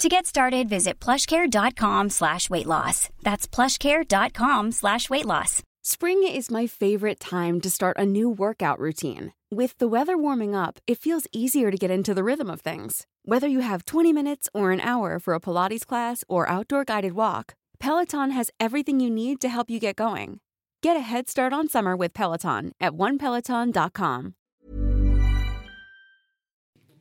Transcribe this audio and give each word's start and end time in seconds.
To 0.00 0.08
get 0.08 0.24
started, 0.24 0.66
visit 0.66 0.98
plushcare.com 0.98 2.08
slash 2.08 2.48
weight 2.48 2.64
loss. 2.64 3.10
That's 3.22 3.46
plushcare.com 3.46 4.72
slash 4.72 5.10
weight 5.10 5.26
loss. 5.26 5.62
Spring 5.82 6.26
is 6.26 6.50
my 6.50 6.66
favorite 6.66 7.20
time 7.20 7.60
to 7.60 7.68
start 7.68 7.98
a 7.98 8.06
new 8.06 8.30
workout 8.30 8.78
routine. 8.78 9.34
With 9.50 9.76
the 9.76 9.86
weather 9.86 10.16
warming 10.16 10.54
up, 10.54 10.78
it 10.86 10.96
feels 10.96 11.26
easier 11.32 11.70
to 11.70 11.76
get 11.76 11.90
into 11.90 12.14
the 12.14 12.24
rhythm 12.24 12.48
of 12.48 12.62
things. 12.62 13.06
Whether 13.26 13.46
you 13.46 13.60
have 13.60 13.84
20 13.84 14.10
minutes 14.14 14.48
or 14.54 14.72
an 14.72 14.80
hour 14.80 15.18
for 15.18 15.34
a 15.34 15.40
Pilates 15.40 15.84
class 15.84 16.24
or 16.28 16.48
outdoor 16.48 16.86
guided 16.86 17.12
walk, 17.12 17.52
Peloton 17.78 18.30
has 18.30 18.50
everything 18.58 19.00
you 19.00 19.10
need 19.10 19.38
to 19.42 19.50
help 19.50 19.68
you 19.68 19.78
get 19.78 19.96
going. 19.96 20.40
Get 20.82 20.96
a 20.96 21.00
head 21.00 21.28
start 21.28 21.52
on 21.52 21.68
summer 21.68 21.94
with 21.94 22.14
Peloton 22.14 22.72
at 22.80 22.92
onepeloton.com. 22.92 24.34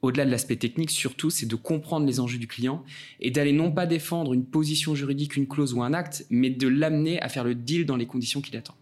Au-delà 0.02 0.26
de 0.26 0.32
l'aspect 0.32 0.56
technique, 0.56 0.92
surtout, 0.92 1.30
c'est 1.30 1.46
de 1.46 1.56
comprendre 1.56 2.06
les 2.06 2.22
enjeux 2.22 2.38
du 2.38 2.48
client 2.48 2.86
et 3.20 3.32
d'aller 3.32 3.52
non 3.52 3.70
pas 3.70 3.86
défendre 3.86 4.34
une 4.34 4.46
position 4.46 4.96
juridique, 4.96 5.36
une 5.36 5.48
clause 5.48 5.74
ou 5.74 5.84
un 5.84 5.94
acte, 5.94 6.26
mais 6.30 6.50
de 6.50 6.70
l'amener 6.70 7.22
à 7.22 7.28
faire 7.28 7.44
le 7.44 7.54
deal 7.54 7.86
dans 7.86 7.98
les 7.98 8.06
conditions 8.06 8.40
qu'il 8.40 8.56
attend. 8.56 8.76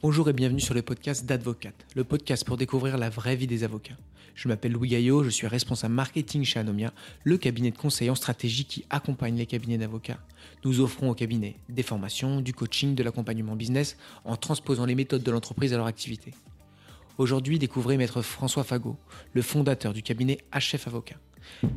Bonjour 0.00 0.28
et 0.30 0.32
bienvenue 0.32 0.60
sur 0.60 0.72
le 0.72 0.80
podcast 0.80 1.26
d'Advocate, 1.26 1.86
le 1.94 2.04
podcast 2.04 2.46
pour 2.46 2.56
découvrir 2.56 2.96
la 2.96 3.10
vraie 3.10 3.36
vie 3.36 3.46
des 3.46 3.62
avocats. 3.62 3.96
Je 4.34 4.48
m'appelle 4.48 4.72
Louis 4.72 4.88
Gaillot, 4.88 5.22
je 5.22 5.28
suis 5.28 5.46
responsable 5.46 5.94
marketing 5.94 6.44
chez 6.44 6.58
Anomia, 6.58 6.94
le 7.24 7.36
cabinet 7.36 7.70
de 7.70 7.76
conseil 7.76 8.08
en 8.08 8.14
stratégie 8.14 8.64
qui 8.64 8.84
accompagne 8.88 9.36
les 9.36 9.46
cabinets 9.46 9.78
d'avocats. 9.78 10.18
Nous 10.64 10.80
offrons 10.80 11.10
aux 11.10 11.14
cabinets 11.14 11.56
des 11.68 11.82
formations, 11.82 12.40
du 12.40 12.54
coaching, 12.54 12.94
de 12.94 13.02
l'accompagnement 13.02 13.54
business 13.54 13.96
en 14.24 14.36
transposant 14.36 14.86
les 14.86 14.94
méthodes 14.94 15.22
de 15.22 15.30
l'entreprise 15.30 15.74
à 15.74 15.76
leur 15.76 15.86
activité. 15.86 16.32
Aujourd'hui, 17.16 17.60
découvrez 17.60 17.96
Maître 17.96 18.22
François 18.22 18.64
Fagot, 18.64 18.96
le 19.34 19.42
fondateur 19.42 19.92
du 19.92 20.02
cabinet 20.02 20.38
HF 20.52 20.88
Avocat. 20.88 21.14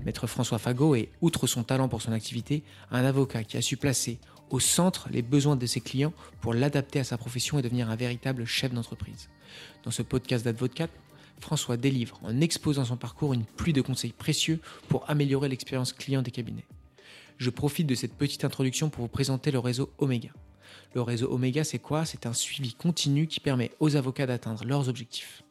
Maître 0.04 0.26
François 0.26 0.58
Fagot 0.58 0.96
est, 0.96 1.10
outre 1.22 1.46
son 1.46 1.62
talent 1.62 1.88
pour 1.88 2.02
son 2.02 2.12
activité, 2.12 2.64
un 2.90 3.06
avocat 3.06 3.44
qui 3.44 3.56
a 3.56 3.62
su 3.62 3.78
placer 3.78 4.18
au 4.50 4.60
centre 4.60 5.10
les 5.12 5.22
besoins 5.22 5.56
de 5.56 5.66
ses 5.68 5.80
clients 5.80 6.14
pour 6.42 6.56
l'adapter 6.56 7.00
à 7.00 7.04
sa 7.04 7.20
profession 7.20 7.60
et 7.60 7.62
devenir 7.62 7.92
un 7.92 7.96
véritable 7.96 8.46
chef 8.46 8.74
d'entreprise. 8.74 9.30
Dans 9.84 9.92
ce 9.92 10.02
podcast 10.02 10.44
d'Advocate, 10.44 10.90
François 11.40 11.78
délivre, 11.78 12.20
en 12.24 12.42
exposant 12.42 12.86
son 12.86 12.98
parcours, 12.98 13.34
une 13.34 13.46
pluie 13.46 13.74
de 13.74 13.82
conseils 13.82 14.14
précieux 14.14 14.60
pour 14.88 15.08
améliorer 15.08 15.50
l'expérience 15.50 15.94
client 15.94 16.24
des 16.24 16.32
cabinets. 16.32 16.66
Je 17.38 17.52
profite 17.52 17.86
de 17.86 17.94
cette 17.94 18.16
petite 18.16 18.44
introduction 18.44 18.90
pour 18.90 19.04
vous 19.04 19.08
présenter 19.08 19.52
le 19.52 19.60
réseau 19.60 19.92
Omega. 20.00 20.30
Le 20.96 21.02
réseau 21.02 21.32
Omega, 21.32 21.64
c'est 21.64 21.80
quoi? 21.80 22.06
C'est 22.06 22.26
un 22.26 22.34
suivi 22.34 22.74
continu 22.74 23.28
qui 23.28 23.40
permet 23.40 23.72
aux 23.80 23.96
avocats 23.96 24.26
d'atteindre 24.26 24.64
leurs 24.66 24.90
objectifs. 24.90 25.44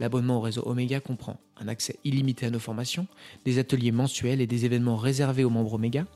L'abonnement 0.00 0.38
au 0.38 0.40
réseau 0.40 0.62
Omega 0.66 1.00
comprend 1.00 1.38
un 1.58 1.68
accès 1.68 1.96
illimité 2.04 2.46
à 2.46 2.50
nos 2.50 2.58
formations, 2.58 3.06
des 3.44 3.58
ateliers 3.58 3.92
mensuels 3.92 4.40
et 4.40 4.46
des 4.46 4.64
événements 4.64 4.96
réservés 4.96 5.44
aux 5.44 5.50
membres 5.50 5.74
Omega, 5.74 6.06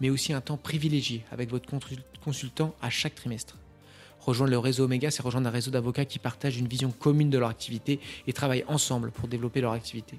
mais 0.00 0.10
aussi 0.10 0.32
un 0.32 0.40
temps 0.40 0.56
privilégié 0.56 1.24
avec 1.30 1.50
votre 1.50 1.68
consultant 2.22 2.74
à 2.82 2.90
chaque 2.90 3.14
trimestre. 3.14 3.56
Rejoindre 4.20 4.50
le 4.50 4.58
réseau 4.58 4.84
Omega, 4.84 5.10
c'est 5.10 5.22
rejoindre 5.22 5.48
un 5.48 5.52
réseau 5.52 5.70
d'avocats 5.70 6.04
qui 6.04 6.18
partagent 6.18 6.58
une 6.58 6.66
vision 6.66 6.90
commune 6.90 7.30
de 7.30 7.38
leur 7.38 7.48
activité 7.48 8.00
et 8.26 8.32
travaillent 8.32 8.64
ensemble 8.66 9.12
pour 9.12 9.28
développer 9.28 9.60
leur 9.60 9.72
activité. 9.72 10.18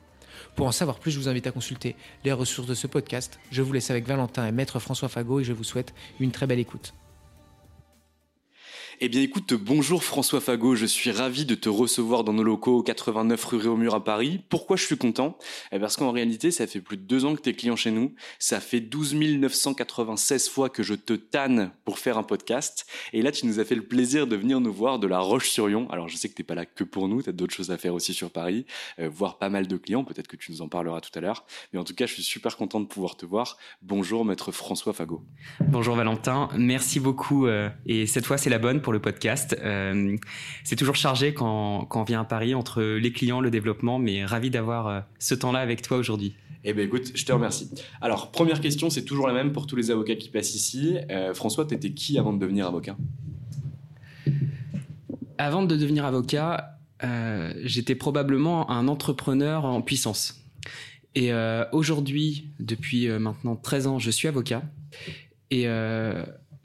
Pour 0.55 0.67
en 0.67 0.71
savoir 0.71 0.99
plus, 0.99 1.11
je 1.11 1.19
vous 1.19 1.29
invite 1.29 1.47
à 1.47 1.51
consulter 1.51 1.95
les 2.23 2.31
ressources 2.31 2.67
de 2.67 2.75
ce 2.75 2.87
podcast. 2.87 3.39
Je 3.51 3.61
vous 3.61 3.73
laisse 3.73 3.91
avec 3.91 4.07
Valentin 4.07 4.47
et 4.47 4.51
Maître 4.51 4.79
François 4.79 5.09
Fagot 5.09 5.41
et 5.41 5.43
je 5.43 5.53
vous 5.53 5.63
souhaite 5.63 5.93
une 6.19 6.31
très 6.31 6.47
belle 6.47 6.59
écoute. 6.59 6.93
Eh 8.99 9.09
bien 9.09 9.21
écoute, 9.21 9.53
bonjour 9.53 10.03
François 10.03 10.41
Fagot, 10.41 10.73
je 10.73 10.87
suis 10.87 11.11
ravi 11.11 11.45
de 11.45 11.53
te 11.53 11.69
recevoir 11.69 12.23
dans 12.23 12.33
nos 12.33 12.41
locaux 12.41 12.81
89 12.81 13.45
rue 13.45 13.57
Réaumur 13.57 13.93
à 13.93 14.03
Paris. 14.03 14.41
Pourquoi 14.49 14.75
je 14.75 14.85
suis 14.85 14.97
content? 14.97 15.37
Eh 15.71 15.77
Parce 15.77 15.97
qu'en 15.97 16.09
réalité, 16.09 16.49
ça 16.49 16.65
fait 16.65 16.81
plus 16.81 16.97
de 16.97 17.03
deux 17.03 17.23
ans 17.23 17.35
que 17.35 17.41
tu 17.41 17.49
es 17.49 17.53
client 17.53 17.75
chez 17.75 17.91
nous. 17.91 18.15
Ça 18.39 18.59
fait 18.59 18.79
12 18.79 19.13
996 19.13 20.49
fois 20.49 20.69
que 20.69 20.81
je 20.81 20.95
te 20.95 21.13
tanne 21.13 21.69
pour 21.85 21.99
faire 21.99 22.17
un 22.17 22.23
podcast. 22.23 22.87
Et 23.13 23.21
là, 23.21 23.31
tu 23.31 23.45
nous 23.45 23.59
as 23.59 23.65
fait 23.65 23.75
le 23.75 23.83
plaisir 23.83 24.25
de 24.25 24.35
venir 24.35 24.59
nous 24.59 24.73
voir 24.73 24.97
de 24.97 25.05
la 25.05 25.19
Roche-sur-Yon. 25.19 25.87
Alors 25.91 26.07
je 26.07 26.17
sais 26.17 26.27
que 26.27 26.33
t'es 26.33 26.41
pas 26.41 26.55
là 26.55 26.65
que 26.65 26.83
pour 26.83 27.07
nous, 27.07 27.21
tu 27.21 27.29
as 27.29 27.33
d'autres 27.33 27.53
choses 27.53 27.69
à 27.69 27.77
faire 27.77 27.93
aussi 27.93 28.15
sur 28.15 28.31
Paris, 28.31 28.65
euh, 28.97 29.07
voir 29.07 29.37
pas 29.37 29.49
mal 29.49 29.67
de 29.67 29.77
clients, 29.77 30.05
peut-être 30.05 30.27
que 30.27 30.37
tu 30.37 30.51
nous 30.51 30.63
en 30.63 30.69
parleras 30.69 31.01
tout 31.01 31.11
à 31.13 31.21
l'heure. 31.21 31.45
Mais 31.71 31.77
en 31.77 31.83
tout 31.83 31.93
cas, 31.93 32.07
je 32.07 32.13
suis 32.13 32.23
super 32.23 32.57
content 32.57 32.79
de 32.79 32.87
pouvoir 32.87 33.15
te 33.15 33.27
voir. 33.27 33.57
Bonjour 33.83 34.25
maître 34.25 34.51
François 34.51 34.93
Fagot. 34.93 35.23
Bonjour 35.59 35.95
Valentin, 35.95 36.49
merci 36.57 36.99
beaucoup. 36.99 37.45
Euh, 37.45 37.69
et 37.85 38.07
cette 38.07 38.25
fois, 38.25 38.39
c'est 38.39 38.49
la 38.49 38.57
bonne 38.57 38.81
le 38.91 38.99
podcast. 38.99 39.57
Euh, 39.61 40.15
c'est 40.63 40.75
toujours 40.75 40.95
chargé 40.95 41.33
quand, 41.33 41.85
quand, 41.85 42.01
on 42.01 42.03
vient 42.03 42.21
à 42.21 42.25
Paris 42.25 42.53
entre 42.53 42.81
les 42.81 43.11
clients, 43.11 43.41
le 43.41 43.51
développement, 43.51 43.99
mais 43.99 44.25
ravi 44.25 44.49
d'avoir 44.49 44.87
euh, 44.87 44.99
ce 45.19 45.35
temps-là 45.35 45.59
avec 45.59 45.81
toi 45.81 45.97
aujourd'hui. 45.97 46.35
Eh 46.63 46.73
bien 46.73 46.85
écoute, 46.85 47.11
je 47.15 47.25
te 47.25 47.31
remercie. 47.31 47.69
Alors, 48.01 48.31
première 48.31 48.61
question, 48.61 48.89
c'est 48.89 49.05
toujours 49.05 49.27
la 49.27 49.33
même 49.33 49.53
pour 49.53 49.67
tous 49.67 49.75
les 49.75 49.91
avocats 49.91 50.15
qui 50.15 50.29
passent 50.29 50.55
ici. 50.55 50.97
Euh, 51.09 51.33
François, 51.33 51.65
tu 51.65 51.73
étais 51.73 51.91
qui 51.91 52.17
avant 52.17 52.33
de 52.33 52.39
devenir 52.39 52.67
avocat? 52.67 52.97
Avant 55.37 55.63
de 55.63 55.75
devenir 55.75 56.05
avocat, 56.05 56.79
j'étais 57.63 57.95
probablement 57.95 58.71
un 58.71 58.87
entrepreneur 58.87 59.65
en 59.65 59.81
puissance. 59.81 60.41
Et 61.13 61.31
aujourd'hui, 61.71 62.49
depuis 62.59 63.07
maintenant 63.07 63.55
13 63.55 63.87
ans, 63.87 63.99
je 63.99 64.09
suis 64.09 64.27
avocat. 64.27 64.63
Et 65.51 65.67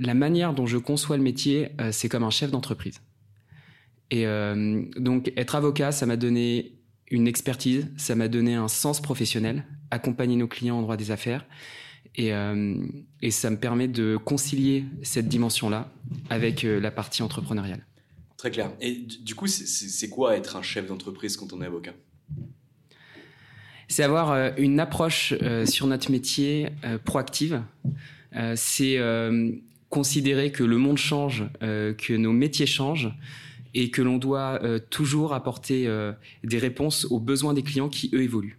la 0.02 0.14
manière 0.14 0.52
dont 0.52 0.66
je 0.66 0.78
conçois 0.78 1.16
le 1.16 1.22
métier, 1.22 1.70
euh, 1.80 1.92
c'est 1.92 2.08
comme 2.08 2.24
un 2.24 2.30
chef 2.30 2.50
d'entreprise. 2.50 3.00
Et 4.10 4.26
euh, 4.26 4.84
donc, 4.96 5.32
être 5.36 5.54
avocat, 5.54 5.92
ça 5.92 6.06
m'a 6.06 6.16
donné 6.16 6.74
une 7.10 7.26
expertise, 7.28 7.88
ça 7.96 8.14
m'a 8.14 8.28
donné 8.28 8.54
un 8.54 8.68
sens 8.68 9.00
professionnel, 9.00 9.64
accompagner 9.90 10.36
nos 10.36 10.48
clients 10.48 10.76
en 10.76 10.82
droit 10.82 10.96
des 10.96 11.10
affaires. 11.10 11.46
Et, 12.16 12.34
euh, 12.34 12.76
et 13.22 13.30
ça 13.30 13.48
me 13.48 13.56
permet 13.56 13.88
de 13.88 14.18
concilier 14.22 14.84
cette 15.02 15.28
dimension-là 15.28 15.90
avec 16.28 16.62
la 16.62 16.90
partie 16.90 17.22
entrepreneuriale. 17.22 17.86
Très 18.36 18.50
clair. 18.50 18.72
Et 18.80 18.92
du 18.94 19.34
coup, 19.34 19.46
c'est 19.46 20.08
quoi 20.10 20.36
être 20.36 20.56
un 20.56 20.62
chef 20.62 20.86
d'entreprise 20.86 21.36
quand 21.36 21.52
on 21.54 21.62
est 21.62 21.66
avocat? 21.66 21.94
C'est 23.88 24.02
avoir 24.02 24.58
une 24.58 24.80
approche 24.80 25.32
sur 25.64 25.86
notre 25.86 26.10
métier 26.10 26.69
proactive. 27.04 27.62
c'est 28.56 28.98
considérer 29.92 30.50
que 30.50 30.64
le 30.64 30.78
monde 30.78 30.97
change, 30.97 31.44
euh, 31.62 31.92
que 31.92 32.14
nos 32.14 32.32
métiers 32.32 32.64
changent 32.64 33.12
et 33.75 33.91
que 33.91 34.00
l'on 34.00 34.16
doit 34.16 34.58
euh, 34.62 34.78
toujours 34.78 35.34
apporter 35.34 35.87
euh, 35.87 36.12
des 36.43 36.56
réponses 36.56 37.05
aux 37.11 37.20
besoins 37.20 37.52
des 37.52 37.62
clients 37.62 37.90
qui, 37.90 38.08
eux, 38.14 38.22
évoluent. 38.22 38.58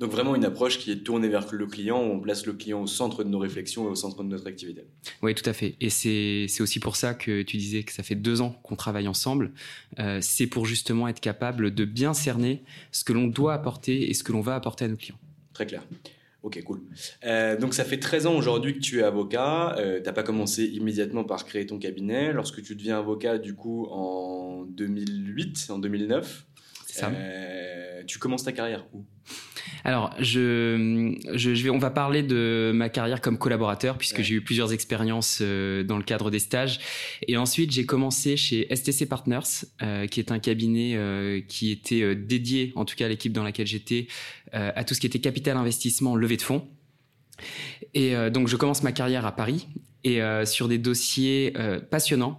Donc 0.00 0.10
vraiment 0.10 0.34
une 0.34 0.46
approche 0.46 0.78
qui 0.78 0.90
est 0.90 1.04
tournée 1.04 1.28
vers 1.28 1.46
le 1.52 1.66
client, 1.66 2.02
où 2.02 2.12
on 2.12 2.18
place 2.18 2.46
le 2.46 2.54
client 2.54 2.80
au 2.80 2.86
centre 2.86 3.24
de 3.24 3.28
nos 3.28 3.38
réflexions 3.38 3.86
et 3.86 3.90
au 3.90 3.94
centre 3.94 4.24
de 4.24 4.28
notre 4.30 4.46
activité. 4.46 4.84
Oui, 5.20 5.34
tout 5.34 5.48
à 5.48 5.52
fait. 5.52 5.76
Et 5.82 5.90
c'est 5.90 6.48
aussi 6.60 6.80
pour 6.80 6.96
ça 6.96 7.12
que 7.12 7.42
tu 7.42 7.58
disais 7.58 7.82
que 7.82 7.92
ça 7.92 8.02
fait 8.02 8.14
deux 8.14 8.40
ans 8.40 8.58
qu'on 8.62 8.74
travaille 8.74 9.08
ensemble. 9.08 9.52
c'est 10.20 10.46
pour 10.46 10.64
justement 10.64 11.08
être 11.08 11.20
capable 11.20 11.74
de 11.74 11.84
bien 11.84 12.14
cerner 12.14 12.62
ce 12.90 13.04
que 13.04 13.12
l'on 13.12 13.26
doit 13.26 13.52
apporter 13.52 14.08
et 14.08 14.14
ce 14.14 14.24
que 14.24 14.32
l'on 14.32 14.40
va 14.40 14.54
apporter 14.54 14.86
à 14.86 14.88
nos 14.88 14.96
clients. 14.96 15.18
Très 15.52 15.66
clair. 15.66 15.84
Ok, 16.42 16.60
cool. 16.64 16.80
Euh, 17.24 17.56
donc 17.56 17.72
ça 17.72 17.84
fait 17.84 17.98
13 17.98 18.26
ans 18.26 18.34
aujourd'hui 18.34 18.74
que 18.74 18.80
tu 18.80 18.98
es 18.98 19.02
avocat. 19.02 19.76
Euh, 19.78 20.00
tu 20.04 20.12
pas 20.12 20.24
commencé 20.24 20.64
immédiatement 20.64 21.22
par 21.22 21.44
créer 21.44 21.66
ton 21.66 21.78
cabinet. 21.78 22.32
Lorsque 22.32 22.62
tu 22.62 22.74
deviens 22.74 22.98
avocat, 22.98 23.38
du 23.38 23.54
coup, 23.54 23.86
en 23.90 24.64
2008, 24.64 25.68
en 25.70 25.78
2009, 25.78 26.46
ça. 26.94 27.10
Euh, 27.10 28.02
tu 28.06 28.18
commences 28.18 28.44
ta 28.44 28.52
carrière 28.52 28.86
où? 28.92 29.04
Alors, 29.84 30.14
je, 30.18 31.16
je, 31.34 31.50
vais, 31.50 31.70
on 31.70 31.78
va 31.78 31.90
parler 31.90 32.22
de 32.22 32.72
ma 32.74 32.88
carrière 32.88 33.20
comme 33.20 33.38
collaborateur, 33.38 33.98
puisque 33.98 34.22
j'ai 34.22 34.34
eu 34.34 34.40
plusieurs 34.40 34.72
expériences 34.72 35.38
euh, 35.42 35.82
dans 35.82 35.96
le 35.96 36.04
cadre 36.04 36.30
des 36.30 36.38
stages. 36.38 36.78
Et 37.26 37.36
ensuite, 37.36 37.72
j'ai 37.72 37.84
commencé 37.84 38.36
chez 38.36 38.68
STC 38.74 39.06
Partners, 39.06 39.66
euh, 39.82 40.06
qui 40.06 40.20
est 40.20 40.30
un 40.30 40.38
cabinet 40.38 40.94
euh, 40.94 41.40
qui 41.40 41.72
était 41.72 42.14
dédié, 42.14 42.72
en 42.76 42.84
tout 42.84 42.94
cas 42.94 43.06
à 43.06 43.08
l'équipe 43.08 43.32
dans 43.32 43.42
laquelle 43.42 43.66
j'étais, 43.66 44.06
à 44.52 44.84
tout 44.84 44.92
ce 44.92 45.00
qui 45.00 45.06
était 45.06 45.18
capital 45.18 45.56
investissement, 45.56 46.14
levée 46.14 46.36
de 46.36 46.42
fonds. 46.42 46.68
Et 47.94 48.14
donc, 48.30 48.48
je 48.48 48.56
commence 48.56 48.82
ma 48.82 48.92
carrière 48.92 49.24
à 49.24 49.34
Paris 49.34 49.66
et 50.04 50.20
sur 50.44 50.68
des 50.68 50.78
dossiers 50.78 51.52
passionnants 51.90 52.38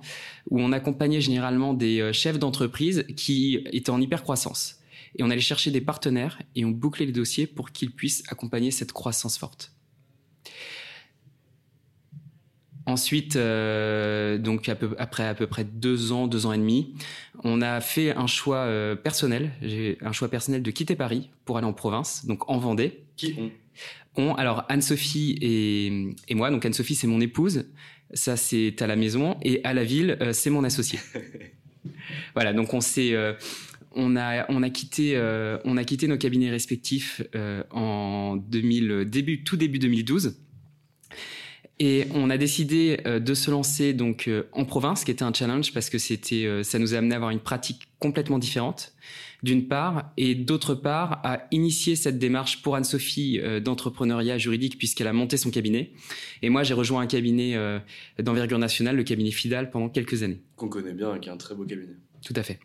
où 0.50 0.60
on 0.60 0.72
accompagnait 0.72 1.22
généralement 1.22 1.74
des 1.74 2.12
chefs 2.14 2.38
d'entreprise 2.38 3.06
qui 3.16 3.66
étaient 3.72 3.90
en 3.90 4.02
hyper 4.02 4.24
croissance 4.24 4.84
et 5.16 5.24
on 5.24 5.30
allait 5.30 5.42
chercher 5.42 5.72
des 5.72 5.82
partenaires 5.82 6.40
et 6.56 6.66
on 6.66 6.72
bouclait 6.72 7.06
les 7.06 7.12
dossiers 7.12 7.48
pour 7.48 7.72
qu'ils 7.72 7.92
puissent 7.92 8.24
accompagner 8.30 8.72
cette 8.72 8.92
croissance 8.92 9.38
forte. 9.38 9.72
Ensuite, 12.86 13.38
euh, 13.38 14.38
donc 14.38 14.70
après 14.98 15.26
à 15.26 15.34
peu 15.34 15.48
près 15.48 15.64
deux 15.64 16.12
ans, 16.12 16.28
deux 16.28 16.46
ans 16.46 16.52
et 16.52 16.58
demi, 16.58 16.94
on 17.46 17.62
a 17.62 17.80
fait 17.80 18.14
un 18.14 18.28
choix 18.28 18.58
euh, 18.58 18.96
personnel. 18.96 19.54
J'ai 19.62 19.98
un 20.02 20.12
choix 20.12 20.28
personnel 20.28 20.62
de 20.62 20.72
quitter 20.72 20.96
Paris 20.96 21.30
pour 21.46 21.58
aller 21.58 21.68
en 21.68 21.74
province, 21.74 22.26
donc 22.26 22.50
en 22.50 22.58
Vendée. 22.58 23.04
Qui 23.16 23.36
ont 23.40 23.52
On, 24.16 24.36
alors 24.36 24.66
Anne-Sophie 24.70 25.38
et, 25.42 25.88
et, 26.28 26.36
moi. 26.36 26.52
Donc 26.52 26.66
Anne-Sophie, 26.66 26.96
c'est 26.96 27.08
mon 27.08 27.22
épouse. 27.22 27.66
Ça, 28.14 28.38
c'est 28.38 28.82
à 28.82 28.88
la 28.88 28.96
maison. 28.96 29.38
Et 29.42 29.62
à 29.64 29.74
la 29.74 29.84
ville, 29.84 30.18
euh, 30.22 30.34
c'est 30.34 30.50
mon 30.50 30.64
associé. 30.64 31.00
voilà. 32.36 32.54
Donc 32.54 32.74
on 32.74 32.82
s'est 32.82 33.16
on 33.96 34.16
a, 34.16 34.46
on 34.50 34.64
a, 34.64 34.70
quitté, 34.70 35.16
euh, 35.16 35.58
on 35.66 35.78
a 35.78 35.84
quitté 35.84 36.08
nos 36.08 36.18
cabinets 36.18 36.50
respectifs 36.50 37.22
euh, 37.36 37.64
en 37.72 38.36
2000, 38.36 39.06
début, 39.06 39.44
tout 39.44 39.58
début 39.58 39.80
2012. 39.80 40.40
Et 41.80 42.08
on 42.14 42.30
a 42.30 42.38
décidé 42.38 43.00
euh, 43.06 43.20
de 43.20 43.34
se 43.34 43.52
lancer 43.52 43.94
donc 43.94 44.30
en 44.52 44.66
province, 44.66 45.04
qui 45.04 45.12
était 45.12 45.24
un 45.24 45.34
challenge 45.34 45.74
parce 45.74 45.90
que 45.90 45.98
c'était, 45.98 46.64
ça 46.64 46.80
nous 46.80 46.96
a 46.96 46.98
amené 46.98 47.14
à 47.14 47.18
avoir 47.18 47.32
une 47.32 47.40
pratique 47.40 47.88
complètement 48.00 48.40
différente, 48.40 48.94
d'une 49.44 49.68
part, 49.68 50.12
et 50.18 50.36
d'autre 50.36 50.74
part 50.74 51.20
à 51.24 51.48
initier 51.52 51.96
cette 51.96 52.18
démarche 52.18 52.62
pour 52.62 52.76
Anne-Sophie 52.76 53.40
d'entrepreneuriat 53.62 54.38
juridique 54.38 54.78
puisqu'elle 54.78 55.08
a 55.08 55.14
monté 55.14 55.38
son 55.38 55.52
cabinet. 55.52 55.92
Et 56.42 56.50
moi, 56.50 56.64
j'ai 56.64 56.74
rejoint 56.74 57.02
un 57.02 57.08
cabinet 57.08 57.58
d'envergure 58.20 58.60
nationale, 58.60 58.96
le 58.96 59.04
cabinet 59.04 59.32
Fidal, 59.32 59.70
pendant 59.70 59.90
quelques 59.90 60.24
années. 60.24 60.42
Qu'on 60.56 60.70
connaît 60.70 60.94
bien, 60.94 61.20
qui 61.20 61.30
est 61.30 61.32
un 61.32 61.38
très 61.38 61.56
beau 61.56 61.66
cabinet. 61.66 61.98
Tout 62.24 62.34
à 62.36 62.44
fait. 62.44 62.60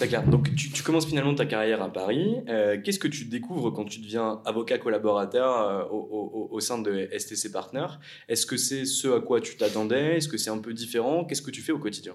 D'accord. 0.00 0.24
Donc 0.24 0.54
tu, 0.54 0.82
commences 0.82 1.06
finalement 1.06 1.34
ta 1.34 1.46
carrière 1.46 1.82
à 1.82 1.92
Paris. 1.92 2.36
Euh, 2.48 2.78
qu'est-ce 2.82 2.98
que 2.98 3.08
tu 3.08 3.26
découvres 3.26 3.72
quand 3.72 3.84
tu 3.84 4.00
deviens 4.00 4.40
avocat 4.44 4.78
collaborateur 4.78 5.60
euh, 5.60 5.84
au, 5.90 6.60
sein 6.60 6.78
de 6.80 7.08
STC 7.16 7.52
Partner 7.52 7.86
Est-ce 8.28 8.46
que 8.46 8.56
c'est 8.56 8.84
ce 8.84 9.08
à 9.08 9.20
quoi 9.20 9.40
tu 9.40 9.56
t'attendais? 9.56 10.16
Est-ce 10.16 10.28
que 10.28 10.38
c'est 10.38 10.50
un 10.50 10.58
peu 10.58 10.72
différent? 10.72 11.24
Qu'est-ce 11.24 11.42
que 11.42 11.50
tu 11.50 11.60
fais 11.60 11.72
au 11.72 11.78
quotidien? 11.78 12.14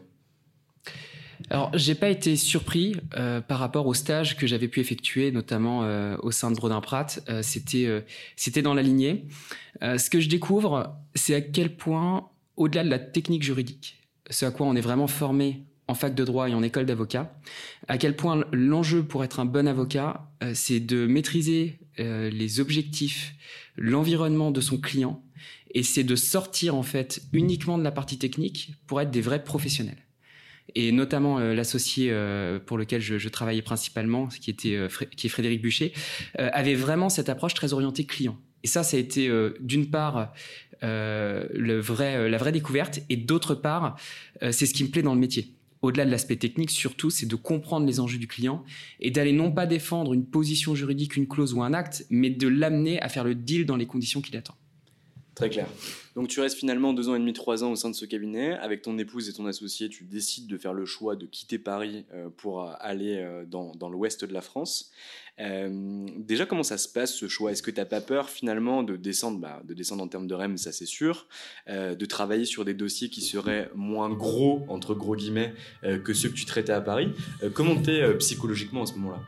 Alors, 1.50 1.72
j'ai 1.74 1.96
pas 1.96 2.10
été 2.10 2.36
surpris 2.36 2.98
euh, 3.16 3.40
par 3.40 3.60
rapport 3.60 3.88
au 3.88 3.94
stage 3.94 4.36
que 4.36 4.46
j'avais 4.46 4.68
pu 4.68 4.82
effectuer, 4.82 5.32
notamment 5.32 5.88
au 6.22 6.32
sein 6.32 6.52
de 6.52 6.58
Brodin 6.58 6.82
Pratt. 6.82 7.22
c'était, 7.42 8.04
c'était 8.36 8.62
dans 8.62 8.74
la 8.74 8.82
lignée. 8.82 9.26
ce 9.82 10.10
que 10.10 10.20
je 10.20 10.28
découvre, 10.28 10.94
c'est 11.16 11.36
à 11.36 11.42
quel 11.42 11.78
point, 11.78 12.28
au-delà 12.58 12.84
de 12.84 12.90
la 12.90 13.00
technique 13.00 13.44
juridique, 13.44 13.96
ce 14.30 14.46
à 14.46 14.52
quoi 14.52 14.68
on 14.68 14.76
est 14.76 14.82
vraiment 14.82 15.08
formé 15.08 15.64
en 15.88 15.94
fac 15.94 16.14
de 16.14 16.24
droit 16.24 16.50
et 16.50 16.54
en 16.54 16.64
école 16.64 16.86
d'avocat, 16.86 17.34
à 17.88 17.98
quel 17.98 18.16
point 18.16 18.44
l'enjeu 18.52 19.04
pour 19.04 19.24
être 19.24 19.40
un 19.40 19.46
bon 19.46 19.68
avocat, 19.68 20.30
euh, 20.44 20.52
c'est 20.54 20.80
de 20.80 21.08
maîtriser 21.08 21.80
euh, 22.00 22.30
les 22.30 22.60
objectifs, 22.60 23.34
l'environnement 23.78 24.52
de 24.52 24.62
son 24.62 24.78
client, 24.78 25.24
et 25.74 25.84
c'est 25.84 26.04
de 26.04 26.16
sortir 26.16 26.76
en 26.76 26.84
fait 26.84 27.22
uniquement 27.34 27.78
de 27.78 27.84
la 27.84 27.92
partie 27.92 28.18
technique 28.18 28.74
pour 28.86 29.02
être 29.02 29.12
des 29.12 29.22
vrais 29.22 29.44
professionnels. 29.44 30.07
Et 30.76 30.92
notamment 30.92 31.40
euh, 31.40 31.54
l'associé 31.54 32.14
pour 32.66 32.78
lequel 32.78 33.02
je, 33.02 33.30
travaillais 33.30 33.62
principalement, 33.62 34.28
qui 34.28 34.50
était 34.50 34.78
qui 35.16 35.28
est 35.28 35.30
Frédéric 35.30 35.62
Bûcher, 35.62 35.94
avait 36.38 36.76
vraiment 36.76 37.10
cette 37.10 37.30
approche 37.30 37.54
très 37.54 37.74
orientée 37.74 38.06
client. 38.06 38.38
Et 38.64 38.68
ça, 38.68 38.84
ça 38.84 38.98
a 38.98 39.00
été 39.00 39.30
d'une 39.60 39.90
part 39.90 40.34
la 40.82 41.42
vraie 41.82 42.52
découverte, 42.52 43.00
et 43.10 43.18
d'autre 43.18 43.56
part, 43.56 43.98
c'est 44.42 44.66
ce 44.66 44.74
qui 44.74 44.84
me 44.84 44.90
plaît 44.90 45.04
dans 45.04 45.14
le 45.14 45.20
métier 45.20 45.54
au-delà 45.82 46.06
de 46.06 46.12
l'aspect 46.12 46.36
technique, 46.36 46.72
surtout, 46.72 47.10
c'est 47.10 47.26
de 47.26 47.36
comprendre 47.36 47.86
les 47.86 48.00
enjeux 48.00 48.18
du 48.18 48.28
client 48.28 48.64
et 49.00 49.12
d'aller 49.12 49.32
non 49.32 49.52
pas 49.52 49.66
défendre 49.66 50.14
une 50.14 50.26
position 50.26 50.76
juridique, 50.76 51.16
une 51.16 51.28
clause 51.28 51.54
ou 51.54 51.62
un 51.62 51.74
acte, 51.74 52.06
mais 52.10 52.30
de 52.30 52.48
l'amener 52.48 53.02
à 53.02 53.10
faire 53.10 53.24
le 53.24 53.36
deal 53.36 53.66
dans 53.66 53.76
les 53.76 53.86
conditions 53.86 54.22
qu'il 54.22 54.36
attend. 54.38 54.56
Très 55.38 55.52
clair. 55.52 55.68
Donc 56.16 56.30
tu 56.30 56.40
restes 56.40 56.58
finalement 56.58 56.94
deux 56.94 57.10
ans 57.10 57.16
et 57.16 57.20
demi, 57.20 57.32
trois 57.32 57.64
ans 57.64 57.72
au 57.72 57.76
sein 57.76 57.92
de 57.92 57.96
ce 57.96 58.06
cabinet. 58.06 58.54
Avec 58.54 58.82
ton 58.82 58.98
épouse 58.98 59.30
et 59.30 59.34
ton 59.34 59.46
associé, 59.46 59.88
tu 59.88 60.04
décides 60.04 60.48
de 60.48 60.58
faire 60.58 60.74
le 60.74 60.84
choix 60.84 61.16
de 61.16 61.28
quitter 61.28 61.60
Paris 61.60 62.06
euh, 62.12 62.30
pour 62.36 62.64
euh, 62.64 62.74
aller 62.80 63.18
euh, 63.18 63.46
dans, 63.46 63.76
dans 63.76 63.88
l'ouest 63.88 64.26
de 64.26 64.34
la 64.34 64.42
France. 64.42 64.92
déjà, 65.38 66.48
comment 66.48 66.64
ça 66.64 66.80
se 66.80 66.90
passe 66.90 67.14
ce 67.14 67.28
choix? 67.28 67.52
Est-ce 67.52 67.62
que 67.62 67.70
tu 67.70 67.80
n'as 67.80 67.86
pas 67.86 68.02
peur 68.02 68.32
finalement 68.32 68.82
de 68.82 68.96
descendre, 68.96 69.38
bah, 69.38 69.62
de 69.64 69.76
descendre 69.76 70.04
en 70.04 70.08
termes 70.08 70.26
de 70.26 70.34
REM, 70.34 70.58
ça 70.58 70.72
c'est 70.72 70.88
sûr, 70.88 71.28
de 71.68 72.06
travailler 72.06 72.46
sur 72.46 72.66
des 72.66 72.74
dossiers 72.74 73.10
qui 73.10 73.22
seraient 73.22 73.70
moins 73.76 74.10
gros, 74.10 74.66
entre 74.70 74.96
gros 74.96 75.16
guillemets, 75.16 75.54
que 75.84 76.14
ceux 76.16 76.30
que 76.30 76.34
tu 76.34 76.46
traitais 76.46 76.74
à 76.74 76.82
Paris? 76.82 77.10
Comment 77.54 77.80
tu 77.80 77.92
es 77.92 78.18
psychologiquement 78.18 78.82
à 78.82 78.86
ce 78.88 78.96
moment-là? 78.96 79.22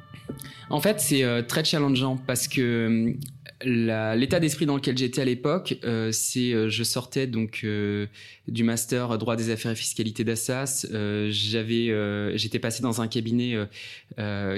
En 0.71 0.81
fait, 0.81 0.99
c'est 0.99 1.45
très 1.47 1.63
challengeant 1.63 2.17
parce 2.25 2.47
que 2.47 3.15
l'état 3.63 4.39
d'esprit 4.39 4.65
dans 4.65 4.75
lequel 4.75 4.97
j'étais 4.97 5.21
à 5.21 5.25
l'époque, 5.25 5.77
euh, 5.83 6.11
c'est 6.11 6.53
euh, 6.53 6.69
je 6.69 6.83
sortais 6.83 7.27
donc 7.27 7.61
euh, 7.63 8.07
du 8.47 8.63
master 8.63 9.17
droit 9.17 9.35
des 9.35 9.49
affaires 9.49 9.71
et 9.71 9.75
fiscalité 9.75 10.23
d'Assas. 10.23 10.85
j'avais, 11.29 12.37
j'étais 12.37 12.59
passé 12.59 12.81
dans 12.81 13.01
un 13.01 13.07
cabinet 13.07 13.57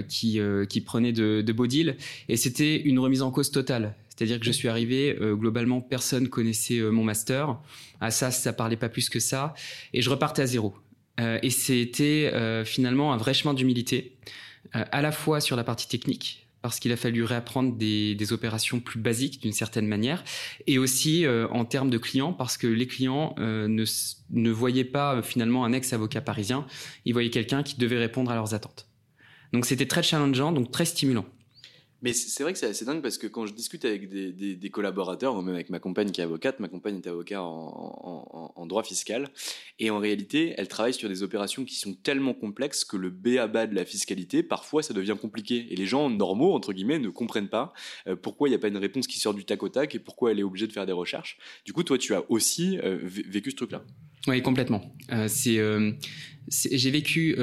qui 0.08 0.40
qui 0.70 0.82
prenait 0.82 1.14
de, 1.14 1.42
de 1.42 1.54
beaux 1.54 1.68
deals 1.68 1.98
et 2.30 2.38
c'était 2.38 2.80
une 2.82 3.00
remise 3.00 3.22
en 3.22 3.32
cause 3.32 3.52
totale. 3.52 3.96
C'est-à-dire 4.10 4.40
que 4.40 4.46
je 4.46 4.52
suis 4.52 4.68
arrivé, 4.68 5.18
globalement, 5.20 5.82
personne 5.82 6.28
connaissait 6.28 6.80
mon 6.80 7.04
master. 7.04 7.58
Assas, 8.02 8.32
ça 8.32 8.54
parlait 8.54 8.76
pas 8.76 8.90
plus 8.90 9.10
que 9.10 9.20
ça, 9.20 9.56
et 9.94 10.02
je 10.02 10.10
repartais 10.10 10.44
à 10.44 10.46
zéro. 10.46 10.76
et 11.20 11.50
c'était 11.50 12.32
finalement 12.66 13.14
un 13.14 13.18
vrai 13.18 13.34
chemin 13.34 13.54
d'humilité, 13.54 14.16
à 14.74 15.02
la 15.02 15.12
fois 15.12 15.42
sur 15.42 15.56
la 15.56 15.64
partie 15.64 15.88
technique, 15.88 16.41
parce 16.62 16.80
qu'il 16.80 16.92
a 16.92 16.98
fallu 16.98 17.24
réapprendre 17.24 17.76
des, 17.76 18.16
des 18.16 18.34
opérations 18.34 18.80
plus 18.80 19.00
basiques 19.00 19.42
d'une 19.42 19.52
certaine 19.52 19.88
manière, 19.88 20.24
et 20.68 20.78
aussi 20.78 21.26
euh, 21.26 21.48
en 21.50 21.66
termes 21.66 21.90
de 21.90 21.98
clients, 21.98 22.34
parce 22.34 22.58
que 22.58 22.68
les 22.68 22.88
clients 22.88 23.36
euh, 23.40 23.68
ne, 23.68 23.84
ne 24.32 24.52
voyaient 24.52 24.84
pas 24.84 25.16
euh, 25.16 25.22
finalement 25.22 25.66
un 25.66 25.74
ex-avocat 25.74 26.22
parisien, 26.22 26.66
ils 27.06 27.14
voyaient 27.14 27.30
quelqu'un 27.30 27.64
qui 27.64 27.78
devait 27.78 27.98
répondre 27.98 28.32
à 28.32 28.36
leurs 28.36 28.54
attentes. 28.54 28.88
Donc 29.54 29.66
c'était 29.66 29.88
très 29.88 30.04
challengeant, 30.04 30.52
donc 30.52 30.72
très 30.72 30.86
stimulant. 30.86 31.26
Mais 32.02 32.14
c'est 32.14 32.42
vrai 32.42 32.52
que 32.52 32.60
c'est 32.60 32.68
assez 32.68 32.84
dingue 32.84 33.02
parce 33.02 33.18
que 33.18 33.28
quand 33.28 33.46
je 33.46 33.54
discute 33.54 33.86
avec 33.86 34.10
des, 34.10 34.70
collaborateurs, 34.72 35.36
ou 35.36 35.42
même 35.42 35.54
avec 35.54 35.70
ma 35.70 35.80
compagne 35.80 36.12
qui 36.12 36.22
est 36.22 36.24
avocate, 36.24 36.60
ma 36.60 36.68
compagne 36.68 36.98
est 36.98 37.08
avocate 37.08 37.40
en, 37.40 38.52
en, 38.56 38.66
droit 38.66 38.84
fiscal, 38.84 39.30
et 39.80 39.90
en 39.90 40.00
réalité, 40.00 40.54
elle 40.58 40.68
travaille 40.68 40.94
sur 40.94 41.10
des 41.10 41.24
opérations 41.24 41.66
qui 41.66 41.76
sont 41.76 41.94
tellement 41.94 42.34
complexes 42.34 42.86
que 42.86 42.98
le 42.98 43.10
B 43.10 43.38
à 43.38 43.48
bas 43.48 43.68
de 43.68 43.76
la 43.76 43.86
fiscalité, 43.86 44.42
parfois, 44.44 44.82
ça 44.82 44.94
devient 44.94 45.16
compliqué. 45.20 45.68
Et 45.70 45.76
les 45.76 45.86
gens 45.86 46.10
normaux, 46.10 46.54
entre 46.54 46.74
guillemets, 46.74 47.00
ne 47.00 47.10
comprennent 47.10 47.50
pas 47.50 47.74
euh, 48.08 48.16
pourquoi 48.16 48.48
il 48.48 48.52
n'y 48.52 48.56
a 48.56 48.60
pas 48.60 48.70
une 48.70 48.78
réponse 48.78 49.08
qui 49.08 49.20
sort 49.20 49.34
du 49.34 49.46
tac 49.46 49.62
au 49.62 49.70
tac 49.70 49.94
et 49.94 50.00
pourquoi 50.00 50.32
elle 50.32 50.40
est 50.40 50.44
obligée 50.44 50.68
de 50.68 50.74
faire 50.74 50.86
des 50.86 50.92
recherches. 50.92 51.38
Du 51.66 51.74
coup, 51.74 51.84
toi, 51.84 51.98
tu 51.98 52.16
as 52.16 52.24
aussi 52.32 52.80
euh, 52.80 52.98
vécu 53.04 53.52
ce 53.52 53.56
truc-là. 53.58 53.84
Oui, 54.28 54.42
complètement. 54.42 54.96
Euh, 55.12 55.28
c'est, 55.28 55.60
j'ai 56.50 56.92
vécu 56.92 57.36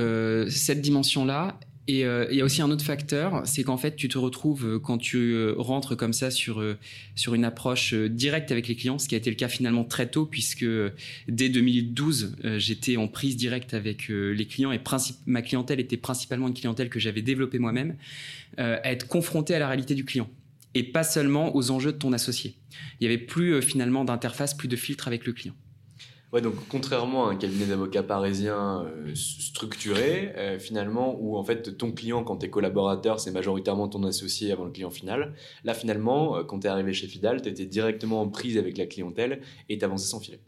cette 0.48 0.80
dimension-là 0.80 1.58
et 1.90 2.04
euh, 2.04 2.26
il 2.30 2.36
y 2.36 2.42
a 2.42 2.44
aussi 2.44 2.60
un 2.60 2.70
autre 2.70 2.84
facteur, 2.84 3.40
c'est 3.46 3.64
qu'en 3.64 3.78
fait, 3.78 3.96
tu 3.96 4.08
te 4.08 4.18
retrouves 4.18 4.66
euh, 4.66 4.78
quand 4.78 4.98
tu 4.98 5.16
euh, 5.16 5.54
rentres 5.56 5.96
comme 5.96 6.12
ça 6.12 6.30
sur 6.30 6.62
sur 7.14 7.34
une 7.34 7.44
approche 7.44 7.94
directe 7.94 8.52
avec 8.52 8.68
les 8.68 8.76
clients, 8.76 8.98
ce 8.98 9.08
qui 9.08 9.14
a 9.14 9.18
été 9.18 9.30
le 9.30 9.36
cas 9.36 9.48
finalement 9.48 9.84
très 9.84 10.06
tôt, 10.06 10.26
puisque 10.26 10.66
dès 11.28 11.48
2012, 11.48 12.36
j'étais 12.58 12.98
en 12.98 13.08
prise 13.08 13.36
directe 13.36 13.72
avec 13.72 14.08
les 14.08 14.46
clients 14.46 14.70
et 14.70 14.80
ma 15.26 15.42
clientèle 15.42 15.80
était 15.80 15.96
principalement 15.96 16.48
une 16.48 16.54
clientèle 16.54 16.90
que 16.90 17.00
j'avais 17.00 17.22
développée 17.22 17.58
moi-même, 17.58 17.96
à 18.58 18.92
être 18.92 19.08
confronté 19.08 19.54
à 19.54 19.58
la 19.58 19.68
réalité 19.68 19.94
du 19.94 20.04
client 20.04 20.28
et 20.74 20.82
pas 20.82 21.04
seulement 21.04 21.56
aux 21.56 21.70
enjeux 21.70 21.92
de 21.92 21.98
ton 21.98 22.12
associé. 22.12 22.54
Il 23.00 23.04
y 23.04 23.06
avait 23.06 23.18
plus 23.18 23.62
finalement 23.62 24.04
d'interface, 24.04 24.54
plus 24.54 24.68
de 24.68 24.76
filtre 24.76 25.08
avec 25.08 25.26
le 25.26 25.32
client. 25.32 25.54
Ouais, 26.32 26.42
donc 26.42 26.56
contrairement 26.68 27.26
à 27.26 27.32
un 27.32 27.36
cabinet 27.36 27.64
d'avocats 27.64 28.02
parisien 28.02 28.84
euh, 28.84 29.14
structuré, 29.14 30.34
euh, 30.36 30.58
finalement, 30.58 31.16
où 31.18 31.38
en 31.38 31.44
fait 31.44 31.78
ton 31.78 31.90
client, 31.90 32.22
quand 32.22 32.36
tu 32.36 32.46
es 32.46 32.50
collaborateur, 32.50 33.18
c'est 33.18 33.30
majoritairement 33.30 33.88
ton 33.88 34.04
associé 34.04 34.52
avant 34.52 34.64
le 34.64 34.70
client 34.70 34.90
final, 34.90 35.34
là 35.64 35.72
finalement, 35.72 36.36
euh, 36.36 36.44
quand 36.44 36.60
tu 36.60 36.66
es 36.66 36.70
arrivé 36.70 36.92
chez 36.92 37.06
Fidal, 37.06 37.40
tu 37.40 37.48
étais 37.48 37.64
directement 37.64 38.20
en 38.20 38.28
prise 38.28 38.58
avec 38.58 38.76
la 38.76 38.84
clientèle 38.86 39.40
et 39.70 39.78
tu 39.78 39.84
avançais 39.86 40.08
sans 40.08 40.20
filet. 40.20 40.40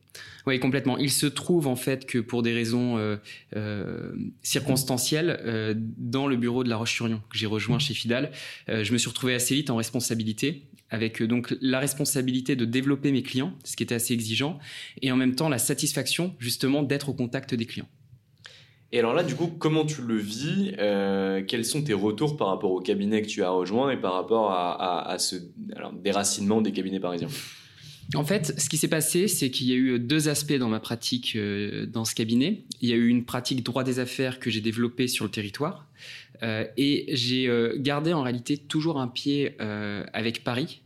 Oui, 0.46 0.58
complètement. 0.58 0.98
Il 0.98 1.10
se 1.10 1.26
trouve 1.26 1.66
en 1.66 1.76
fait 1.76 2.06
que 2.06 2.18
pour 2.18 2.42
des 2.42 2.52
raisons 2.52 2.98
euh, 2.98 3.16
euh, 3.56 4.12
circonstancielles, 4.42 5.40
euh, 5.44 5.74
dans 5.76 6.26
le 6.26 6.36
bureau 6.36 6.64
de 6.64 6.68
La 6.68 6.76
Roche-sur-Yon, 6.76 7.20
que 7.30 7.38
j'ai 7.38 7.46
rejoint 7.46 7.78
chez 7.78 7.94
Fidal, 7.94 8.30
je 8.68 8.92
me 8.92 8.98
suis 8.98 9.08
retrouvé 9.08 9.34
assez 9.34 9.54
vite 9.54 9.70
en 9.70 9.76
responsabilité, 9.76 10.66
avec 10.88 11.22
donc 11.22 11.54
la 11.60 11.78
responsabilité 11.78 12.56
de 12.56 12.64
développer 12.64 13.12
mes 13.12 13.22
clients, 13.22 13.54
ce 13.64 13.76
qui 13.76 13.82
était 13.82 13.94
assez 13.94 14.14
exigeant, 14.14 14.58
et 15.02 15.12
en 15.12 15.16
même 15.16 15.34
temps 15.34 15.48
la 15.48 15.58
satisfaction 15.58 16.34
justement 16.38 16.82
d'être 16.82 17.10
au 17.10 17.14
contact 17.14 17.54
des 17.54 17.66
clients. 17.66 17.88
Et 18.92 18.98
alors 18.98 19.14
là, 19.14 19.22
du 19.22 19.36
coup, 19.36 19.46
comment 19.46 19.86
tu 19.86 20.02
le 20.02 20.16
vis 20.16 20.72
Quels 21.46 21.64
sont 21.64 21.82
tes 21.82 21.94
retours 21.94 22.36
par 22.36 22.48
rapport 22.48 22.72
au 22.72 22.80
cabinet 22.80 23.22
que 23.22 23.28
tu 23.28 23.44
as 23.44 23.50
rejoint 23.50 23.90
et 23.90 23.96
par 23.96 24.14
rapport 24.14 24.50
à, 24.50 25.16
ce 25.18 25.36
déracinement 26.02 26.60
des 26.60 26.72
cabinets 26.72 27.00
parisiens? 27.00 27.28
En 28.14 28.24
fait, 28.24 28.58
ce 28.58 28.68
qui 28.68 28.76
s'est 28.76 28.88
passé, 28.88 29.28
c'est 29.28 29.50
qu'il 29.50 29.68
y 29.68 29.72
a 29.72 29.76
eu 29.76 29.98
deux 29.98 30.28
aspects 30.28 30.54
dans 30.54 30.68
ma 30.68 30.80
pratique 30.80 31.34
euh, 31.36 31.86
dans 31.86 32.04
ce 32.04 32.14
cabinet. 32.14 32.64
Il 32.80 32.88
y 32.88 32.92
a 32.92 32.96
eu 32.96 33.08
une 33.08 33.24
pratique 33.24 33.62
droit 33.62 33.84
des 33.84 33.98
affaires 34.00 34.40
que 34.40 34.50
j'ai 34.50 34.60
développée 34.60 35.06
sur 35.06 35.24
le 35.24 35.30
territoire. 35.30 35.86
Euh, 36.42 36.64
et 36.76 37.06
j'ai 37.14 37.48
euh, 37.48 37.76
gardé 37.78 38.12
en 38.12 38.22
réalité 38.22 38.56
toujours 38.56 39.00
un 39.00 39.08
pied 39.08 39.56
avec 40.12 40.42
Paris, 40.42 40.82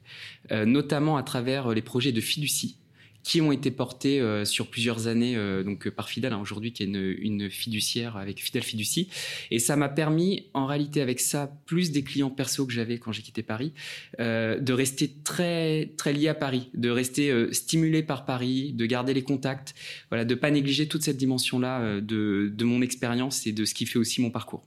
notamment 0.50 1.16
à 1.16 1.22
travers 1.22 1.70
les 1.70 1.82
projets 1.82 2.12
de 2.12 2.20
fiducie 2.20 2.76
qui 3.24 3.40
ont 3.40 3.50
été 3.50 3.70
portés 3.70 4.20
euh, 4.20 4.44
sur 4.44 4.68
plusieurs 4.68 5.08
années 5.08 5.34
euh, 5.36 5.64
donc 5.64 5.88
par 5.88 6.08
Fidel 6.08 6.32
hein, 6.32 6.38
aujourd'hui 6.40 6.72
qui 6.72 6.82
est 6.82 6.86
une, 6.86 7.16
une, 7.18 7.50
fiduciaire 7.50 8.16
avec 8.16 8.40
Fidel 8.40 8.62
Fiducie. 8.62 9.08
Et 9.50 9.58
ça 9.58 9.74
m'a 9.74 9.88
permis 9.88 10.46
en 10.54 10.66
réalité 10.66 11.00
avec 11.00 11.18
ça 11.18 11.50
plus 11.66 11.90
des 11.90 12.04
clients 12.04 12.30
perso 12.30 12.66
que 12.66 12.72
j'avais 12.72 12.98
quand 12.98 13.10
j'ai 13.10 13.22
quitté 13.22 13.42
Paris 13.42 13.72
euh, 14.20 14.60
de 14.60 14.72
rester 14.72 15.10
très 15.24 15.92
très 15.96 16.12
lié 16.12 16.28
à 16.28 16.34
Paris 16.34 16.68
de 16.74 16.90
rester 16.90 17.30
euh, 17.30 17.52
stimulé 17.52 18.02
par 18.02 18.26
Paris 18.26 18.72
de 18.74 18.86
garder 18.86 19.14
les 19.14 19.22
contacts 19.22 19.74
voilà 20.10 20.24
de 20.24 20.34
pas 20.34 20.50
négliger 20.50 20.86
toute 20.86 21.02
cette 21.02 21.16
dimension 21.16 21.58
là 21.58 22.00
de, 22.00 22.52
de 22.54 22.64
mon 22.64 22.82
expérience 22.82 23.46
et 23.46 23.52
de 23.52 23.64
ce 23.64 23.72
qui 23.74 23.86
fait 23.86 23.98
aussi 23.98 24.20
mon 24.20 24.30
parcours. 24.30 24.64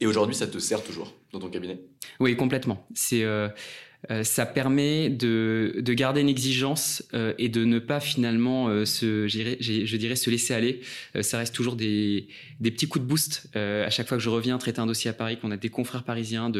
Et 0.00 0.06
aujourd'hui 0.06 0.34
ça 0.34 0.46
te 0.46 0.58
sert 0.58 0.82
toujours 0.82 1.14
dans 1.32 1.38
ton 1.38 1.48
cabinet? 1.48 1.80
Oui 2.18 2.36
complètement. 2.36 2.86
C'est 2.94 3.22
euh, 3.22 3.48
ça 4.22 4.46
permet 4.46 5.10
de, 5.10 5.74
de, 5.78 5.92
garder 5.92 6.20
une 6.20 6.28
exigence 6.28 7.04
euh, 7.12 7.34
et 7.38 7.48
de 7.48 7.64
ne 7.64 7.78
pas 7.78 8.00
finalement 8.00 8.68
euh, 8.68 8.84
se, 8.84 9.28
je 9.28 9.96
dirais, 9.96 10.16
se 10.16 10.30
laisser 10.30 10.54
aller. 10.54 10.80
ça 11.20 11.38
reste 11.38 11.54
toujours 11.54 11.76
des, 11.76 12.28
des, 12.60 12.70
petits 12.70 12.88
coups 12.88 13.04
de 13.04 13.08
boost 13.08 13.48
à 13.54 13.90
chaque 13.90 14.08
fois 14.08 14.16
que 14.16 14.22
je 14.22 14.30
reviens 14.30 14.56
traiter 14.58 14.80
un 14.80 14.86
dossier 14.86 15.10
à 15.10 15.12
Paris, 15.12 15.38
qu'on 15.38 15.50
a 15.50 15.56
des 15.56 15.68
confrères 15.68 16.04
parisiens, 16.04 16.50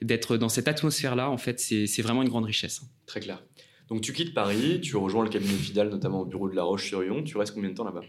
d'être 0.00 0.36
dans 0.36 0.48
cette 0.48 0.68
atmosphère-là. 0.68 1.30
En 1.30 1.38
fait, 1.38 1.60
c'est 1.60 2.02
vraiment 2.02 2.22
une 2.22 2.28
grande 2.28 2.46
richesse. 2.46 2.82
Très 3.06 3.20
clair. 3.20 3.42
Donc 3.88 4.00
tu 4.00 4.12
quittes 4.12 4.34
Paris, 4.34 4.80
tu 4.80 4.96
rejoins 4.96 5.24
le 5.24 5.30
cabinet 5.30 5.54
Fidal, 5.54 5.90
notamment 5.90 6.20
au 6.20 6.24
bureau 6.24 6.48
de 6.48 6.56
La 6.56 6.64
Roche-sur-Yon. 6.64 7.22
Tu 7.22 7.36
restes 7.36 7.54
combien 7.54 7.70
de 7.70 7.74
temps 7.74 7.84
là-bas? 7.84 8.02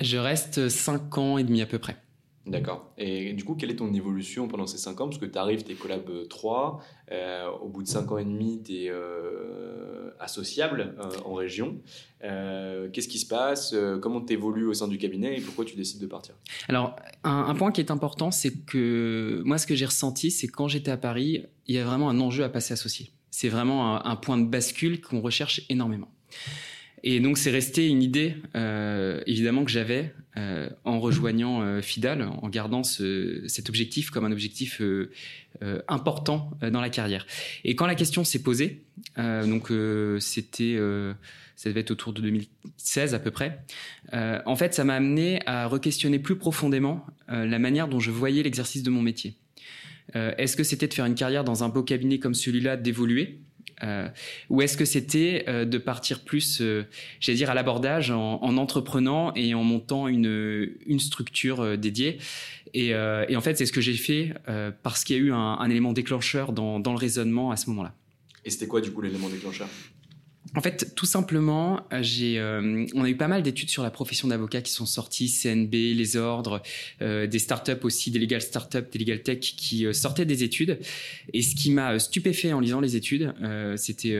Je 0.00 0.16
reste 0.16 0.68
5 0.68 1.18
ans 1.18 1.38
et 1.38 1.44
demi 1.44 1.62
à 1.62 1.66
peu 1.66 1.78
près. 1.78 1.96
D'accord. 2.44 2.92
Et 2.98 3.34
du 3.34 3.44
coup, 3.44 3.54
quelle 3.54 3.70
est 3.70 3.76
ton 3.76 3.92
évolution 3.94 4.48
pendant 4.48 4.66
ces 4.66 4.78
5 4.78 5.00
ans? 5.00 5.08
Parce 5.08 5.18
que 5.18 5.26
tu 5.26 5.38
arrives, 5.38 5.62
tu 5.62 5.72
es 5.72 5.74
collab 5.74 6.26
3, 6.28 6.80
euh, 7.12 7.48
au 7.62 7.68
bout 7.68 7.84
de 7.84 7.88
5 7.88 8.10
ans 8.10 8.18
et 8.18 8.24
demi, 8.24 8.60
tu 8.64 8.72
es 8.72 8.88
euh, 8.90 10.10
associable 10.18 10.96
euh, 10.98 11.10
en 11.24 11.34
région. 11.34 11.80
Qu'est-ce 12.20 13.08
qui 13.08 13.18
se 13.18 13.26
passe? 13.26 13.74
Comment 14.00 14.20
tu 14.20 14.32
évolues 14.32 14.66
au 14.66 14.74
sein 14.74 14.88
du 14.88 14.98
cabinet 14.98 15.38
et 15.38 15.40
pourquoi 15.40 15.64
tu 15.64 15.76
décides 15.76 16.00
de 16.00 16.06
partir? 16.06 16.34
Alors, 16.68 16.96
un, 17.24 17.54
point 17.54 17.72
qui 17.72 17.80
est 17.80 17.90
important, 17.90 18.30
c'est 18.30 18.64
que 18.64 19.42
moi, 19.44 19.58
ce 19.58 19.66
que 19.66 19.74
j'ai 19.74 19.86
ressenti, 19.86 20.30
c'est 20.30 20.48
quand 20.48 20.68
j'étais 20.68 20.90
à 20.90 20.96
Paris, 20.96 21.44
il 21.66 21.74
y 21.74 21.78
a 21.78 21.84
vraiment 21.84 22.10
un 22.10 22.20
enjeu 22.20 22.44
à 22.44 22.48
passer 22.48 22.74
associé. 22.74 23.10
C'est 23.30 23.48
vraiment 23.48 24.04
un 24.04 24.16
point 24.16 24.38
de 24.38 24.46
bascule 24.46 25.00
qu'on 25.00 25.20
recherche 25.20 25.62
énormément. 25.68 26.08
Et 27.04 27.20
donc 27.20 27.38
c'est 27.38 27.50
resté 27.50 27.88
une 27.88 28.02
idée, 28.02 28.36
euh, 28.54 29.20
évidemment, 29.26 29.64
que 29.64 29.70
j'avais 29.70 30.14
euh, 30.38 30.70
en 30.84 30.98
rejoignant 30.98 31.62
euh, 31.62 31.82
Fidal, 31.82 32.22
en 32.22 32.48
gardant 32.48 32.84
ce, 32.84 33.42
cet 33.48 33.68
objectif 33.68 34.10
comme 34.10 34.24
un 34.24 34.32
objectif 34.32 34.80
euh, 34.80 35.10
euh, 35.62 35.82
important 35.88 36.50
dans 36.62 36.80
la 36.80 36.88
carrière. 36.88 37.26
Et 37.64 37.74
quand 37.76 37.86
la 37.86 37.94
question 37.94 38.24
s'est 38.24 38.42
posée, 38.42 38.84
donc 39.16 39.70
c'était, 40.20 40.78
ça 41.56 41.68
devait 41.68 41.80
être 41.80 41.90
autour 41.90 42.12
de 42.12 42.22
2016 42.22 43.14
à 43.14 43.18
peu 43.18 43.30
près, 43.30 43.58
en 44.12 44.56
fait, 44.56 44.74
ça 44.74 44.84
m'a 44.84 44.94
amené 44.94 45.40
à 45.46 45.66
re-questionner 45.66 46.18
plus 46.18 46.36
profondément 46.36 47.04
la 47.28 47.58
manière 47.58 47.88
dont 47.88 48.00
je 48.00 48.10
voyais 48.10 48.42
l'exercice 48.42 48.82
de 48.82 48.90
mon 48.90 49.02
métier. 49.02 49.36
Est-ce 50.14 50.56
que 50.56 50.64
c'était 50.64 50.88
de 50.88 50.94
faire 50.94 51.06
une 51.06 51.14
carrière 51.14 51.44
dans 51.44 51.64
un 51.64 51.68
beau 51.68 51.82
cabinet 51.82 52.18
comme 52.18 52.34
celui-là, 52.34 52.76
d'évoluer? 52.76 53.40
Euh, 53.82 54.08
ou 54.48 54.62
est-ce 54.62 54.76
que 54.76 54.84
c'était 54.84 55.44
euh, 55.48 55.64
de 55.64 55.78
partir 55.78 56.20
plus, 56.20 56.60
euh, 56.60 56.84
j'allais 57.20 57.36
dire, 57.36 57.50
à 57.50 57.54
l'abordage 57.54 58.10
en, 58.10 58.56
entreprenant 58.56 59.32
et 59.34 59.54
en 59.54 59.64
montant 59.64 60.08
une, 60.08 60.70
structure 60.98 61.76
dédiée 61.78 62.18
et, 62.74 62.94
en 62.94 63.40
fait, 63.40 63.56
c'est 63.56 63.66
ce 63.66 63.72
que 63.72 63.80
j'ai 63.80 63.94
fait 63.94 64.34
parce 64.82 65.04
qu'il 65.04 65.16
y 65.16 65.18
a 65.18 65.22
eu 65.22 65.32
un, 65.32 65.68
élément 65.68 65.92
déclencheur 65.92 66.52
dans 66.52 66.78
le 66.78 66.96
raisonnement 66.96 67.50
à 67.50 67.56
ce 67.56 67.68
moment-là. 67.70 67.94
Et 68.44 68.50
c'était 68.50 68.66
quoi 68.66 68.80
du 68.80 68.90
coup 68.92 69.02
l'élément 69.02 69.28
déclencheur? 69.28 69.68
En 70.54 70.60
fait, 70.60 70.94
tout 70.94 71.06
simplement, 71.06 71.80
euh, 71.92 72.02
j'ai, 72.02 72.38
euh, 72.38 72.84
on 72.94 73.04
a 73.04 73.08
eu 73.08 73.16
pas 73.16 73.28
mal 73.28 73.42
d'études 73.42 73.70
sur 73.70 73.82
la 73.82 73.90
profession 73.90 74.28
d'avocat 74.28 74.60
qui 74.60 74.72
sont 74.72 74.84
sorties, 74.84 75.30
CNB, 75.30 75.72
les 75.72 76.16
ordres, 76.16 76.62
euh, 77.00 77.26
des 77.26 77.38
startups 77.38 77.72
aussi, 77.84 78.10
des 78.10 78.18
legal 78.18 78.42
startups, 78.42 78.84
des 78.92 78.98
legal 78.98 79.22
tech 79.22 79.40
qui 79.40 79.86
sortaient 79.94 80.26
des 80.26 80.42
études. 80.42 80.78
Et 81.32 81.40
ce 81.40 81.54
qui 81.54 81.70
m'a 81.70 81.98
stupéfait 81.98 82.52
en 82.52 82.60
lisant 82.60 82.80
les 82.80 82.96
études, 82.96 83.32
c'était, 83.76 84.18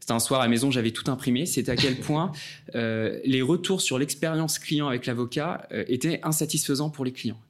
c'était 0.00 0.12
un 0.12 0.18
soir 0.18 0.40
à 0.40 0.44
la 0.44 0.48
maison, 0.48 0.70
j'avais 0.70 0.90
tout 0.90 1.08
imprimé. 1.10 1.46
C'était 1.46 1.70
à 1.70 1.76
quel 1.76 1.96
point 2.00 2.32
les 2.74 3.42
retours 3.42 3.80
sur 3.80 3.98
l'expérience 3.98 4.58
client 4.58 4.88
avec 4.88 5.06
l'avocat 5.06 5.68
étaient 5.70 6.20
insatisfaisants 6.22 6.90
pour 6.90 7.04
les 7.04 7.12
clients. 7.12 7.40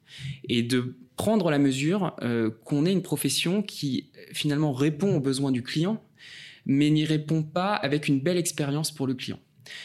Et 0.48 0.62
de 0.62 0.94
prendre 1.16 1.50
la 1.50 1.58
mesure 1.58 2.16
qu'on 2.64 2.86
ait 2.86 2.92
une 2.92 3.02
profession 3.02 3.62
qui 3.62 4.10
finalement 4.32 4.72
répond 4.72 5.16
aux 5.16 5.20
besoins 5.20 5.52
du 5.52 5.62
client 5.62 6.02
mais 6.66 6.90
n'y 6.90 7.04
répond 7.04 7.42
pas 7.42 7.74
avec 7.74 8.08
une 8.08 8.20
belle 8.20 8.36
expérience 8.36 8.90
pour 8.90 9.06
le 9.06 9.14
client. 9.14 9.38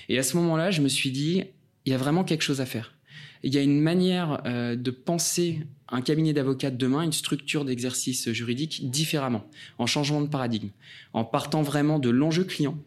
Et 0.09 0.17
à 0.17 0.23
ce 0.23 0.37
moment-là, 0.37 0.71
je 0.71 0.81
me 0.81 0.87
suis 0.87 1.11
dit, 1.11 1.43
il 1.85 1.91
y 1.91 1.95
a 1.95 1.97
vraiment 1.97 2.23
quelque 2.23 2.41
chose 2.41 2.61
à 2.61 2.65
faire. 2.65 2.93
Il 3.43 3.53
y 3.53 3.57
a 3.57 3.61
une 3.61 3.79
manière 3.79 4.41
euh, 4.45 4.75
de 4.75 4.91
penser 4.91 5.59
un 5.89 6.01
cabinet 6.01 6.33
d'avocats 6.33 6.71
de 6.71 6.77
demain, 6.77 7.03
une 7.03 7.13
structure 7.13 7.63
d'exercice 7.63 8.31
juridique 8.31 8.89
différemment, 8.89 9.45
en 9.77 9.85
changement 9.85 10.21
de 10.21 10.27
paradigme, 10.27 10.69
en 11.13 11.23
partant 11.23 11.61
vraiment 11.61 11.99
de 11.99 12.09
l'enjeu 12.09 12.43
client. 12.43 12.77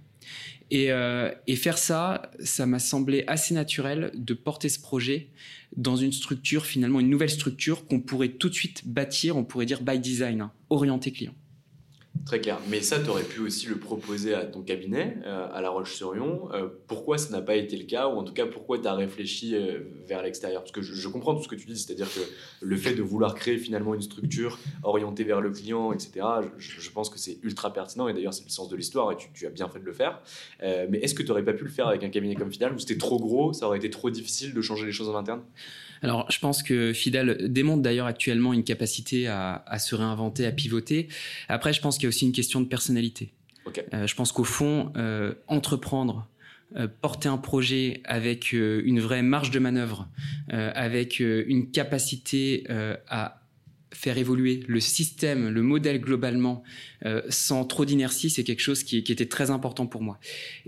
Et, 0.71 0.93
euh, 0.93 1.33
et, 1.47 1.57
faire 1.57 1.79
ça, 1.79 2.31
ça 2.41 2.67
m'a 2.67 2.79
semblé 2.79 3.25
assez 3.27 3.55
naturel 3.55 4.13
de 4.15 4.35
porter 4.35 4.69
ce 4.69 4.79
projet 4.79 5.31
dans 5.77 5.97
une 5.97 6.13
structure, 6.13 6.67
finalement 6.67 7.01
une 7.01 7.09
nouvelle 7.09 7.31
structure 7.31 7.87
qu'on 7.87 8.01
pourrait 8.01 8.29
tout 8.29 8.51
de 8.51 8.55
suite 8.55 8.83
bâtir, 8.87 9.39
on 9.39 9.45
pourrait 9.45 9.65
dire 9.65 9.81
by 9.81 9.99
design, 9.99 10.43
hein, 10.43 10.53
orienté 10.69 11.11
client. 11.11 11.35
Très 12.27 12.41
clair. 12.41 12.59
Mais 12.69 12.81
ça, 12.83 13.01
tu 13.01 13.09
aurais 13.09 13.23
pu 13.23 13.41
aussi 13.41 13.67
le 13.67 13.77
proposer 13.77 14.35
à 14.35 14.45
ton 14.45 14.63
cabinet, 14.63 15.17
euh, 15.25 15.49
à 15.53 15.61
La 15.61 15.71
Roche-sur-Yon. 15.71 16.51
Euh, 16.53 16.69
pourquoi 16.87 17.19
ça 17.19 17.31
n'a 17.31 17.41
pas 17.41 17.57
été 17.57 17.77
le 17.77 17.85
cas 17.85 18.09
Ou 18.09 18.19
en 18.19 18.25
tout 18.25 18.33
cas, 18.33 18.47
pourquoi 18.47 18.79
tu 18.79 18.87
as 18.87 18.95
réfléchi 18.95 19.55
euh, 19.55 19.81
vers 20.07 20.23
l'extérieur? 20.23 20.63
Parce 20.63 20.73
que 20.73 20.83
je, 20.83 21.09
comprends 21.09 21.35
tout 21.35 21.43
ce 21.43 21.49
que 21.49 21.55
tu 21.55 21.67
dis, 21.67 21.79
c'est-à-dire 21.79 22.09
que 22.13 22.21
le 22.61 22.77
fait 22.77 22.95
de 22.95 23.03
vouloir 23.03 23.35
créer 23.35 23.59
finalement 23.59 23.95
une 23.95 24.03
structure 24.03 24.59
orientée 24.83 25.25
vers 25.25 25.41
le 25.41 25.51
client, 25.51 25.93
etc., 25.93 26.27
je, 26.59 26.91
pense 26.91 27.11
que 27.11 27.19
c'est 27.19 27.39
ultra 27.43 27.73
pertinent. 27.73 28.09
Et 28.09 28.13
d'ailleurs, 28.13 28.35
c'est 28.35 28.45
le 28.45 28.51
sens 28.51 28.69
de 28.69 28.77
l'histoire 28.77 29.13
et 29.13 29.17
tu, 29.35 29.47
as 29.47 29.51
bien 29.51 29.69
fait 29.69 29.81
de 29.81 29.85
le 29.85 29.93
faire. 29.93 30.21
mais 30.61 30.99
est-ce 30.99 31.15
que 31.15 31.23
tu 31.23 31.29
n'aurais 31.29 31.45
pas 31.45 31.53
pu 31.53 31.65
le 31.65 31.71
faire 31.71 31.89
avec 31.89 32.05
un 32.05 32.09
cabinet 32.09 32.35
comme 32.35 32.51
Fidal 32.51 32.75
ou 32.75 32.79
c'était 32.79 32.99
trop 32.99 33.19
gros 33.19 33.53
Ça 33.53 33.67
aurait 33.67 33.79
été 33.79 33.91
trop 33.91 34.11
difficile 34.11 34.55
de 34.55 34.61
changer 34.61 34.87
les 34.87 34.93
choses 34.93 35.09
en 35.09 35.17
interne? 35.17 35.43
Alors, 36.03 36.31
je 36.31 36.39
pense 36.39 36.63
que 36.63 36.93
Fidel 36.93 37.51
démontre 37.51 37.83
d'ailleurs 37.83 38.07
actuellement 38.07 38.53
une 38.53 38.65
capacité 38.65 39.27
à, 39.27 39.79
se 39.79 39.95
réinventer, 39.95 40.47
à 40.47 40.53
pivoter. 40.53 41.09
Après, 41.49 41.73
je 41.73 41.81
pense 41.81 41.99
a 41.99 42.08
aussi 42.09 42.27
une 42.27 42.33
question 42.33 42.61
de 42.61 42.67
personnalité. 42.67 43.33
Euh, 43.93 44.07
je 44.07 44.15
pense 44.15 44.33
qu'au 44.33 44.45
fond, 44.45 44.93
euh, 44.97 45.35
entreprendre, 45.47 46.29
euh, 46.77 46.89
porter 47.01 47.29
un 47.29 47.39
projet 47.39 48.01
avec 48.05 48.53
une 48.53 49.01
vraie 49.01 49.23
marge 49.23 49.51
de 49.51 49.59
manœuvre, 49.59 50.09
avec 50.51 51.21
une 51.21 51.71
capacité 51.71 52.65
à 53.09 53.43
faire 53.91 54.19
évoluer 54.19 54.61
le 54.67 54.81
système, 54.81 55.49
le 55.49 55.63
modèle 55.63 56.01
globalement, 56.01 56.63
sans 57.29 57.65
trop 57.65 57.85
d'inertie, 57.85 58.31
c'est 58.31 58.45
quelque 58.45 58.61
chose 58.61 58.83
qui, 58.83 58.99
était 58.99 59.27
très 59.27 59.51
important 59.51 59.87
pour 59.87 60.03
moi. 60.03 60.19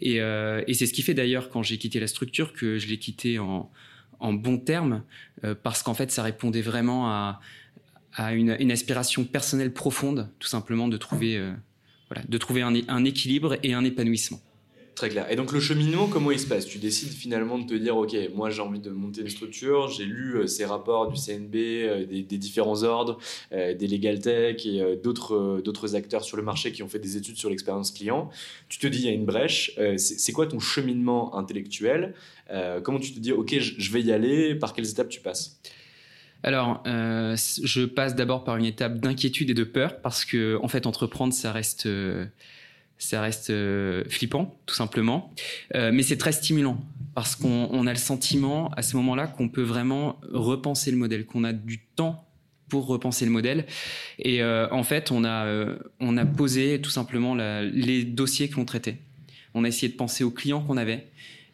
Et, 0.01 0.17
et 0.17 0.75
c'est 0.75 0.87
ce 0.87 0.93
qui 0.93 1.03
fait 1.03 1.15
d'ailleurs, 1.15 1.49
quand 1.49 1.63
j'ai 1.63 1.79
quitté 1.79 2.01
la 2.01 2.07
structure, 2.07 2.53
que 2.53 2.79
je 2.79 2.89
l'ai 2.89 2.99
quitté 2.99 3.39
en, 3.39 3.71
en 4.21 4.35
bons 4.35 4.59
termes, 4.59 5.03
euh, 5.45 5.55
parce 5.61 5.83
qu'en 5.83 5.95
fait, 5.95 6.11
ça 6.11 6.23
répondait 6.23 6.61
vraiment 6.61 7.09
à, 7.09 7.41
une, 8.19 8.71
aspiration 8.71 9.25
personnelle 9.25 9.73
profonde, 9.73 10.29
tout 10.39 10.49
simplement 10.49 10.89
de 10.89 10.97
trouver, 10.97 11.37
euh, 11.37 11.53
voilà, 12.09 12.25
de 12.29 12.39
trouver 12.39 12.63
un, 12.63 13.05
équilibre 13.05 13.57
et 13.63 13.73
un 13.73 13.85
épanouissement. 13.85 14.41
Très 14.97 15.09
clair. 15.09 15.31
Et 15.31 15.37
donc 15.37 15.53
le 15.53 15.61
cheminement, 15.61 16.09
comment 16.09 16.31
il 16.31 16.39
se 16.39 16.47
passe? 16.47 16.67
Tu 16.67 16.77
décides 16.77 17.13
finalement 17.13 17.59
de 17.59 17.65
te 17.65 17.75
dire, 17.75 17.97
ok, 17.97 18.15
moi 18.35 18.51
j'ai 18.51 18.61
envie 18.61 18.81
de 18.81 18.91
monter 18.91 19.23
une 19.23 19.31
structure, 19.31 19.89
j'ai 19.89 20.05
lu 20.05 20.35
euh, 20.35 20.47
ces 20.47 20.67
rapports 20.67 21.11
du 21.11 21.19
CNB, 21.19 21.55
euh, 21.57 22.05
des, 22.05 22.23
différents 22.23 22.83
ordres, 22.83 23.19
des 23.51 23.87
Legal 23.87 24.21
Tech 24.21 24.67
et 24.67 24.97
d'autres 25.03 25.63
d'autres 25.65 25.95
acteurs 25.95 26.25
sur 26.25 26.37
le 26.37 26.43
marché 26.43 26.73
qui 26.73 26.83
ont 26.83 26.89
fait 26.89 26.99
des 26.99 27.17
études 27.17 27.37
sur 27.37 27.49
l'expérience 27.49 27.93
client. 27.93 28.29
Tu 28.69 28.79
te 28.79 28.87
dis, 28.87 28.99
il 28.99 29.05
y 29.07 29.09
a 29.09 29.13
une 29.13 29.25
brèche. 29.25 29.79
c'est 29.97 30.33
quoi 30.33 30.47
ton 30.47 30.59
cheminement 30.59 31.35
intellectuel? 31.37 32.15
Comment 32.83 32.99
tu 32.99 33.13
te 33.13 33.21
dis, 33.21 33.33
ok, 33.33 33.59
je 33.59 33.93
vais 33.93 34.03
y 34.03 34.13
aller? 34.13 34.55
Par 34.55 34.75
quelles 34.75 34.91
étapes 34.91 35.09
tu 35.09 35.21
passes? 35.21 35.61
Alors, 36.43 36.83
je 36.85 37.85
passe 37.85 38.15
d'abord 38.15 38.45
par 38.45 38.57
une 38.57 38.65
étape 38.65 38.99
d'inquiétude 38.99 39.51
et 39.51 39.55
de 39.55 39.65
peur 39.65 40.01
parce 40.01 40.25
que, 40.25 40.59
en 40.63 40.69
fait, 40.69 40.87
entreprendre, 40.87 41.35
ça 41.35 41.53
reste 41.53 41.87
ça 43.01 43.23
reste 43.23 43.51
euh, 43.51 44.05
flippant, 44.09 44.61
tout 44.67 44.75
simplement. 44.75 45.33
Euh, 45.75 45.91
mais 45.93 46.03
c'est 46.03 46.19
très 46.19 46.33
stimulant 46.33 46.79
parce 47.15 47.35
qu'on 47.35 47.87
a 47.87 47.93
le 47.93 47.99
sentiment 47.99 48.71
à 48.73 48.83
ce 48.83 48.97
moment-là 48.97 49.27
qu'on 49.27 49.49
peut 49.49 49.63
vraiment 49.63 50.21
repenser 50.31 50.91
le 50.91 50.97
modèle, 50.97 51.27
qu'on 51.27 51.43
a 51.43 51.53
du 51.53 51.81
temps 51.97 52.27
pour 52.69 52.87
repenser 52.87 53.25
le 53.25 53.31
modèle. 53.31 53.67
Et 54.19 54.43
euh, 54.43 54.69
en 54.71 54.85
fait, 54.85 55.11
on 55.11 55.25
a, 55.25 55.67
on 55.99 56.17
a 56.17 56.27
posé 56.27 56.81
tout 56.81 56.91
simplement 56.91 57.35
les 57.35 58.05
dossiers 58.05 58.49
que 58.49 58.57
l'on 58.57 58.65
traitait. 58.65 58.99
On 59.55 59.65
a 59.65 59.69
essayé 59.69 59.91
de 59.91 59.97
penser 59.97 60.23
aux 60.23 60.31
clients 60.31 60.63
qu'on 60.63 60.77
avait 60.77 61.09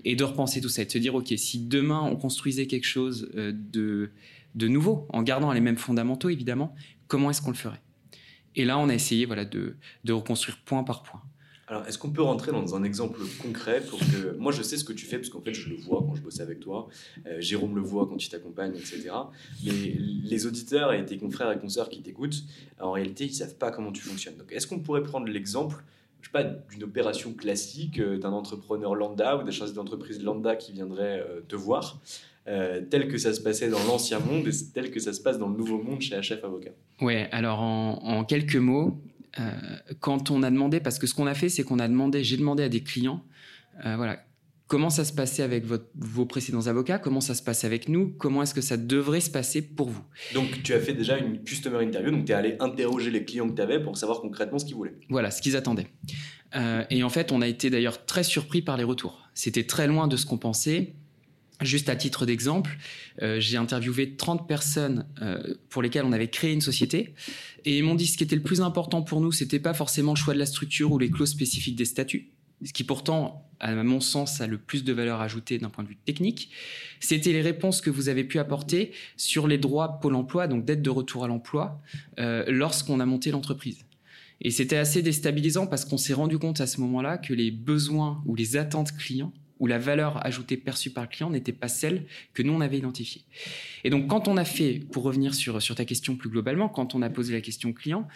et 0.05 0.15
de 0.15 0.25
repenser 0.25 0.61
tout 0.61 0.69
ça 0.69 0.83
et 0.83 0.85
de 0.85 0.91
se 0.91 0.99
dire, 0.99 1.15
OK, 1.15 1.33
si 1.37 1.61
demain 1.61 2.01
on 2.03 2.17
construisait 2.17 2.67
quelque 2.67 2.87
chose 2.87 3.31
de, 3.35 4.11
de 4.57 4.69
nouveau, 4.69 5.07
en 5.11 5.23
gardant 5.23 5.53
les 5.53 5.61
mêmes 5.61 5.77
fondamentaux 5.77 6.29
évidemment, 6.29 6.75
comment 7.07 7.31
est-ce 7.31 7.43
qu'on 7.43 7.51
le 7.51 7.57
ferait? 7.57 7.83
Et 8.57 8.65
là, 8.65 8.79
on 8.79 8.89
a 8.89 8.95
essayé 8.95 9.27
voilà, 9.27 9.45
de, 9.45 9.77
de 10.05 10.13
reconstruire 10.13 10.59
point 10.65 10.83
par 10.83 11.03
point. 11.03 11.23
Alors, 11.69 11.85
est-ce 11.87 11.99
qu'on 11.99 12.11
peut 12.11 12.23
rentrer 12.23 12.53
dans 12.53 12.77
un 12.77 12.85
exemple 12.85 13.19
concret 13.43 13.81
pour 13.81 13.99
que 13.99 14.37
moi 14.39 14.53
je 14.53 14.63
sais 14.63 14.77
ce 14.77 14.85
que 14.85 14.93
tu 14.93 15.05
fais 15.05 15.17
parce 15.19 15.31
qu'en 15.31 15.41
fait 15.41 15.53
je 15.53 15.69
le 15.69 15.75
vois 15.75 16.01
quand 16.07 16.15
je 16.15 16.23
bosse 16.23 16.39
avec 16.39 16.61
toi, 16.61 16.89
euh, 17.27 17.41
Jérôme 17.41 17.75
le 17.75 17.83
voit 17.83 18.07
quand 18.07 18.25
il 18.25 18.29
t'accompagne, 18.29 18.73
etc. 18.77 19.11
Mais 19.65 19.73
les 19.73 20.47
auditeurs 20.47 20.93
et 20.93 21.05
tes 21.05 21.19
confrères 21.19 21.51
et 21.51 21.59
consoeurs 21.59 21.89
qui 21.89 22.03
t'écoutent, 22.03 22.45
en 22.79 22.93
réalité 22.93 23.25
ils 23.25 23.35
savent 23.35 23.57
pas 23.57 23.73
comment 23.73 23.91
tu 23.91 24.03
fonctionnes. 24.03 24.37
Donc, 24.37 24.53
est-ce 24.53 24.69
qu'on 24.69 24.79
pourrait 24.79 25.03
prendre 25.03 25.27
l'exemple 25.27 25.83
je 26.21 26.29
sais 26.29 26.33
pas, 26.33 26.45
d'une 26.45 26.83
opération 26.83 27.35
classique 27.35 28.01
euh, 28.01 28.19
d'un 28.19 28.33
entrepreneur 28.33 28.95
lambda 28.95 29.37
ou 29.37 29.45
d'un 29.45 29.51
chef 29.51 29.73
d'entreprise 29.73 30.23
lambda 30.23 30.57
qui 30.57 30.73
viendrait 30.73 31.21
euh, 31.21 31.41
te 31.47 31.55
voir, 31.55 32.01
tel 32.91 33.09
que 33.09 33.19
ça 33.19 33.35
se 33.35 33.41
passait 33.41 33.69
dans 33.69 33.83
l'ancien 33.85 34.19
monde 34.21 34.47
et 34.47 34.53
tel 34.73 34.91
que 34.91 35.01
ça 35.01 35.13
se 35.13 35.21
passe 35.21 35.39
dans 35.39 35.49
le 35.49 35.57
nouveau 35.57 35.83
monde 35.83 36.01
chez 36.01 36.15
HF 36.21 36.45
Avocat 36.45 36.71
Ouais, 37.01 37.29
alors 37.33 37.61
en, 37.61 37.99
en 38.05 38.25
quelques 38.25 38.57
mots, 38.57 39.03
euh, 39.39 39.51
quand 40.01 40.31
on 40.31 40.43
a 40.43 40.51
demandé, 40.51 40.81
parce 40.81 40.99
que 40.99 41.07
ce 41.07 41.15
qu'on 41.15 41.27
a 41.27 41.35
fait, 41.35 41.49
c'est 41.49 41.63
qu'on 41.63 41.79
a 41.79 41.89
demandé, 41.89 42.25
j'ai 42.25 42.37
demandé 42.37 42.63
à 42.63 42.69
des 42.69 42.83
clients, 42.83 43.23
euh, 43.85 43.97
voilà, 43.97 44.23
comment 44.67 44.91
ça 44.91 45.05
se 45.05 45.13
passait 45.13 45.43
avec 45.43 45.65
vos 45.95 46.25
précédents 46.25 46.67
avocats, 46.67 46.99
comment 46.99 47.21
ça 47.21 47.35
se 47.35 47.43
passe 47.43 47.65
avec 47.65 47.89
nous, 47.89 48.15
comment 48.19 48.43
est-ce 48.43 48.55
que 48.55 48.61
ça 48.61 48.77
devrait 48.77 49.21
se 49.21 49.31
passer 49.31 49.63
pour 49.63 49.91
vous? 49.91 50.03
Donc 50.35 50.63
tu 50.63 50.73
as 50.73 50.81
fait 50.81 50.95
déjà 50.95 51.19
une 51.19 51.43
customer 51.45 51.85
interview, 51.85 52.11
donc 52.11 52.25
tu 52.25 52.33
es 52.33 52.35
allé 52.35 52.57
interroger 52.61 53.11
les 53.11 53.25
clients 53.25 53.49
que 53.49 53.55
tu 53.57 53.63
avais 53.63 53.81
pour 53.83 53.97
savoir 53.97 54.21
concrètement 54.21 54.59
ce 54.59 54.65
qu'ils 54.65 54.77
voulaient. 54.77 54.95
Voilà, 55.11 55.31
ce 55.31 55.43
qu'ils 55.43 55.57
attendaient. 55.57 55.89
Euh, 56.55 56.85
et 56.91 57.03
en 57.03 57.11
fait, 57.11 57.33
on 57.33 57.43
a 57.43 57.49
été 57.49 57.71
d'ailleurs 57.71 58.07
très 58.07 58.25
surpris 58.25 58.63
par 58.63 58.77
les 58.77 58.85
retours. 58.85 59.29
C'était 59.35 59.65
très 59.65 59.87
loin 59.87 60.09
de 60.09 60.17
ce 60.17 60.25
qu'on 60.25 60.39
pensait. 60.39 60.95
Juste 61.63 61.89
à 61.89 61.97
titre 61.97 62.27
d'exemple, 62.27 62.77
euh, 63.23 63.41
j'ai 63.41 63.57
interviewé 63.57 64.15
30 64.15 64.47
personnes 64.47 65.07
euh, 65.23 65.55
pour 65.71 65.81
lesquelles 65.81 66.05
on 66.05 66.13
avait 66.13 66.29
créé 66.29 66.53
une 66.53 66.61
société 66.61 67.15
et 67.65 67.79
ils 67.79 67.83
m'ont 67.83 67.95
dit 67.95 68.07
ce 68.07 68.19
qui 68.19 68.25
était 68.25 68.37
le 68.37 68.43
plus 68.43 68.61
important 68.61 69.01
pour 69.01 69.23
nous, 69.23 69.33
c'était 69.33 69.59
pas 69.59 69.73
forcément 69.73 70.13
le 70.13 70.19
choix 70.19 70.35
de 70.35 70.39
la 70.39 70.45
structure 70.45 70.93
ou 70.93 70.99
les 70.99 71.11
clauses 71.11 71.31
spécifiques 71.31 71.77
des 71.77 71.87
statuts, 71.87 72.29
ce 72.63 72.73
qui 72.73 72.85
pourtant, 72.85 73.49
à 73.61 73.75
mon 73.75 74.01
sens, 74.01 74.41
a 74.41 74.47
le 74.47 74.59
plus 74.59 74.85
de 74.85 74.93
valeur 74.93 75.21
ajoutée 75.21 75.59
d'un 75.59 75.71
point 75.71 75.85
de 75.85 75.89
vue 75.89 75.97
technique, 75.97 76.51
c'était 77.01 77.33
les 77.33 77.43
réponses 77.43 77.81
que 77.81 77.91
vous 77.91 78.09
avez 78.09 78.25
pu 78.25 78.39
apporter 78.39 78.93
sur 79.17 79.47
les 79.47 79.59
droits 79.59 79.99
Pôle 80.01 80.15
emploi, 80.15 80.49
donc 80.49 80.65
d'aide 80.65 80.83
de 80.83 80.91
retour 80.91 81.25
à 81.25 81.29
l'emploi, 81.29 81.81
euh, 82.19 82.45
lorsqu'on 82.49 83.01
a 83.01 83.07
monté 83.07 83.31
l'entreprise. 83.31 83.85
Et 84.41 84.51
c'était 84.51 84.77
assez 84.77 85.03
déstabilisant 85.03 85.67
parce 85.67 85.85
qu'on 85.85 85.97
s'est 85.97 86.13
rendu 86.13 86.39
compte 86.39 86.61
à 86.61 86.67
ce 86.67 86.81
moment-là 86.83 87.17
que 87.17 87.33
les 87.33 87.51
besoins 87.51 88.23
ou 88.27 88.35
les 88.35 88.57
attentes 88.57 88.95
clients 88.97 89.33
où 89.59 89.67
la 89.67 89.79
valeur 89.79 90.25
ajoutée 90.27 90.57
perçue 90.57 90.91
par 90.91 91.05
le 91.05 91.09
client 91.09 91.31
n'était 91.31 91.53
pas 91.53 91.69
celle 91.69 92.07
que 92.35 92.43
nous 92.43 92.53
on 92.53 92.61
avait 92.61 92.79
identifiée. 92.79 93.23
Et 93.85 93.91
donc 93.91 94.09
quand 94.09 94.29
on 94.29 94.37
a 94.37 94.45
fait, 94.45 94.81
pour 94.93 95.03
revenir 95.03 95.35
sur, 95.35 95.61
sur 95.63 95.75
ta 95.75 95.85
question 95.85 96.17
plus 96.17 96.29
globalement, 96.29 96.69
quand 96.69 96.95
on 96.95 97.03
a 97.03 97.11
posé 97.11 97.33
la 97.33 97.41
question 97.41 97.73
client, 97.73 98.07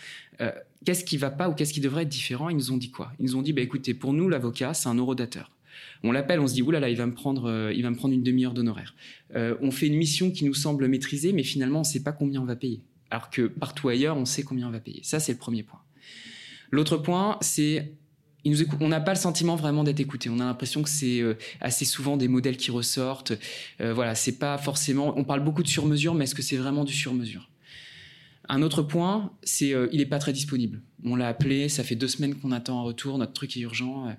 euh, 0.40 0.52
qu'est-ce 0.84 1.04
qui 1.04 1.16
va 1.16 1.30
pas 1.30 1.48
ou 1.48 1.54
qu'est-ce 1.54 1.72
qui 1.72 1.80
devrait 1.80 2.02
être 2.02 2.08
différent 2.08 2.48
Ils 2.48 2.56
nous 2.56 2.72
ont 2.72 2.76
dit 2.76 2.90
quoi? 2.90 3.12
Ils 3.18 3.26
nous 3.26 3.36
ont 3.36 3.42
dit, 3.42 3.52
bah, 3.52 3.62
écoutez, 3.62 3.94
pour 3.94 4.12
nous 4.12 4.28
l'avocat 4.28 4.74
c'est 4.74 4.88
un 4.88 4.94
eurodateur. 4.94 5.50
On 6.02 6.12
l'appelle, 6.12 6.40
on 6.40 6.46
se 6.46 6.54
dit, 6.54 6.62
oulala, 6.62 6.88
il 6.88 6.96
va 6.96 7.06
me 7.06 7.14
prendre, 7.14 7.48
euh, 7.48 7.72
il 7.74 7.82
va 7.82 7.90
me 7.90 7.96
prendre 7.96 8.14
une 8.14 8.22
demi-heure 8.22 8.54
d'honoraire. 8.54 8.94
Euh, 9.34 9.56
on 9.60 9.70
fait 9.70 9.86
une 9.86 9.96
mission 9.96 10.30
qui 10.30 10.44
nous 10.44 10.54
semble 10.54 10.88
maîtrisée, 10.88 11.32
mais 11.32 11.42
finalement 11.42 11.80
on 11.80 11.82
ne 11.82 11.86
sait 11.86 12.02
pas 12.02 12.12
combien 12.12 12.40
on 12.40 12.46
va 12.46 12.56
payer. 12.56 12.80
Alors 13.10 13.30
que 13.30 13.42
partout 13.42 13.88
ailleurs, 13.88 14.16
on 14.16 14.24
sait 14.24 14.42
combien 14.42 14.68
on 14.68 14.70
va 14.70 14.80
payer. 14.80 15.00
Ça, 15.02 15.20
c'est 15.20 15.32
le 15.32 15.38
premier 15.38 15.62
point. 15.62 15.80
L'autre 16.70 16.96
point, 16.96 17.36
c'est 17.40 17.92
on 18.80 18.88
n'a 18.88 19.00
pas 19.00 19.12
le 19.12 19.18
sentiment 19.18 19.56
vraiment 19.56 19.84
d'être 19.84 20.00
écouté. 20.00 20.30
On 20.30 20.40
a 20.40 20.44
l'impression 20.44 20.82
que 20.82 20.88
c'est 20.88 21.20
euh, 21.20 21.34
assez 21.60 21.84
souvent 21.84 22.16
des 22.16 22.28
modèles 22.28 22.56
qui 22.56 22.70
ressortent. 22.70 23.32
Euh, 23.80 23.92
voilà, 23.92 24.14
c'est 24.14 24.38
pas 24.38 24.58
forcément. 24.58 25.16
On 25.16 25.24
parle 25.24 25.44
beaucoup 25.44 25.62
de 25.62 25.68
sur-mesure, 25.68 26.14
mais 26.14 26.24
est-ce 26.24 26.34
que 26.34 26.42
c'est 26.42 26.56
vraiment 26.56 26.84
du 26.84 26.92
sur-mesure? 26.92 27.48
Un 28.48 28.62
autre 28.62 28.82
point, 28.82 29.32
c'est 29.42 29.74
euh, 29.74 29.88
il 29.92 29.98
n'est 29.98 30.06
pas 30.06 30.18
très 30.18 30.32
disponible. 30.32 30.80
On 31.04 31.14
l'a 31.14 31.28
appelé, 31.28 31.68
ça 31.68 31.84
fait 31.84 31.94
deux 31.94 32.08
semaines 32.08 32.34
qu'on 32.34 32.50
attend 32.50 32.80
un 32.80 32.82
retour. 32.82 33.16
Notre 33.18 33.32
truc 33.32 33.56
est 33.56 33.60
urgent. 33.60 34.14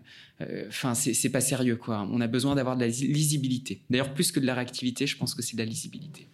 Enfin, 0.67 0.95
c'est 0.95 1.29
pas 1.29 1.41
sérieux, 1.41 1.75
quoi. 1.75 2.07
On 2.11 2.19
a 2.19 2.25
besoin 2.25 2.55
d'avoir 2.55 2.75
de 2.75 2.81
la 2.81 2.87
lisibilité. 2.87 3.81
D'ailleurs, 3.91 4.13
plus 4.13 4.31
que 4.31 4.39
de 4.39 4.47
la 4.47 4.55
réactivité, 4.55 5.05
je 5.05 5.15
pense 5.15 5.35
que 5.35 5.43
c'est 5.43 5.55
de 5.55 5.61
la 5.61 5.65
lisibilité. 5.65 6.27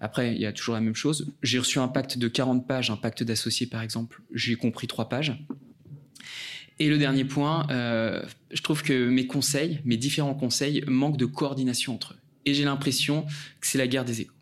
Après, 0.00 0.34
il 0.34 0.40
y 0.40 0.46
a 0.46 0.52
toujours 0.52 0.74
la 0.74 0.80
même 0.80 0.96
chose. 0.96 1.32
J'ai 1.42 1.60
reçu 1.60 1.78
un 1.78 1.88
pacte 1.88 2.18
de 2.18 2.26
40 2.26 2.66
pages, 2.66 2.90
un 2.90 2.96
pacte 2.96 3.22
d'associés 3.22 3.68
par 3.68 3.82
exemple. 3.82 4.20
J'ai 4.34 4.56
compris 4.56 4.88
trois 4.88 5.08
pages. 5.08 5.38
Et 6.78 6.88
le 6.88 6.98
dernier 6.98 7.24
point, 7.24 7.66
euh, 7.70 8.22
je 8.50 8.62
trouve 8.62 8.82
que 8.82 9.08
mes 9.08 9.26
conseils, 9.26 9.80
mes 9.84 9.96
différents 9.96 10.34
conseils, 10.34 10.82
manquent 10.86 11.16
de 11.16 11.26
coordination 11.26 11.94
entre 11.94 12.14
eux. 12.14 12.18
Et 12.44 12.54
j'ai 12.54 12.64
l'impression 12.64 13.22
que 13.60 13.66
c'est 13.66 13.78
la 13.78 13.86
guerre 13.86 14.04
des 14.04 14.22
égaux. 14.22 14.32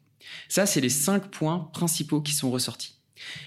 Ça, 0.49 0.67
c'est 0.67 0.81
les 0.81 0.89
cinq 0.89 1.31
points 1.31 1.71
principaux 1.73 2.21
qui 2.21 2.33
sont 2.33 2.51
ressortis. 2.51 2.95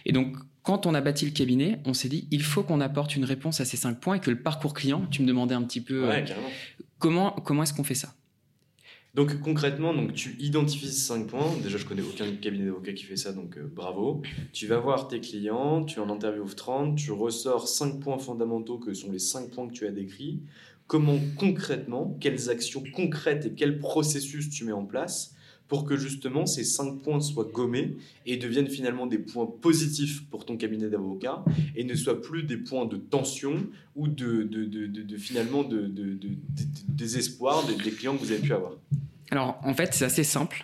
Et 0.06 0.12
donc, 0.12 0.36
quand 0.62 0.86
on 0.86 0.94
a 0.94 1.02
bâti 1.02 1.26
le 1.26 1.32
cabinet, 1.32 1.80
on 1.86 1.94
s'est 1.94 2.10
dit, 2.10 2.28
il 2.32 2.44
faut 2.44 2.64
qu'on 2.64 2.82
apporte 2.82 3.16
une 3.16 3.26
réponse 3.26 3.60
à 3.60 3.66
ces 3.66 3.78
cinq 3.78 4.00
points 4.00 4.16
et 4.16 4.20
que 4.20 4.32
le 4.32 4.40
parcours 4.40 4.74
client, 4.74 5.06
tu 5.12 5.22
me 5.22 5.28
demandais 5.28 5.56
un 5.56 5.64
petit 5.64 5.82
peu, 5.82 6.10
euh, 6.10 6.26
comment, 7.00 7.32
comment 7.32 7.64
est-ce 7.64 7.74
qu'on 7.74 7.84
fait 7.84 7.96
ça? 7.96 8.14
Donc 9.14 9.40
concrètement, 9.42 9.94
donc 9.94 10.14
tu 10.14 10.36
identifies 10.40 10.88
ces 10.88 11.08
5 11.08 11.28
points. 11.28 11.56
Déjà, 11.62 11.78
je 11.78 11.86
connais 11.86 12.02
aucun 12.02 12.36
cabinet 12.36 12.66
d'avocat 12.66 12.94
qui 12.94 13.04
fait 13.04 13.16
ça, 13.16 13.32
donc 13.32 13.58
euh, 13.58 13.70
bravo. 13.72 14.24
Tu 14.54 14.66
vas 14.66 14.80
voir 14.80 15.08
tes 15.08 15.20
clients, 15.20 15.84
tu 15.86 16.00
en 16.00 16.10
interviews 16.10 16.46
30, 16.46 16.98
tu 16.98 17.12
ressors 17.12 17.68
5 17.68 18.00
points 18.00 18.18
fondamentaux 18.18 18.80
que 18.80 18.94
sont 18.94 19.12
les 19.12 19.20
5 19.20 19.52
points 19.52 19.68
que 19.68 19.74
tu 19.74 19.86
as 19.86 19.92
décrits. 19.92 20.42
Comment 20.88 21.20
concrètement, 21.38 22.18
quelles 22.20 22.50
actions 22.50 22.84
concrètes 22.94 23.46
et 23.46 23.54
quels 23.54 23.78
processus 23.78 24.50
tu 24.50 24.66
mets 24.66 24.72
en 24.72 24.86
place 24.86 25.36
pour 25.68 25.86
que 25.86 25.98
justement 25.98 26.46
ces 26.46 26.64
5 26.64 27.02
points 27.02 27.20
soient 27.20 27.50
gommés 27.52 27.96
et 28.26 28.38
deviennent 28.38 28.68
finalement 28.68 29.08
des 29.08 29.18
points 29.18 29.48
positifs 29.48 30.26
pour 30.30 30.46
ton 30.46 30.58
cabinet 30.58 30.90
d'avocat 30.90 31.44
et 31.76 31.84
ne 31.84 31.96
soient 31.96 32.22
plus 32.22 32.44
des 32.44 32.58
points 32.58 32.86
de 32.86 32.98
tension 32.98 33.66
ou 33.96 34.08
de, 34.08 34.44
de, 34.44 34.66
de, 34.66 34.88
de 34.88 35.18
finalement 35.18 35.64
de, 35.64 35.92
désespoir 36.88 37.66
des, 37.66 37.76
des 37.76 37.92
clients 37.92 38.16
que 38.16 38.24
vous 38.24 38.32
avez 38.32 38.42
pu 38.42 38.54
avoir 38.54 38.74
alors, 39.34 39.60
en 39.64 39.74
fait, 39.74 39.96
c'est 39.96 40.06
assez 40.06 40.24
simple. 40.24 40.62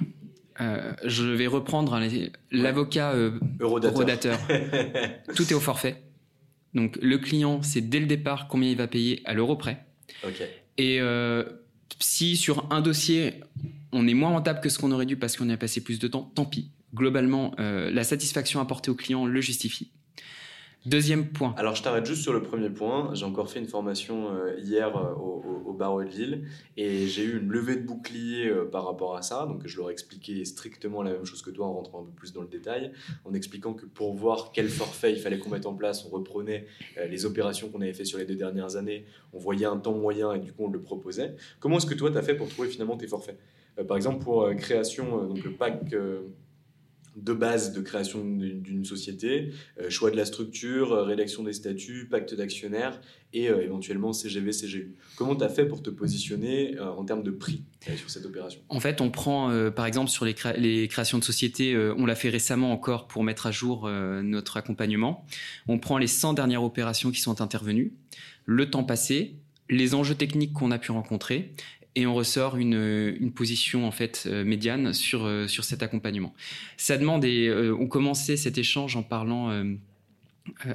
Euh, 0.62 0.94
je 1.04 1.26
vais 1.26 1.48
reprendre 1.48 2.00
l'avocat 2.52 3.14
euh, 3.14 3.40
eurodateur. 3.60 4.38
Tout 5.36 5.50
est 5.50 5.56
au 5.56 5.60
forfait. 5.60 6.04
Donc, 6.76 7.00
le 7.02 7.18
client 7.18 7.64
sait 7.64 7.82
dès 7.82 8.00
le 8.00 8.06
départ 8.06 8.48
combien 8.48 8.70
il 8.70 8.78
va 8.78 8.86
payer 8.86 9.24
à 9.26 9.34
l'euro 9.34 9.56
près. 9.56 9.86
Et 10.78 11.00
euh, 11.02 11.46
si 12.00 12.38
sur 12.38 12.72
un 12.72 12.82
dossier, 12.82 13.42
on 13.92 14.08
est 14.08 14.14
moins 14.14 14.30
rentable 14.30 14.62
que 14.62 14.70
ce 14.70 14.78
qu'on 14.78 14.92
aurait 14.92 15.06
dû 15.06 15.18
parce 15.18 15.36
qu'on 15.38 15.50
y 15.50 15.54
a 15.54 15.58
passé 15.58 15.82
plus 15.82 16.00
de 16.00 16.08
temps, 16.08 16.32
tant 16.36 16.46
pis. 16.46 16.72
Globalement, 16.94 17.54
la 17.58 18.04
satisfaction 18.04 18.60
apportée 18.60 18.90
au 18.90 18.96
client 18.96 19.26
le 19.26 19.42
justifie. 19.42 19.92
Deuxième 20.86 21.28
point. 21.28 21.54
Alors, 21.58 21.76
je 21.76 21.84
t'arrête 21.84 22.06
juste 22.06 22.22
sur 22.22 22.32
le 22.32 22.42
premier 22.42 22.70
point. 22.70 23.14
J'ai 23.14 23.26
encore 23.26 23.52
fait 23.52 23.60
une 23.60 23.68
formation 23.68 24.34
euh, 24.34 24.58
hier 24.60 24.96
euh, 24.96 25.14
au, 25.14 25.74
barreau 25.74 26.04
de 26.04 26.10
Lille 26.10 26.46
et 26.78 27.08
j'ai 27.08 27.24
eu 27.24 27.40
une 27.40 27.50
levée 27.50 27.76
de 27.76 27.86
bouclier 27.86 28.48
euh, 28.48 28.66
par 28.66 28.86
rapport 28.86 29.18
à 29.18 29.22
ça. 29.22 29.46
Donc, 29.46 29.66
je 29.66 29.78
leur 29.78 29.90
ai 29.90 29.92
expliqué 29.92 30.44
strictement 30.46 31.04
la 31.04 31.12
même 31.12 31.26
chose 31.26 31.42
que 31.42 31.50
toi 31.50 31.68
en 31.68 31.74
rentrant 31.74 32.02
un 32.02 32.06
peu 32.06 32.12
plus 32.12 32.32
dans 32.32 32.42
le 32.42 32.48
détail, 32.48 32.94
en 33.26 33.34
expliquant 33.34 33.74
que 33.74 33.86
pour 33.86 34.14
voir 34.14 34.52
quel 34.54 34.70
forfait 34.70 35.12
il 35.12 35.20
fallait 35.20 35.38
qu'on 35.38 35.50
mette 35.50 35.66
en 35.66 35.74
place, 35.74 36.06
on 36.06 36.10
reprenait 36.10 36.66
les 37.10 37.26
opérations 37.26 37.70
qu'on 37.70 37.82
avait 37.82 37.94
fait 37.94 38.06
sur 38.06 38.18
les 38.18 38.26
deux 38.26 38.36
dernières 38.36 38.76
années, 38.76 39.06
on 39.34 39.38
voyait 39.38 39.66
un 39.66 39.78
temps 39.78 39.94
moyen 39.94 40.34
et 40.34 40.40
du 40.40 40.54
coup, 40.54 40.66
on 40.66 40.70
le 40.70 40.82
proposait. 40.82 41.36
Comment 41.60 41.78
est-ce 41.78 41.86
que 41.86 41.94
toi, 41.94 42.10
tu 42.12 42.18
as 42.18 42.24
fait 42.24 42.36
pour 42.36 42.50
trouver 42.50 42.70
finalement 42.70 42.98
tes 42.98 43.08
forfaits? 43.08 43.38
Par 43.88 43.96
exemple, 43.96 44.24
pour 44.24 44.50
création, 44.56 45.28
donc 45.28 45.44
le 45.44 45.54
pack 45.54 45.94
de 47.24 47.34
base 47.34 47.74
de 47.74 47.82
création 47.82 48.24
d'une 48.24 48.86
société, 48.86 49.52
euh, 49.80 49.90
choix 49.90 50.12
de 50.12 50.16
la 50.16 50.26
structure, 50.26 50.94
euh, 50.94 51.04
rédaction 51.04 51.44
des 51.44 51.54
statuts, 51.54 52.08
pacte 52.10 52.34
d'actionnaires 52.34 53.00
et 53.34 53.50
euh, 53.50 53.62
éventuellement 53.62 54.14
CGV, 54.14 54.52
CGU. 54.52 54.96
Comment 55.16 55.36
tu 55.36 55.44
as 55.44 55.50
fait 55.50 55.66
pour 55.66 55.84
te 55.84 55.90
positionner 55.90 56.80
en 56.80 57.04
termes 57.04 57.24
de 57.24 57.32
prix 57.32 57.64
sur 57.96 58.10
cette 58.10 58.26
opération? 58.26 58.62
En 58.70 58.80
fait, 58.80 59.02
on 59.02 59.12
prend 59.12 59.52
par 59.72 59.86
exemple 59.86 60.10
sur 60.10 60.26
les, 60.26 60.36
les, 60.58 60.88
créations 60.88 61.20
de 61.20 61.24
sociétés, 61.24 61.78
on 61.78 62.06
l'a 62.06 62.16
fait 62.16 62.30
récemment 62.30 62.72
encore 62.72 63.08
pour 63.08 63.24
mettre 63.24 63.46
à 63.46 63.52
jour 63.52 63.90
notre 63.90 64.58
accompagnement. 64.58 65.26
On 65.68 65.80
prend 65.80 65.98
les 65.98 66.08
100 66.08 66.34
dernières 66.34 66.64
opérations 66.64 67.12
qui 67.12 67.20
sont 67.20 67.42
intervenues, 67.42 67.94
le 68.46 68.70
temps 68.70 68.84
passé, 68.84 69.36
les 69.70 69.94
enjeux 69.94 70.16
techniques 70.16 70.54
qu'on 70.54 70.72
a 70.72 70.80
pu 70.80 70.92
rencontrer 70.92 71.54
et 71.96 72.06
on 72.06 72.14
ressort 72.14 72.58
une, 72.58 73.32
position 73.36 73.88
en 73.88 73.92
fait 73.92 74.24
euh, 74.28 74.44
médiane 74.44 74.94
sur, 74.94 75.26
euh, 75.26 75.48
sur 75.48 75.64
cet 75.64 75.84
accompagnement. 75.84 76.34
Ça 76.78 76.98
demande, 76.98 77.26
et 77.26 77.48
euh, 77.48 77.76
on 77.80 77.88
commençait 77.88 78.38
cet 78.38 78.58
échange 78.58 78.96
en 78.96 79.04
parlant 79.04 79.66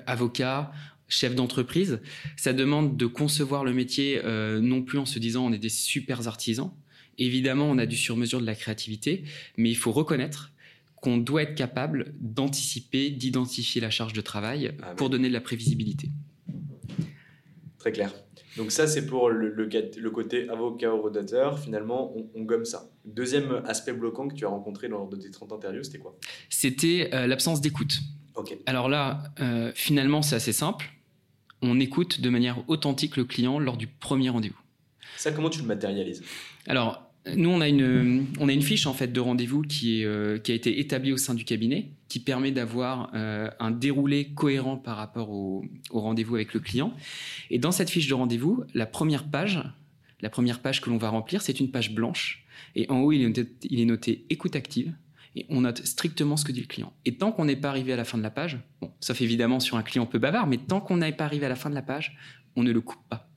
avocat, 0.07 0.73
chef 1.09 1.35
d'entreprise, 1.35 2.01
ça 2.37 2.53
demande 2.53 2.97
de 2.97 3.07
concevoir 3.07 3.65
le 3.65 3.73
métier 3.73 4.21
non 4.25 4.83
plus 4.83 4.99
en 4.99 5.07
se 5.07 5.19
disant 5.19 5.47
on 5.47 5.53
est 5.53 5.59
des 5.59 5.69
super 5.69 6.29
artisans. 6.29 6.71
Évidemment, 7.19 7.67
on 7.67 7.79
a 7.79 7.87
du 7.87 7.97
sur-mesure 7.97 8.41
de 8.41 8.47
la 8.47 8.55
créativité, 8.55 9.25
mais 9.57 9.71
il 9.71 9.77
faut 9.77 9.93
reconnaître 9.93 10.53
qu'on 10.97 11.19
doit 11.19 11.43
être 11.43 11.55
capable 11.55 12.15
d'anticiper, 12.21 13.11
d'identifier 13.11 13.81
la 13.81 13.91
charge 13.91 14.13
de 14.13 14.21
travail 14.21 14.73
ah 14.83 14.95
pour 14.95 15.11
donner 15.11 15.29
de 15.29 15.35
la 15.35 15.41
prévisibilité. 15.41 16.11
Très 17.79 17.93
clair. 17.93 18.15
Donc 18.57 18.71
ça, 18.71 18.87
c'est 18.87 19.07
pour 19.07 19.31
le, 19.31 19.49
le, 19.49 20.11
côté 20.11 20.49
avocat 20.49 20.95
ou 20.95 21.03
rodateur. 21.03 21.59
Finalement, 21.59 22.15
on, 22.35 22.43
gomme 22.43 22.65
ça. 22.65 22.91
Deuxième 23.05 23.63
aspect 23.67 23.93
bloquant 23.93 24.29
que 24.29 24.35
tu 24.35 24.45
as 24.45 24.49
rencontré 24.49 24.89
lors 24.89 25.09
de 25.09 25.17
tes 25.17 25.31
30 25.31 25.53
interviews, 25.53 25.83
c'était 25.83 25.99
quoi? 25.99 26.17
C'était 26.49 27.11
euh, 27.13 27.27
l'absence 27.27 27.61
d'écoute. 27.61 27.99
Alors 28.67 28.89
là, 28.89 29.23
euh, 29.41 29.73
finalement, 29.75 30.23
c'est 30.23 30.37
assez 30.37 30.53
simple. 30.53 30.87
On 31.63 31.81
écoute 31.81 32.21
de 32.21 32.31
manière 32.31 32.59
authentique 32.69 33.17
le 33.17 33.25
client 33.25 33.59
lors 33.59 33.77
du 33.77 33.87
premier 33.87 34.29
rendez-vous. 34.29 34.61
Ça, 35.17 35.33
comment 35.33 35.51
tu 35.51 35.61
le 35.61 35.67
matérialises? 35.67 36.23
Alors, 36.67 37.04
nous, 37.37 37.49
on 37.49 37.61
a 37.61 37.69
une, 37.69 38.27
on 38.39 38.49
a 38.49 38.53
une 38.53 38.63
fiche 38.63 38.87
en 38.87 38.93
fait 38.93 39.09
de 39.09 39.21
rendez-vous 39.21 39.63
qui, 39.63 40.05
euh, 40.05 40.39
a 40.47 40.53
été 40.53 40.79
établie 40.79 41.13
au 41.13 41.17
sein 41.17 41.35
du 41.35 41.45
cabinet, 41.45 41.91
qui 42.09 42.21
permet 42.21 42.51
d'avoir 42.51 43.11
euh, 43.15 43.49
un 43.61 43.71
déroulé 43.71 44.33
cohérent 44.35 44.77
par 44.77 44.97
rapport 44.97 45.31
au, 45.31 45.65
rendez-vous 45.91 46.35
avec 46.35 46.53
le 46.53 46.61
client. 46.61 46.93
Et 47.51 47.59
dans 47.59 47.73
cette 47.73 47.89
fiche 47.89 48.09
de 48.09 48.15
rendez-vous, 48.15 48.65
la 48.75 48.85
première 48.85 49.25
page, 49.25 49.63
la 50.21 50.29
première 50.29 50.61
page 50.61 50.83
que 50.83 50.91
l'on 50.91 50.99
va 50.99 51.09
remplir, 51.09 51.41
c'est 51.41 51.61
une 51.61 51.71
page 51.71 51.95
blanche. 51.95 52.45
Et 52.77 52.91
en 52.91 53.01
haut, 53.01 53.13
il 53.13 53.23
est, 53.23 53.27
noté, 53.27 53.47
il 53.71 53.81
est 53.81 53.87
noté 53.87 54.27
écoute 54.29 54.55
active. 54.55 54.93
Et 55.37 55.47
on 55.49 55.63
note 55.63 55.85
strictement 55.85 56.37
ce 56.37 56.45
que 56.45 56.53
dit 56.53 56.61
le 56.61 56.67
client. 56.67 56.93
Et 57.07 57.17
tant 57.17 57.33
qu'on 57.33 57.47
n'est 57.47 57.57
pas 57.57 57.69
arrivé 57.69 57.93
à 57.93 57.97
la 57.97 58.05
fin 58.05 58.19
de 58.19 58.23
la 58.23 58.31
page, 58.31 58.59
bon, 58.81 58.93
sauf 59.01 59.21
évidemment 59.21 59.61
sur 59.61 59.77
un 59.77 59.83
client 59.83 60.07
peu 60.07 60.19
bavard, 60.19 60.47
mais 60.47 60.59
tant 60.59 60.81
qu'on 60.81 60.99
n'est 60.99 61.11
pas 61.11 61.25
arrivé 61.25 61.47
à 61.47 61.49
la 61.49 61.57
fin 61.57 61.71
de 61.71 61.75
la 61.75 61.83
page, 61.83 62.17
on 62.55 62.63
ne 62.63 62.71
le 62.71 62.81
coupe 62.81 63.03
pas 63.09 63.34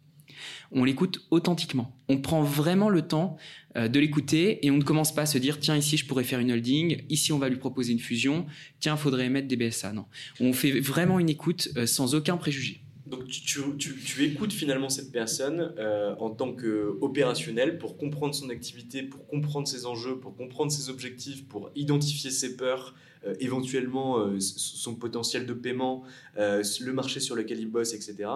on 0.71 0.83
l'écoute 0.83 1.25
authentiquement. 1.31 1.95
On 2.09 2.17
prend 2.17 2.43
vraiment 2.43 2.89
le 2.89 3.01
temps 3.01 3.37
euh, 3.75 3.87
de 3.87 3.99
l'écouter 3.99 4.65
et 4.65 4.71
on 4.71 4.77
ne 4.77 4.83
commence 4.83 5.13
pas 5.13 5.23
à 5.23 5.25
se 5.25 5.37
dire 5.37 5.59
tiens 5.59 5.75
ici 5.75 5.97
je 5.97 6.05
pourrais 6.05 6.23
faire 6.23 6.39
une 6.39 6.51
holding, 6.51 7.03
ici 7.09 7.31
on 7.31 7.37
va 7.37 7.49
lui 7.49 7.57
proposer 7.57 7.93
une 7.93 7.99
fusion, 7.99 8.45
tiens 8.79 8.97
faudrait 8.97 9.25
émettre 9.25 9.47
des 9.47 9.55
BSA. 9.55 9.93
Non, 9.93 10.05
on 10.39 10.53
fait 10.53 10.79
vraiment 10.79 11.19
une 11.19 11.29
écoute 11.29 11.69
euh, 11.77 11.85
sans 11.85 12.15
aucun 12.15 12.37
préjugé. 12.37 12.81
Donc 13.09 13.27
tu, 13.27 14.23
écoutes 14.25 14.51
finalement 14.51 14.89
cette 14.89 15.11
personne 15.11 15.73
euh, 15.77 16.13
en 16.19 16.29
tant 16.29 16.53
qu'opérationnel 16.53 17.77
pour 17.77 17.97
comprendre 17.97 18.35
son 18.35 18.49
activité, 18.49 19.01
pour 19.03 19.25
comprendre 19.27 19.67
ses 19.67 19.85
enjeux, 19.85 20.19
pour 20.19 20.35
comprendre 20.35 20.71
ses 20.71 20.89
objectifs, 20.89 21.47
pour 21.47 21.71
identifier 21.75 22.31
ses 22.31 22.57
peurs, 22.57 22.95
euh, 23.27 23.35
éventuellement 23.39 24.19
euh, 24.19 24.39
son 24.39 24.95
potentiel 24.95 25.45
de 25.45 25.53
paiement, 25.53 26.03
euh, 26.37 26.63
le 26.81 26.93
marché 26.93 27.19
sur 27.19 27.35
lequel 27.35 27.59
il 27.59 27.67
bosse, 27.67 27.93
etc. 27.93 28.29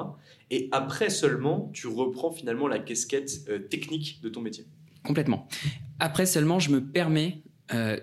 Et 0.49 0.69
après 0.71 1.09
seulement, 1.09 1.69
tu 1.73 1.87
reprends 1.87 2.31
finalement 2.31 2.67
la 2.67 2.79
casquette 2.79 3.69
technique 3.69 4.19
de 4.21 4.29
ton 4.29 4.41
métier. 4.41 4.65
Complètement. 5.03 5.47
Après 5.99 6.25
seulement, 6.25 6.59
je 6.59 6.71
me 6.71 6.83
permets 6.83 7.41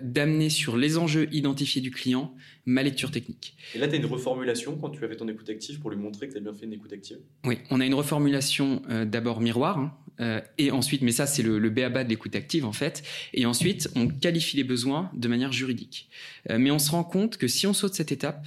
d'amener 0.01 0.49
sur 0.49 0.79
les 0.79 0.97
enjeux 0.97 1.29
identifiés 1.31 1.83
du 1.83 1.91
client 1.91 2.35
ma 2.65 2.83
lecture 2.83 3.11
technique. 3.11 3.55
Et 3.75 3.79
là, 3.79 3.87
tu 3.87 3.95
as 3.95 3.97
une 3.99 4.07
reformulation 4.07 4.79
quand 4.79 4.89
tu 4.89 5.05
avais 5.05 5.15
ton 5.15 5.29
écoute 5.29 5.51
active 5.51 5.79
pour 5.79 5.91
lui 5.91 5.99
montrer 5.99 6.27
que 6.27 6.33
tu 6.33 6.39
as 6.39 6.41
bien 6.41 6.55
fait 6.55 6.65
une 6.65 6.73
écoute 6.73 6.93
active? 6.95 7.19
Oui, 7.45 7.59
on 7.71 7.79
a 7.79 7.85
une 7.85 7.93
reformulation 7.93 8.81
d'abord 9.05 9.43
miroir, 9.43 9.79
hein, 9.79 9.95
euh, 10.21 10.41
et 10.59 10.71
ensuite, 10.71 11.03
mais 11.03 11.13
ça 11.13 11.27
c'est 11.27 11.43
le, 11.43 11.59
le 11.59 11.71
de 11.71 12.09
l'écoute 12.09 12.35
active 12.35 12.65
en 12.65 12.73
fait, 12.73 13.03
et 13.35 13.47
ensuite 13.47 13.89
on 13.95 14.09
qualifie 14.09 14.57
les 14.57 14.65
besoins 14.65 15.11
de 15.15 15.29
manière 15.29 15.53
juridique. 15.53 16.09
mais 16.49 16.71
on 16.71 16.79
se 16.79 16.91
rend 16.91 17.05
compte 17.05 17.37
que 17.37 17.47
si 17.47 17.67
on 17.67 17.73
saute 17.73 17.95
cette 17.95 18.13
étape, 18.13 18.47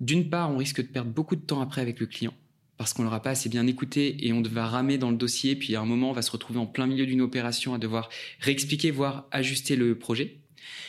d'une 0.00 0.28
part, 0.28 0.50
on 0.50 0.56
risque 0.56 0.80
de 0.80 0.86
perdre 0.86 1.10
beaucoup 1.10 1.36
de 1.36 1.40
temps 1.40 1.60
après 1.60 1.80
avec 1.80 2.00
le 2.00 2.06
client, 2.06 2.34
parce 2.76 2.92
qu'on 2.92 3.04
l'aura 3.04 3.22
pas 3.22 3.30
assez 3.30 3.48
bien 3.48 3.66
écouté 3.66 4.26
et 4.26 4.32
on 4.32 4.42
va 4.42 4.66
ramer 4.66 4.98
dans 4.98 5.10
le 5.10 5.16
dossier, 5.16 5.56
puis 5.56 5.76
à 5.76 5.80
un 5.80 5.84
moment 5.84 6.10
on 6.10 6.12
va 6.12 6.22
se 6.22 6.30
retrouver 6.30 6.58
en 6.58 6.66
plein 6.66 6.86
milieu 6.86 7.06
d'une 7.06 7.20
opération 7.20 7.74
à 7.74 7.78
devoir 7.78 8.08
réexpliquer, 8.40 8.90
voire 8.90 9.28
ajuster 9.30 9.76
le 9.76 9.96
projet. 9.96 10.38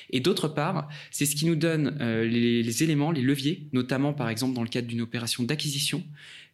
Et 0.10 0.20
d'autre 0.20 0.48
part, 0.48 0.88
c'est 1.12 1.26
ce 1.26 1.36
qui 1.36 1.46
nous 1.46 1.56
donne 1.56 1.98
euh, 2.00 2.26
les, 2.26 2.84
éléments, 2.84 3.12
les 3.12 3.22
leviers, 3.22 3.68
notamment 3.74 4.14
par 4.14 4.30
exemple 4.30 4.54
dans 4.54 4.64
le 4.64 4.70
cadre 4.70 4.88
d'une 4.88 5.02
opération 5.02 5.44
d'acquisition, 5.44 6.04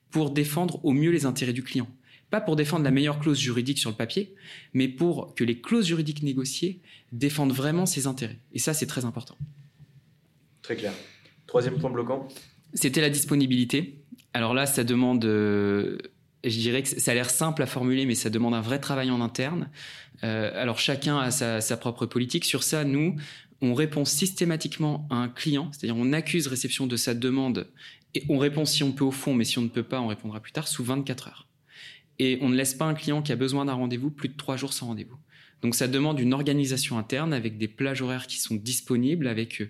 pour 0.10 0.32
défendre 0.32 0.84
au 0.84 0.92
mieux 0.92 1.12
les 1.12 1.26
intérêts 1.26 1.54
du 1.54 1.64
client. 1.64 1.88
Pas 2.32 2.42
pour 2.42 2.56
défendre 2.56 2.84
la 2.86 2.92
meilleure 2.92 3.20
clause 3.20 3.38
juridique 3.38 3.78
sur 3.78 3.90
le 3.90 3.96
papier, 3.96 4.34
mais 4.74 4.88
pour 4.88 5.36
que 5.36 5.44
les 5.44 5.60
clauses 5.60 5.86
juridiques 5.86 6.24
négociées 6.24 6.82
défendent 7.12 7.52
vraiment 7.52 7.86
ses 7.86 8.08
intérêts. 8.08 8.40
Et 8.54 8.60
ça, 8.60 8.74
c'est 8.74 8.88
très 8.88 9.04
important. 9.04 9.38
Très 10.62 10.78
clair. 10.78 10.94
Troisième 11.46 11.78
point 11.78 11.90
bloquant 11.90 12.30
C'était 12.74 13.02
la 13.02 13.10
disponibilité. 13.10 14.02
Alors 14.34 14.54
là, 14.54 14.66
ça 14.66 14.86
demande... 14.86 15.26
Euh, 15.26 15.98
je 16.44 16.58
dirais 16.58 16.82
que 16.82 16.88
ça 16.88 17.12
a 17.12 17.14
l'air 17.14 17.30
simple 17.30 17.62
à 17.62 17.66
formuler, 17.66 18.06
mais 18.06 18.16
ça 18.16 18.30
demande 18.30 18.54
un 18.54 18.62
vrai 18.62 18.80
travail 18.80 19.12
en 19.12 19.20
interne. 19.22 19.70
Euh, 20.24 20.52
alors 20.56 20.80
chacun 20.80 21.20
a 21.20 21.32
sa, 21.32 21.78
propre 21.78 22.06
politique. 22.06 22.46
Sur 22.46 22.64
ça, 22.64 22.86
nous, 22.86 23.18
on 23.62 23.74
répond 23.74 24.06
systématiquement 24.06 25.06
à 25.10 25.16
un 25.16 25.28
client, 25.28 25.70
c'est-à-dire 25.72 25.98
on 25.98 26.14
accuse 26.14 26.48
réception 26.48 26.88
de 26.88 26.96
sa 26.96 27.14
demande 27.14 27.68
et 28.16 28.24
on 28.30 28.38
répond 28.38 28.66
si 28.66 28.84
on 28.84 28.92
peut 28.92 29.06
au 29.06 29.12
fond, 29.12 29.34
mais 29.34 29.44
si 29.44 29.60
on 29.60 29.64
ne 29.64 29.68
peut 29.68 29.84
pas, 29.84 30.02
on 30.02 30.08
répondra 30.08 30.40
plus 30.40 30.52
tard 30.52 30.68
sous 30.68 30.84
24 30.84 31.28
heures. 31.28 31.48
Et 32.24 32.38
on 32.40 32.50
ne 32.50 32.56
laisse 32.56 32.76
pas 32.76 32.86
un 32.86 32.94
client 32.94 33.24
qui 33.24 33.32
a 33.32 33.36
besoin 33.36 33.66
d'un 33.66 33.74
rendez-vous 33.74 34.12
plus 34.12 34.30
de 34.30 34.38
trois 34.38 34.56
jours 34.56 34.74
sans 34.74 34.86
rendez-vous. 34.86 35.18
Donc 35.64 35.74
ça 35.74 35.88
demande 35.88 36.20
une 36.20 36.36
organisation 36.36 37.00
interne 37.00 37.34
avec 37.34 37.58
des 37.58 37.68
plages 37.68 38.04
horaires 38.04 38.28
qui 38.28 38.38
sont 38.38 38.54
disponibles, 38.54 39.26
avec 39.26 39.60
euh, 39.60 39.70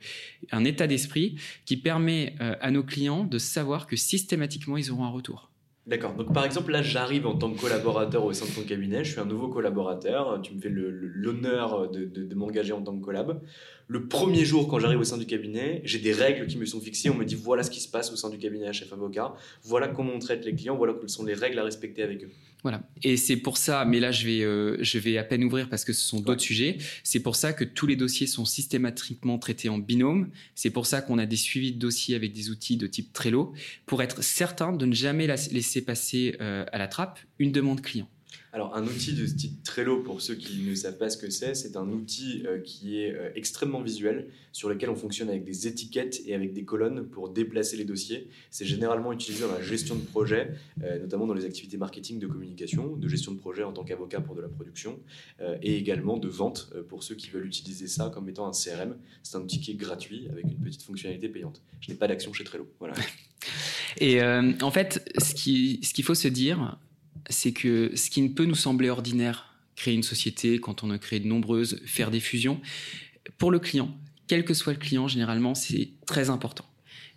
un 0.51 0.65
état 0.65 0.85
d'esprit 0.85 1.37
qui 1.63 1.77
permet 1.77 2.35
euh, 2.41 2.55
à 2.59 2.69
nos 2.69 2.83
clients 2.83 3.23
de 3.23 3.37
savoir 3.37 3.87
que 3.87 3.95
systématiquement 3.95 4.75
ils 4.75 4.91
auront 4.91 5.05
un 5.05 5.09
retour. 5.09 5.49
D'accord. 5.87 6.13
Donc, 6.13 6.33
par 6.33 6.43
exemple, 6.43 6.73
là, 6.73 6.81
j'arrive 6.81 7.25
en 7.25 7.35
tant 7.35 7.51
que 7.51 7.59
collaborateur 7.59 8.25
au 8.25 8.33
sein 8.33 8.45
de 8.45 8.51
ton 8.51 8.63
cabinet. 8.67 9.05
Je 9.05 9.13
suis 9.13 9.19
un 9.21 9.25
nouveau 9.25 9.47
collaborateur. 9.47 10.41
Tu 10.41 10.53
me 10.53 10.59
fais 10.59 10.69
l'honneur 10.69 11.89
de, 11.89 12.05
de 12.05 12.35
m'engager 12.35 12.73
en 12.73 12.83
tant 12.83 12.95
que 12.95 13.03
collab 13.03 13.41
le 13.91 14.07
premier 14.07 14.45
jour, 14.45 14.69
quand 14.69 14.79
j'arrive 14.79 15.01
au 15.01 15.03
sein 15.03 15.17
du 15.17 15.25
cabinet, 15.25 15.81
j'ai 15.83 15.99
des 15.99 16.13
règles 16.13 16.47
qui 16.47 16.57
me 16.57 16.63
sont 16.63 16.79
fixées. 16.79 17.09
On 17.09 17.15
me 17.15 17.25
dit 17.25 17.35
voilà 17.35 17.61
ce 17.61 17.69
qui 17.69 17.81
se 17.81 17.89
passe 17.89 18.09
au 18.09 18.15
sein 18.15 18.29
du 18.29 18.37
cabinet 18.37 18.65
à 18.65 18.71
chef 18.71 18.93
avocat, 18.93 19.33
voilà 19.63 19.89
comment 19.89 20.13
on 20.13 20.19
traite 20.19 20.45
les 20.45 20.55
clients, 20.55 20.77
voilà 20.77 20.93
quelles 20.93 21.09
sont 21.09 21.25
les 21.25 21.33
règles 21.33 21.59
à 21.59 21.65
respecter 21.65 22.01
avec 22.01 22.23
eux. 22.23 22.29
Voilà. 22.63 22.83
Et 23.03 23.17
c'est 23.17 23.35
pour 23.35 23.57
ça, 23.57 23.83
mais 23.83 23.99
là 23.99 24.13
je 24.13 24.25
vais, 24.25 24.43
euh, 24.43 24.77
je 24.79 24.97
vais 24.97 25.17
à 25.17 25.25
peine 25.25 25.43
ouvrir 25.43 25.67
parce 25.67 25.83
que 25.83 25.91
ce 25.91 26.05
sont 26.05 26.21
d'autres 26.21 26.41
sujets. 26.41 26.77
C'est 27.03 27.19
pour 27.19 27.35
ça 27.35 27.51
que 27.51 27.65
tous 27.65 27.85
les 27.85 27.97
dossiers 27.97 28.27
sont 28.27 28.45
systématiquement 28.45 29.37
traités 29.37 29.67
en 29.67 29.77
binôme. 29.77 30.29
C'est 30.55 30.69
pour 30.69 30.85
ça 30.85 31.01
qu'on 31.01 31.17
a 31.17 31.25
des 31.25 31.35
suivis 31.35 31.73
de 31.73 31.79
dossiers 31.79 32.15
avec 32.15 32.31
des 32.31 32.49
outils 32.49 32.77
de 32.77 32.87
type 32.87 33.11
Trello 33.11 33.51
pour 33.85 34.01
être 34.01 34.23
certain 34.23 34.71
de 34.71 34.85
ne 34.85 34.93
jamais 34.93 35.27
laisser 35.27 35.81
passer 35.81 36.37
euh, 36.39 36.63
à 36.71 36.77
la 36.77 36.87
trappe 36.87 37.19
une 37.39 37.51
demande 37.51 37.81
client. 37.81 38.07
Alors, 38.53 38.75
un 38.75 38.85
outil 38.85 39.13
de 39.13 39.25
type 39.25 39.63
Trello, 39.63 40.03
pour 40.03 40.21
ceux 40.21 40.35
qui 40.35 40.63
ne 40.63 40.75
savent 40.75 40.97
pas 40.97 41.09
ce 41.09 41.15
que 41.15 41.29
c'est, 41.29 41.55
c'est 41.55 41.77
un 41.77 41.87
outil 41.89 42.43
euh, 42.45 42.59
qui 42.59 42.99
est 42.99 43.15
euh, 43.15 43.31
extrêmement 43.33 43.81
visuel, 43.81 44.27
sur 44.51 44.67
lequel 44.67 44.89
on 44.89 44.95
fonctionne 44.95 45.29
avec 45.29 45.45
des 45.45 45.67
étiquettes 45.67 46.21
et 46.25 46.35
avec 46.35 46.51
des 46.51 46.65
colonnes 46.65 47.07
pour 47.07 47.29
déplacer 47.29 47.77
les 47.77 47.85
dossiers. 47.85 48.27
C'est 48.49 48.65
généralement 48.65 49.13
utilisé 49.13 49.45
dans 49.45 49.53
la 49.53 49.61
gestion 49.61 49.95
de 49.95 50.01
projet, 50.01 50.51
euh, 50.83 50.99
notamment 50.99 51.27
dans 51.27 51.33
les 51.33 51.45
activités 51.45 51.77
marketing, 51.77 52.19
de 52.19 52.27
communication, 52.27 52.97
de 52.97 53.07
gestion 53.07 53.31
de 53.31 53.37
projet 53.37 53.63
en 53.63 53.71
tant 53.71 53.85
qu'avocat 53.85 54.19
pour 54.19 54.35
de 54.35 54.41
la 54.41 54.49
production, 54.49 54.99
et 55.61 55.77
également 55.77 56.17
de 56.17 56.27
vente 56.27 56.73
pour 56.89 57.03
ceux 57.03 57.15
qui 57.15 57.29
veulent 57.29 57.45
utiliser 57.45 57.87
ça 57.87 58.11
comme 58.13 58.27
étant 58.29 58.47
un 58.47 58.51
CRM. 58.51 58.97
C'est 59.23 59.37
un 59.37 59.41
outil 59.41 59.59
qui 59.59 59.71
est 59.71 59.75
gratuit 59.75 60.27
avec 60.29 60.45
une 60.45 60.57
petite 60.57 60.83
fonctionnalité 60.83 61.29
payante. 61.29 61.61
Je 61.79 61.89
n'ai 61.89 61.97
pas 61.97 62.07
d'action 62.07 62.33
chez 62.33 62.43
Trello. 62.43 62.67
Voilà. 62.79 62.95
Et 63.99 64.21
en 64.21 64.71
fait, 64.71 65.09
ce 65.17 65.33
qu'il 65.33 65.83
ce 65.85 65.93
qu'il 65.93 66.03
faut 66.03 66.15
se 66.15 66.27
dire, 66.27 66.77
c'est 67.29 67.51
que 67.51 67.95
ce 67.95 68.09
qui 68.09 68.21
ne 68.21 68.29
peut 68.29 68.45
nous 68.45 68.55
sembler 68.55 68.89
ordinaire, 68.89 69.55
créer 69.75 69.93
une 69.93 70.03
société, 70.03 70.59
quand 70.59 70.83
on 70.83 70.91
a 70.91 70.97
créé 70.97 71.19
de 71.19 71.27
nombreuses, 71.27 71.81
faire 71.85 72.11
des 72.11 72.19
fusions, 72.19 72.61
pour 73.37 73.51
le 73.51 73.59
client, 73.59 73.95
quel 74.27 74.45
que 74.45 74.53
soit 74.53 74.73
le 74.73 74.79
client, 74.79 75.07
généralement, 75.07 75.55
c'est 75.55 75.91
très 76.05 76.29
important. 76.29 76.65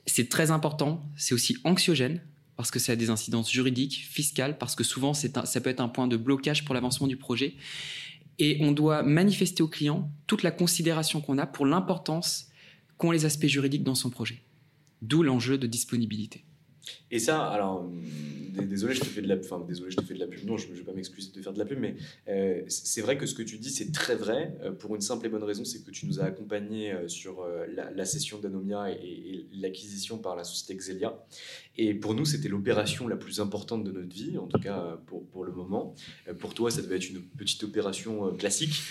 C'est 0.07 0.29
très 0.29 0.51
important, 0.51 1.03
c'est 1.17 1.35
aussi 1.35 1.57
anxiogène, 1.65 2.21
parce 2.57 2.71
que 2.71 2.79
ça 2.79 2.93
a 2.93 2.97
des 2.97 3.11
incidences 3.11 3.51
juridiques, 3.51 4.07
fiscales, 4.09 4.59
parce 4.59 4.75
que 4.75 4.85
souvent 4.85 5.15
ça 5.15 5.61
peut 5.61 5.71
être 5.71 5.81
un 5.81 5.89
point 5.89 6.07
de 6.07 6.17
blocage 6.17 6.65
pour 6.65 6.75
l'avancement 6.75 7.07
du 7.07 7.17
projet. 7.17 7.55
Et 8.39 8.59
on 8.61 8.73
doit 8.73 9.03
manifester 9.03 9.63
au 9.63 9.69
client 9.69 10.11
toute 10.27 10.43
la 10.43 10.51
considération 10.51 11.21
qu'on 11.21 11.39
a 11.39 11.47
pour 11.47 11.67
l'importance 11.67 12.49
qu'ont 12.97 13.11
les 13.11 13.25
aspects 13.25 13.47
juridiques 13.47 13.85
dans 13.85 13.95
son 13.95 14.11
projet. 14.11 14.43
D'où 15.03 15.23
l'enjeu 15.23 15.59
de 15.59 15.67
disponibilité. 15.67 16.45
Et 17.11 17.19
ça, 17.19 17.47
alors, 17.49 17.91
désolé, 18.63 18.95
je 18.95 19.01
te 19.01 19.07
fais 19.07 19.23
de 19.23 19.29
la, 19.29 19.37
enfin, 19.37 19.65
désolé, 19.67 19.91
je 19.91 19.97
te 19.97 20.05
fais 20.05 20.15
de 20.15 20.21
la 20.21 20.27
pub. 20.27 20.45
Non, 20.45 20.57
je 20.57 20.69
ne 20.69 20.75
vais 20.75 20.83
pas 20.83 20.93
m'excuser 20.93 21.31
de 21.33 21.43
faire 21.43 21.53
de 21.53 21.59
la 21.59 21.65
pub, 21.65 21.79
mais 21.79 21.97
euh, 22.29 22.63
c'est 22.69 23.01
vrai 23.01 23.19
que 23.19 23.27
ce 23.27 23.35
que 23.35 23.43
tu 23.43 23.59
dis, 23.59 23.71
c'est 23.71 23.93
très 23.93 24.15
vrai. 24.15 24.57
Euh, 24.63 24.73
pour 24.73 24.95
une 24.95 25.01
simple 25.01 25.27
et 25.27 25.29
bonne 25.29 25.45
raison, 25.45 25.65
c'est 25.65 25.85
que 25.85 25.91
tu 25.91 26.07
nous 26.07 26.21
as 26.21 26.25
accompagnés 26.25 26.93
euh, 26.93 27.09
sur 27.09 27.47
la, 27.75 27.91
la, 27.91 28.05
session 28.05 28.39
d'Anomia 28.39 28.91
et, 28.91 28.95
et 28.95 29.49
l'acquisition 29.55 30.19
par 30.19 30.37
la 30.37 30.45
société 30.45 30.75
Xelia. 30.77 31.19
Et 31.77 31.95
pour 31.95 32.15
nous, 32.15 32.25
c'était 32.25 32.49
l'opération 32.49 33.09
la 33.09 33.17
plus 33.17 33.41
importante 33.41 33.85
de 33.85 33.91
notre 33.91 34.15
vie, 34.15 34.39
en 34.39 34.47
tout 34.47 34.61
cas 34.61 34.99
pour, 35.07 35.27
pour 35.27 35.45
le 35.45 35.53
moment. 35.53 35.95
Pour 36.39 36.55
toi, 36.55 36.71
ça 36.71 36.83
devait 36.83 36.97
être 36.97 37.11
une 37.11 37.21
petite 37.21 37.65
opération 37.65 38.33
classique, 38.37 38.83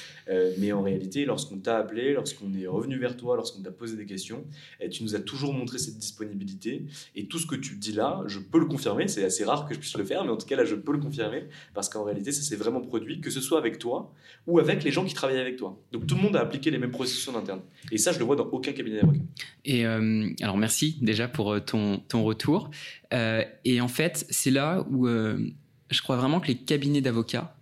mais 0.57 0.71
en 0.71 0.81
réalité, 0.81 1.25
lorsqu'on 1.25 1.57
t'a 1.57 1.77
appelé, 1.77 2.13
lorsqu'on 2.13 2.53
est 2.53 2.67
revenu 2.67 2.97
vers 2.97 3.15
toi, 3.15 3.35
lorsqu'on 3.35 3.61
t'a 3.61 3.71
posé 3.71 3.95
des 3.95 4.05
questions, 4.05 4.43
tu 4.91 5.03
nous 5.03 5.15
as 5.15 5.19
toujours 5.19 5.53
montré 5.53 5.77
cette 5.79 5.97
disponibilité. 5.97 6.85
Et 7.15 7.27
tout 7.27 7.39
ce 7.39 7.47
que 7.47 7.55
tu 7.55 7.75
dis 7.75 7.93
là, 7.93 8.21
je 8.27 8.39
peux 8.39 8.59
le 8.59 8.65
confirmer, 8.65 9.07
c'est 9.07 9.23
assez 9.23 9.45
rare 9.45 9.67
que 9.67 9.73
je 9.73 9.79
puisse 9.79 9.97
le 9.97 10.03
faire, 10.03 10.23
mais 10.25 10.31
en 10.31 10.37
tout 10.37 10.47
cas 10.47 10.55
là, 10.55 10.65
je 10.65 10.75
peux 10.75 10.91
le 10.91 10.99
confirmer, 10.99 11.45
parce 11.73 11.89
qu'en 11.89 12.03
réalité, 12.03 12.31
ça 12.31 12.41
s'est 12.41 12.55
vraiment 12.57 12.81
produit, 12.81 13.21
que 13.21 13.29
ce 13.29 13.41
soit 13.41 13.57
avec 13.57 13.79
toi 13.79 14.13
ou 14.45 14.59
avec 14.59 14.83
les 14.83 14.91
gens 14.91 15.05
qui 15.05 15.13
travaillent 15.13 15.39
avec 15.39 15.55
toi. 15.57 15.79
Donc 15.91 16.05
tout 16.05 16.15
le 16.15 16.21
monde 16.21 16.35
a 16.35 16.41
appliqué 16.41 16.69
les 16.69 16.77
mêmes 16.77 16.91
processus 16.91 17.27
en 17.29 17.35
interne. 17.35 17.61
Et 17.91 17.97
ça, 17.97 18.11
je 18.11 18.19
le 18.19 18.25
vois 18.25 18.35
dans 18.35 18.47
aucun 18.47 18.73
cabinet 18.73 18.99
d'avocat. 18.99 19.21
Et 19.65 19.85
euh, 19.85 20.29
alors 20.41 20.57
merci 20.57 20.97
déjà 21.01 21.27
pour 21.27 21.53
euh, 21.53 21.59
ton, 21.59 21.99
ton 21.99 22.23
retour. 22.23 22.69
Euh, 23.13 23.43
et 23.65 23.81
en 23.81 23.87
fait, 23.87 24.25
c'est 24.29 24.51
là 24.51 24.85
où 24.89 25.07
je 25.07 26.01
crois 26.01 26.17
vraiment 26.17 26.39
que 26.39 26.47
les 26.47 26.57
cabinets 26.57 27.01
d'avocats, 27.01 27.55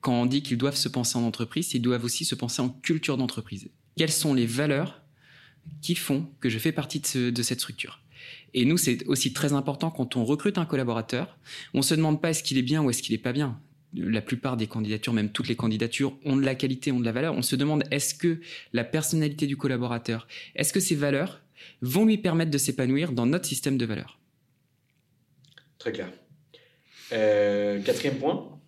quand 0.00 0.14
on 0.14 0.26
dit 0.26 0.42
qu'ils 0.42 0.58
doivent 0.58 0.76
se 0.76 0.88
penser 0.88 1.18
en 1.18 1.22
entreprise, 1.22 1.74
ils 1.74 1.82
doivent 1.82 2.04
aussi 2.04 2.24
se 2.24 2.34
penser 2.34 2.62
en 2.62 2.68
culture 2.68 3.16
d'entreprise. 3.16 3.68
Quelles 3.96 4.12
sont 4.12 4.34
les 4.34 4.46
valeurs 4.46 5.02
qui 5.82 5.94
font 5.94 6.26
que 6.40 6.48
je 6.48 6.58
fais 6.58 6.72
partie 6.72 7.00
de, 7.00 7.30
de 7.30 7.42
cette 7.42 7.60
structure? 7.60 8.00
Et 8.54 8.64
nous, 8.64 8.76
c'est 8.76 9.06
aussi 9.06 9.32
très 9.32 9.52
important 9.52 9.90
quand 9.90 10.16
on 10.16 10.24
recrute 10.24 10.58
un 10.58 10.66
collaborateur, 10.66 11.38
on 11.74 11.82
se 11.82 11.94
demande 11.94 12.20
pas 12.20 12.30
est-ce 12.30 12.42
qu'il 12.42 12.58
est 12.58 12.62
bien 12.62 12.82
ou 12.82 12.90
est-ce 12.90 13.02
qu'il 13.02 13.14
est 13.14 13.18
pas 13.18 13.32
bien. 13.32 13.58
La 13.94 14.20
plupart 14.20 14.56
des 14.56 14.66
candidatures, 14.66 15.12
même 15.12 15.30
toutes 15.30 15.48
les 15.48 15.56
candidatures, 15.56 16.16
ont 16.24 16.36
de 16.36 16.44
la 16.44 16.54
qualité, 16.54 16.92
ont 16.92 17.00
de 17.00 17.04
la 17.04 17.12
valeur. 17.12 17.34
On 17.34 17.42
se 17.42 17.56
demande 17.56 17.84
est-ce 17.90 18.14
que 18.14 18.40
la 18.72 18.84
personnalité 18.84 19.46
du 19.46 19.56
collaborateur, 19.56 20.28
est-ce 20.54 20.72
que 20.72 20.80
ses 20.80 20.94
valeurs 20.94 21.40
vont 21.82 22.06
lui 22.06 22.18
permettre 22.18 22.50
de 22.50 22.58
s'épanouir 22.58 23.12
dans 23.12 23.26
notre 23.26 23.46
système 23.46 23.78
de 23.78 23.86
valeurs? 23.86 24.19
Très 25.80 25.90
clair. 25.90 26.08
Euh, 27.12 27.82
quatrième 27.82 28.18
point, 28.18 28.60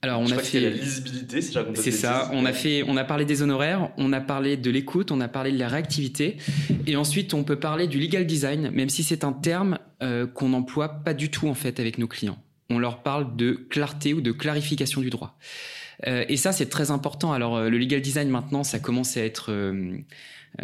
alors 0.00 0.20
on 0.20 0.30
a 0.30 0.38
fait 0.38 0.60
la 0.60 0.70
lisibilité, 0.70 1.42
si 1.42 1.52
C'est 1.74 1.90
ça. 1.90 2.30
On 2.32 2.44
a 2.44 2.52
fait, 2.52 2.84
on 2.86 2.96
a 2.96 3.02
parlé 3.02 3.24
des 3.24 3.42
honoraires, 3.42 3.90
on 3.96 4.12
a 4.12 4.20
parlé 4.20 4.56
de 4.56 4.70
l'écoute, 4.70 5.10
on 5.10 5.20
a 5.20 5.26
parlé 5.26 5.50
de 5.50 5.58
la 5.58 5.66
réactivité, 5.66 6.36
et 6.86 6.94
ensuite 6.94 7.34
on 7.34 7.42
peut 7.42 7.58
parler 7.58 7.88
du 7.88 7.98
legal 7.98 8.24
design, 8.24 8.70
même 8.70 8.90
si 8.90 9.02
c'est 9.02 9.24
un 9.24 9.32
terme 9.32 9.78
euh, 10.02 10.26
qu'on 10.28 10.50
n'emploie 10.50 10.88
pas 10.88 11.14
du 11.14 11.30
tout 11.30 11.48
en 11.48 11.54
fait 11.54 11.80
avec 11.80 11.98
nos 11.98 12.06
clients. 12.06 12.38
On 12.70 12.78
leur 12.78 13.02
parle 13.02 13.34
de 13.34 13.52
clarté 13.52 14.14
ou 14.14 14.20
de 14.20 14.30
clarification 14.30 15.00
du 15.00 15.10
droit. 15.10 15.36
Euh, 16.06 16.24
et 16.28 16.36
ça 16.36 16.52
c'est 16.52 16.68
très 16.68 16.92
important. 16.92 17.32
Alors 17.32 17.56
euh, 17.56 17.68
le 17.68 17.76
legal 17.76 18.00
design 18.00 18.28
maintenant, 18.28 18.62
ça 18.62 18.78
commence 18.78 19.16
à 19.16 19.24
être 19.24 19.50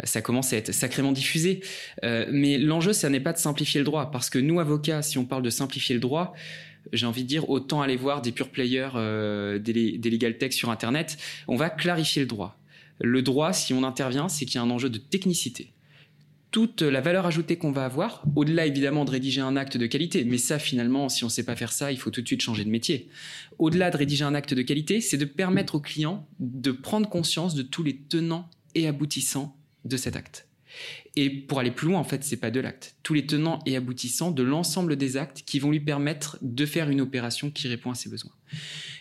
ça 0.03 0.21
commence 0.21 0.51
à 0.53 0.57
être 0.57 0.73
sacrément 0.73 1.11
diffusé. 1.11 1.61
mais 2.03 2.57
l'enjeu, 2.57 2.93
ça 2.93 3.09
n'est 3.09 3.19
pas 3.19 3.33
de 3.33 3.37
simplifier 3.37 3.79
le 3.79 3.85
droit, 3.85 4.11
parce 4.11 4.29
que 4.29 4.39
nous, 4.39 4.59
avocats, 4.59 5.01
si 5.01 5.17
on 5.17 5.25
parle 5.25 5.43
de 5.43 5.49
simplifier 5.49 5.95
le 5.95 6.01
droit, 6.01 6.33
j'ai 6.93 7.05
envie 7.05 7.23
de 7.23 7.27
dire, 7.27 7.49
autant 7.49 7.81
aller 7.81 7.95
voir 7.95 8.21
des 8.21 8.31
pure 8.31 8.49
players, 8.49 8.89
euh, 8.95 9.59
des, 9.59 9.97
des 9.97 10.09
legal 10.09 10.37
tech 10.37 10.53
sur 10.53 10.69
Internet. 10.69 11.17
On 11.47 11.55
va 11.55 11.69
clarifier 11.69 12.21
le 12.21 12.27
droit. 12.27 12.57
Le 12.99 13.21
droit, 13.21 13.53
si 13.53 13.73
on 13.73 13.83
intervient, 13.83 14.29
c'est 14.29 14.45
qu'il 14.45 14.55
y 14.55 14.57
a 14.57 14.61
un 14.61 14.69
enjeu 14.69 14.89
de 14.89 14.97
technicité. 14.97 15.71
Toute 16.51 16.81
la 16.83 17.01
valeur 17.01 17.25
ajoutée 17.25 17.57
qu'on 17.57 17.71
va 17.71 17.83
avoir, 17.83 18.23
au-delà 18.35 18.65
évidemment 18.65 19.03
de 19.03 19.11
rédiger 19.11 19.41
un 19.41 19.57
acte 19.57 19.75
de 19.75 19.87
qualité, 19.87 20.23
mais 20.23 20.37
ça 20.37 20.57
finalement, 20.57 21.09
si 21.09 21.25
on 21.25 21.27
ne 21.27 21.31
sait 21.31 21.43
pas 21.43 21.57
faire 21.57 21.73
ça, 21.73 21.91
il 21.91 21.97
faut 21.97 22.11
tout 22.11 22.21
de 22.21 22.27
suite 22.27 22.41
changer 22.41 22.63
de 22.63 22.69
métier. 22.69 23.09
Au-delà 23.59 23.91
de 23.91 23.97
rédiger 23.97 24.23
un 24.23 24.33
acte 24.33 24.53
de 24.53 24.61
qualité, 24.61 25.01
c'est 25.01 25.17
de 25.17 25.25
permettre 25.25 25.75
au 25.75 25.79
client 25.81 26.25
de 26.39 26.71
prendre 26.71 27.09
conscience 27.09 27.55
de 27.55 27.61
tous 27.61 27.83
les 27.83 27.97
tenants 27.97 28.49
et 28.73 28.87
aboutissants 28.87 29.57
de 29.85 29.97
cet 29.97 30.15
acte. 30.15 30.47
Et 31.15 31.29
pour 31.29 31.59
aller 31.59 31.71
plus 31.71 31.87
loin, 31.87 31.99
en 31.99 32.03
fait, 32.03 32.23
c'est 32.23 32.37
pas 32.37 32.51
de 32.51 32.59
l'acte. 32.59 32.95
Tous 33.03 33.13
les 33.13 33.25
tenants 33.25 33.59
et 33.65 33.75
aboutissants 33.75 34.31
de 34.31 34.43
l'ensemble 34.43 34.97
des 34.97 35.17
actes 35.17 35.43
qui 35.45 35.59
vont 35.59 35.71
lui 35.71 35.79
permettre 35.79 36.37
de 36.41 36.65
faire 36.65 36.89
une 36.89 37.01
opération 37.01 37.49
qui 37.51 37.67
répond 37.67 37.91
à 37.91 37.95
ses 37.95 38.09
besoins. 38.09 38.33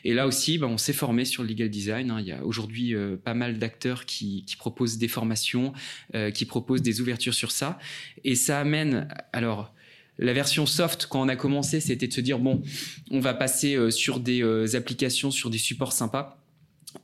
Et 0.05 0.15
là 0.15 0.27
aussi, 0.27 0.59
bah, 0.59 0.67
on 0.69 0.79
s'est 0.79 0.93
formé 0.93 1.25
sur 1.25 1.43
le 1.43 1.49
legal 1.49 1.71
design. 1.71 2.11
Hein. 2.11 2.21
Il 2.21 2.27
y 2.27 2.33
a 2.33 2.45
aujourd'hui 2.45 2.95
euh, 2.95 3.17
pas 3.17 3.35
mal 3.35 3.59
d'acteurs 3.59 4.07
qui, 4.07 4.45
proposent 4.59 4.99
des 4.99 5.09
formations, 5.09 5.73
euh, 6.15 6.31
qui 6.31 6.45
proposent 6.45 6.83
des 6.83 7.01
ouvertures 7.01 7.35
sur 7.35 7.51
ça. 7.51 7.79
Et 8.23 8.35
ça 8.35 8.61
amène, 8.61 9.09
alors, 9.33 9.75
la 10.19 10.33
version 10.33 10.67
soft, 10.67 11.07
quand 11.07 11.21
on 11.21 11.29
a 11.29 11.35
commencé, 11.35 11.81
c'était 11.81 12.07
de 12.07 12.13
se 12.13 12.21
dire, 12.21 12.39
bon, 12.39 12.63
on 13.11 13.19
va 13.19 13.35
passer 13.35 13.75
euh, 13.75 13.91
sur 13.91 14.21
des 14.21 14.77
applications, 14.77 15.33
sur 15.33 15.51
des 15.51 15.59
supports 15.59 15.93
sympas 15.93 16.44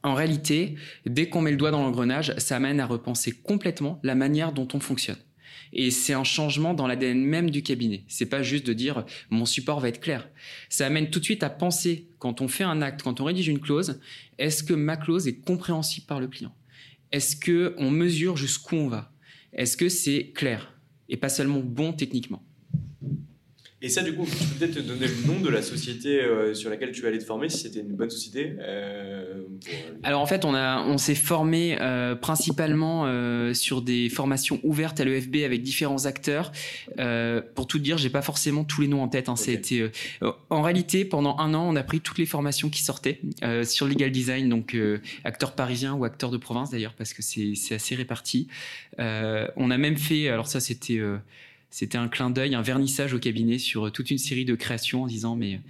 en 0.02 0.14
réalité, 0.14 0.76
dès 1.06 1.28
qu'on 1.28 1.40
met 1.40 1.50
le 1.50 1.56
doigt 1.56 1.70
dans 1.70 1.82
l'engrenage, 1.82 2.34
ça 2.38 2.56
amène 2.56 2.80
à 2.80 2.86
repenser 2.86 3.32
complètement 3.32 4.00
la 4.02 4.14
manière 4.14 4.52
dont 4.52 4.68
on 4.74 4.80
fonctionne. 4.80 5.18
Et 5.72 5.90
c'est 5.90 6.14
un 6.14 6.24
changement 6.24 6.74
dans 6.74 6.86
l'ADN 6.86 7.24
même 7.24 7.50
du 7.50 7.62
cabinet. 7.62 8.04
C'est 8.08 8.26
pas 8.26 8.42
juste 8.42 8.66
de 8.66 8.72
dire 8.72 9.04
mon 9.30 9.44
support 9.44 9.80
va 9.80 9.88
être 9.88 10.00
clair. 10.00 10.28
Ça 10.68 10.86
amène 10.86 11.10
tout 11.10 11.20
de 11.20 11.24
suite 11.24 11.42
à 11.42 11.50
penser 11.50 12.08
quand 12.18 12.40
on 12.40 12.48
fait 12.48 12.64
un 12.64 12.82
acte, 12.82 13.02
quand 13.02 13.20
on 13.20 13.24
rédige 13.24 13.48
une 13.48 13.60
clause, 13.60 14.00
est-ce 14.38 14.62
que 14.62 14.74
ma 14.74 14.96
clause 14.96 15.28
est 15.28 15.36
compréhensible 15.36 16.06
par 16.06 16.20
le 16.20 16.26
client? 16.26 16.54
Est-ce 17.12 17.36
que 17.36 17.74
on 17.78 17.90
mesure 17.90 18.36
jusqu'où 18.36 18.76
on 18.76 18.88
va? 18.88 19.12
Est-ce 19.52 19.76
que 19.76 19.88
c'est 19.88 20.32
clair? 20.34 20.74
Et 21.08 21.16
pas 21.16 21.28
seulement 21.28 21.60
bon 21.60 21.92
techniquement? 21.92 22.42
Et 23.82 23.88
ça, 23.88 24.02
du 24.02 24.14
coup, 24.14 24.26
tu 24.26 24.36
peux 24.36 24.54
peut-être 24.56 24.74
te 24.74 24.80
donner 24.80 25.06
le 25.06 25.26
nom 25.26 25.40
de 25.40 25.48
la 25.48 25.62
société 25.62 26.20
euh, 26.20 26.52
sur 26.52 26.68
laquelle 26.68 26.92
tu 26.92 27.06
allais 27.06 27.18
te 27.18 27.24
former, 27.24 27.48
si 27.48 27.60
c'était 27.60 27.80
une 27.80 27.96
bonne 27.96 28.10
société 28.10 28.54
euh, 28.58 29.42
Alors 30.02 30.20
en 30.20 30.26
fait, 30.26 30.44
on, 30.44 30.54
a, 30.54 30.82
on 30.82 30.98
s'est 30.98 31.14
formé 31.14 31.78
euh, 31.80 32.14
principalement 32.14 32.90
sur 33.54 33.80
des 33.80 34.10
formations 34.10 34.60
ouvertes 34.64 35.00
à 35.00 35.04
l'EFB 35.04 35.36
avec 35.46 35.62
différents 35.62 36.04
acteurs. 36.04 36.52
Pour 37.54 37.66
tout 37.66 37.78
dire, 37.78 37.96
j'ai 37.96 38.10
pas 38.10 38.20
forcément 38.20 38.64
tous 38.64 38.82
les 38.82 38.88
noms 38.88 39.02
en 39.02 39.08
tête. 39.08 39.30
Hein, 39.30 39.34
okay. 39.34 39.90
en 40.50 40.60
réalité, 40.60 41.06
pendant 41.06 41.38
un 41.38 41.54
an, 41.54 41.66
on 41.66 41.76
a 41.76 41.82
pris 41.82 42.00
toutes 42.00 42.18
les 42.18 42.26
formations 42.26 42.68
qui 42.68 42.82
sortaient 42.82 43.20
sur 43.64 43.86
legal 43.86 44.10
design, 44.10 44.50
donc 44.50 44.76
acteurs 45.24 45.54
parisiens 45.54 45.94
ou 45.94 46.04
acteurs 46.04 46.30
de 46.30 46.36
province 46.36 46.70
d'ailleurs, 46.70 46.94
parce 46.94 47.14
que 47.14 47.22
c'est 47.22 47.74
assez 47.74 47.94
réparti. 47.94 48.48
on 48.98 49.70
a 49.70 49.78
même 49.78 49.96
fait, 49.96 50.28
alors 50.28 50.48
ça 50.48 50.60
c'était 50.60 51.00
c'était 51.70 51.98
un 51.98 52.08
clin 52.08 52.30
d'œil, 52.30 52.54
un 52.54 52.62
vernissage 52.62 53.14
au 53.14 53.18
cabinet 53.18 53.58
sur 53.58 53.92
toute 53.92 54.10
une 54.10 54.18
série 54.18 54.44
de 54.44 54.56
créations 54.56 55.04
en 55.04 55.06
disant 55.06 55.36
mais 55.36 55.60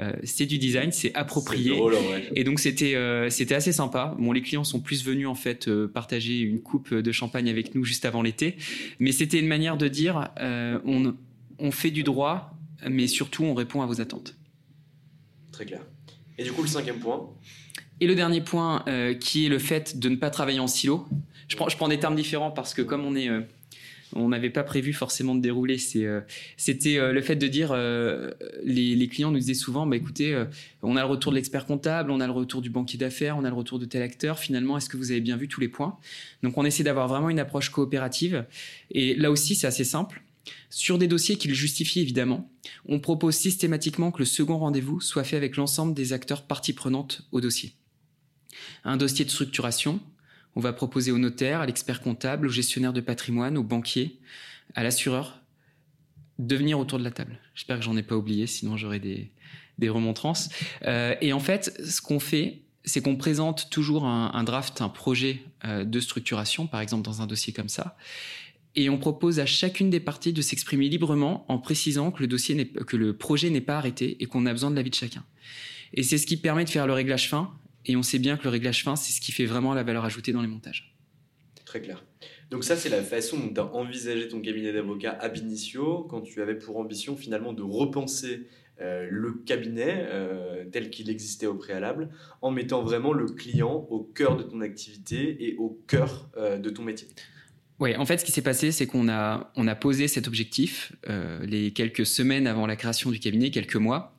euh, 0.00 0.12
c'est 0.24 0.46
du 0.46 0.56
design, 0.58 0.90
c'est 0.92 1.14
approprié. 1.14 1.76
Drôle, 1.76 1.92
ouais. 1.92 2.30
Et 2.34 2.44
donc 2.44 2.58
c'était 2.58 2.94
euh, 2.94 3.28
c'était 3.28 3.54
assez 3.54 3.72
sympa. 3.72 4.16
Bon, 4.18 4.32
les 4.32 4.40
clients 4.40 4.64
sont 4.64 4.80
plus 4.80 5.04
venus 5.04 5.26
en 5.26 5.34
fait 5.34 5.68
euh, 5.68 5.86
partager 5.86 6.40
une 6.40 6.60
coupe 6.60 6.94
de 6.94 7.12
champagne 7.12 7.50
avec 7.50 7.74
nous 7.74 7.84
juste 7.84 8.06
avant 8.06 8.22
l'été, 8.22 8.56
mais 8.98 9.12
c'était 9.12 9.38
une 9.38 9.46
manière 9.46 9.76
de 9.76 9.88
dire 9.88 10.30
euh, 10.40 10.78
on 10.86 11.14
on 11.58 11.70
fait 11.70 11.90
du 11.90 12.02
droit, 12.02 12.56
mais 12.88 13.06
surtout 13.06 13.44
on 13.44 13.52
répond 13.54 13.82
à 13.82 13.86
vos 13.86 14.00
attentes. 14.00 14.34
Très 15.52 15.66
clair. 15.66 15.82
Et 16.38 16.44
du 16.44 16.52
coup 16.52 16.62
le 16.62 16.68
cinquième 16.68 16.98
point. 16.98 17.28
Et 18.00 18.06
le 18.06 18.14
dernier 18.14 18.40
point 18.40 18.84
euh, 18.88 19.12
qui 19.12 19.44
est 19.44 19.48
le 19.50 19.58
fait 19.58 19.98
de 19.98 20.08
ne 20.08 20.16
pas 20.16 20.30
travailler 20.30 20.60
en 20.60 20.66
silo. 20.66 21.06
Je 21.48 21.56
prends 21.56 21.68
je 21.68 21.76
prends 21.76 21.88
des 21.88 21.98
termes 21.98 22.16
différents 22.16 22.50
parce 22.50 22.72
que 22.72 22.80
comme 22.80 23.04
on 23.04 23.14
est 23.14 23.28
on 24.14 24.28
n'avait 24.28 24.50
pas 24.50 24.62
prévu 24.62 24.92
forcément 24.92 25.34
de 25.34 25.40
dérouler. 25.40 25.76
Euh, 25.96 26.20
c'était 26.56 26.98
euh, 26.98 27.12
le 27.12 27.20
fait 27.22 27.36
de 27.36 27.46
dire, 27.46 27.70
euh, 27.72 28.30
les, 28.64 29.08
clients 29.08 29.30
nous 29.30 29.38
disaient 29.38 29.54
souvent, 29.54 29.86
bah, 29.86 29.96
écoutez, 29.96 30.40
on 30.82 30.96
a 30.96 31.00
le 31.00 31.06
retour 31.06 31.32
de 31.32 31.36
l'expert 31.36 31.66
comptable, 31.66 32.10
on 32.10 32.20
a 32.20 32.26
le 32.26 32.32
retour 32.32 32.62
du 32.62 32.70
banquier 32.70 32.98
d'affaires, 32.98 33.36
on 33.36 33.44
a 33.44 33.48
le 33.48 33.54
retour 33.54 33.78
de 33.78 33.84
tel 33.84 34.02
acteur. 34.02 34.38
Finalement, 34.38 34.76
est-ce 34.76 34.88
que 34.88 34.96
vous 34.96 35.10
avez 35.10 35.20
bien 35.20 35.36
vu 35.36 35.48
tous 35.48 35.60
les 35.60 35.68
points? 35.68 35.98
Donc, 36.42 36.56
on 36.58 36.64
essaie 36.64 36.82
d'avoir 36.82 37.08
vraiment 37.08 37.30
une 37.30 37.40
approche 37.40 37.70
coopérative. 37.70 38.44
Et 38.90 39.14
là 39.14 39.30
aussi, 39.30 39.54
c'est 39.54 39.66
assez 39.66 39.84
simple. 39.84 40.22
Sur 40.70 40.98
des 40.98 41.06
dossiers 41.06 41.36
qui 41.36 41.48
le 41.48 41.54
justifient 41.54 42.00
évidemment, 42.00 42.50
on 42.86 42.98
propose 42.98 43.36
systématiquement 43.36 44.10
que 44.10 44.18
le 44.18 44.24
second 44.24 44.58
rendez-vous 44.58 45.00
soit 45.00 45.24
fait 45.24 45.36
avec 45.36 45.56
l'ensemble 45.56 45.94
des 45.94 46.12
acteurs 46.12 46.42
parties 46.42 46.72
prenantes 46.72 47.22
au 47.30 47.40
dossier. 47.40 47.74
Un 48.84 48.96
dossier 48.96 49.24
de 49.24 49.30
structuration, 49.30 50.00
on 50.54 50.60
va 50.60 50.72
proposer 50.72 51.12
au 51.12 51.18
notaire, 51.18 51.60
à 51.60 51.66
l'expert 51.66 52.00
comptable, 52.00 52.46
au 52.46 52.50
gestionnaire 52.50 52.92
de 52.92 53.00
patrimoine, 53.00 53.56
au 53.56 53.62
banquier, 53.62 54.20
à 54.74 54.82
l'assureur 54.82 55.40
de 56.38 56.56
venir 56.56 56.78
autour 56.78 56.98
de 56.98 57.04
la 57.04 57.10
table. 57.10 57.38
J'espère 57.54 57.78
que 57.78 57.84
j'en 57.84 57.96
ai 57.96 58.02
pas 58.02 58.16
oublié, 58.16 58.46
sinon 58.46 58.76
j'aurais 58.76 58.98
des, 58.98 59.30
des 59.78 59.88
remontrances. 59.88 60.48
Euh, 60.84 61.14
et 61.20 61.32
en 61.32 61.40
fait, 61.40 61.78
ce 61.84 62.00
qu'on 62.00 62.20
fait, 62.20 62.62
c'est 62.84 63.00
qu'on 63.00 63.16
présente 63.16 63.70
toujours 63.70 64.06
un, 64.06 64.32
un, 64.34 64.44
draft, 64.44 64.80
un 64.80 64.88
projet 64.88 65.42
euh, 65.64 65.84
de 65.84 66.00
structuration, 66.00 66.66
par 66.66 66.80
exemple 66.80 67.04
dans 67.04 67.22
un 67.22 67.26
dossier 67.26 67.52
comme 67.52 67.68
ça, 67.68 67.96
et 68.74 68.88
on 68.88 68.98
propose 68.98 69.38
à 69.38 69.46
chacune 69.46 69.90
des 69.90 70.00
parties 70.00 70.32
de 70.32 70.40
s'exprimer 70.40 70.88
librement 70.88 71.44
en 71.48 71.58
précisant 71.58 72.10
que 72.10 72.20
le 72.20 72.26
dossier 72.26 72.66
que 72.66 72.96
le 72.96 73.16
projet 73.16 73.50
n'est 73.50 73.60
pas 73.60 73.76
arrêté 73.76 74.16
et 74.20 74.26
qu'on 74.26 74.46
a 74.46 74.52
besoin 74.52 74.70
de 74.70 74.76
l'avis 74.76 74.90
de 74.90 74.94
chacun. 74.94 75.24
Et 75.92 76.02
c'est 76.02 76.16
ce 76.16 76.26
qui 76.26 76.38
permet 76.38 76.64
de 76.64 76.70
faire 76.70 76.86
le 76.86 76.94
réglage 76.94 77.28
fin 77.28 77.52
et 77.86 77.96
on 77.96 78.02
sait 78.02 78.18
bien 78.18 78.36
que 78.36 78.44
le 78.44 78.50
réglage 78.50 78.84
fin, 78.84 78.96
c'est 78.96 79.12
ce 79.12 79.20
qui 79.20 79.32
fait 79.32 79.46
vraiment 79.46 79.74
la 79.74 79.82
valeur 79.82 80.04
ajoutée 80.04 80.32
dans 80.32 80.42
les 80.42 80.48
montages. 80.48 80.96
Très 81.64 81.80
clair. 81.80 82.04
Donc 82.50 82.64
ça, 82.64 82.76
c'est 82.76 82.90
la 82.90 83.02
façon 83.02 83.38
dont 83.38 83.52
tu 83.52 83.60
as 83.60 83.74
envisagé 83.74 84.28
ton 84.28 84.40
cabinet 84.40 84.72
d'avocat 84.72 85.12
ab 85.12 85.36
initio, 85.36 86.06
quand 86.10 86.20
tu 86.20 86.42
avais 86.42 86.54
pour 86.54 86.76
ambition 86.76 87.16
finalement 87.16 87.54
de 87.54 87.62
repenser 87.62 88.46
euh, 88.80 89.06
le 89.10 89.32
cabinet 89.32 90.06
euh, 90.10 90.64
tel 90.70 90.90
qu'il 90.90 91.08
existait 91.08 91.46
au 91.46 91.54
préalable, 91.54 92.10
en 92.40 92.50
mettant 92.50 92.82
vraiment 92.82 93.12
le 93.12 93.26
client 93.26 93.86
au 93.90 94.00
cœur 94.00 94.36
de 94.36 94.42
ton 94.42 94.60
activité 94.60 95.46
et 95.46 95.56
au 95.56 95.80
cœur 95.86 96.30
euh, 96.36 96.58
de 96.58 96.68
ton 96.68 96.82
métier. 96.82 97.08
Oui, 97.78 97.96
en 97.96 98.06
fait, 98.06 98.18
ce 98.18 98.24
qui 98.24 98.30
s'est 98.30 98.42
passé, 98.42 98.70
c'est 98.70 98.86
qu'on 98.86 99.08
a, 99.08 99.50
on 99.56 99.66
a 99.66 99.74
posé 99.74 100.06
cet 100.06 100.28
objectif 100.28 100.92
les 101.42 101.72
quelques 101.72 102.06
semaines 102.06 102.46
avant 102.46 102.66
la 102.66 102.76
création 102.76 103.10
du 103.10 103.18
cabinet, 103.18 103.50
quelques 103.50 103.76
mois. 103.76 104.16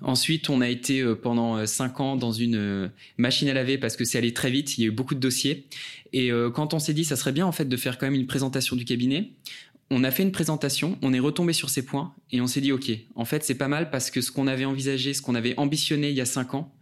Ensuite, 0.00 0.50
on 0.50 0.60
a 0.60 0.68
été 0.68 1.04
pendant 1.22 1.64
cinq 1.66 2.00
ans 2.00 2.16
dans 2.16 2.32
une 2.32 2.90
machine 3.16 3.48
à 3.48 3.54
laver 3.54 3.78
parce 3.78 3.96
que 3.96 4.04
c'est 4.04 4.18
allé 4.18 4.32
très 4.32 4.50
vite, 4.50 4.76
il 4.76 4.80
y 4.80 4.84
a 4.84 4.88
eu 4.88 4.90
beaucoup 4.90 5.14
de 5.14 5.20
dossiers. 5.20 5.66
Et 6.12 6.30
quand 6.52 6.74
on 6.74 6.80
s'est 6.80 6.94
dit, 6.94 7.04
ça 7.04 7.14
serait 7.14 7.30
bien 7.30 7.46
en 7.46 7.52
fait 7.52 7.66
de 7.66 7.76
faire 7.76 7.96
quand 7.96 8.06
même 8.06 8.18
une 8.18 8.26
présentation 8.26 8.74
du 8.74 8.84
cabinet, 8.84 9.30
on 9.90 10.02
a 10.02 10.10
fait 10.10 10.22
une 10.22 10.32
présentation, 10.32 10.98
on 11.02 11.12
est 11.12 11.20
retombé 11.20 11.52
sur 11.52 11.70
ces 11.70 11.84
points 11.84 12.12
et 12.32 12.40
on 12.40 12.46
s'est 12.46 12.60
dit 12.60 12.72
ok, 12.72 12.90
en 13.14 13.24
fait 13.24 13.44
c'est 13.44 13.54
pas 13.54 13.68
mal 13.68 13.90
parce 13.90 14.10
que 14.10 14.20
ce 14.20 14.32
qu'on 14.32 14.46
avait 14.48 14.64
envisagé, 14.64 15.14
ce 15.14 15.22
qu'on 15.22 15.34
avait 15.34 15.54
ambitionné 15.58 16.10
il 16.10 16.16
y 16.16 16.20
a 16.20 16.26
cinq 16.26 16.54
ans, 16.54 16.74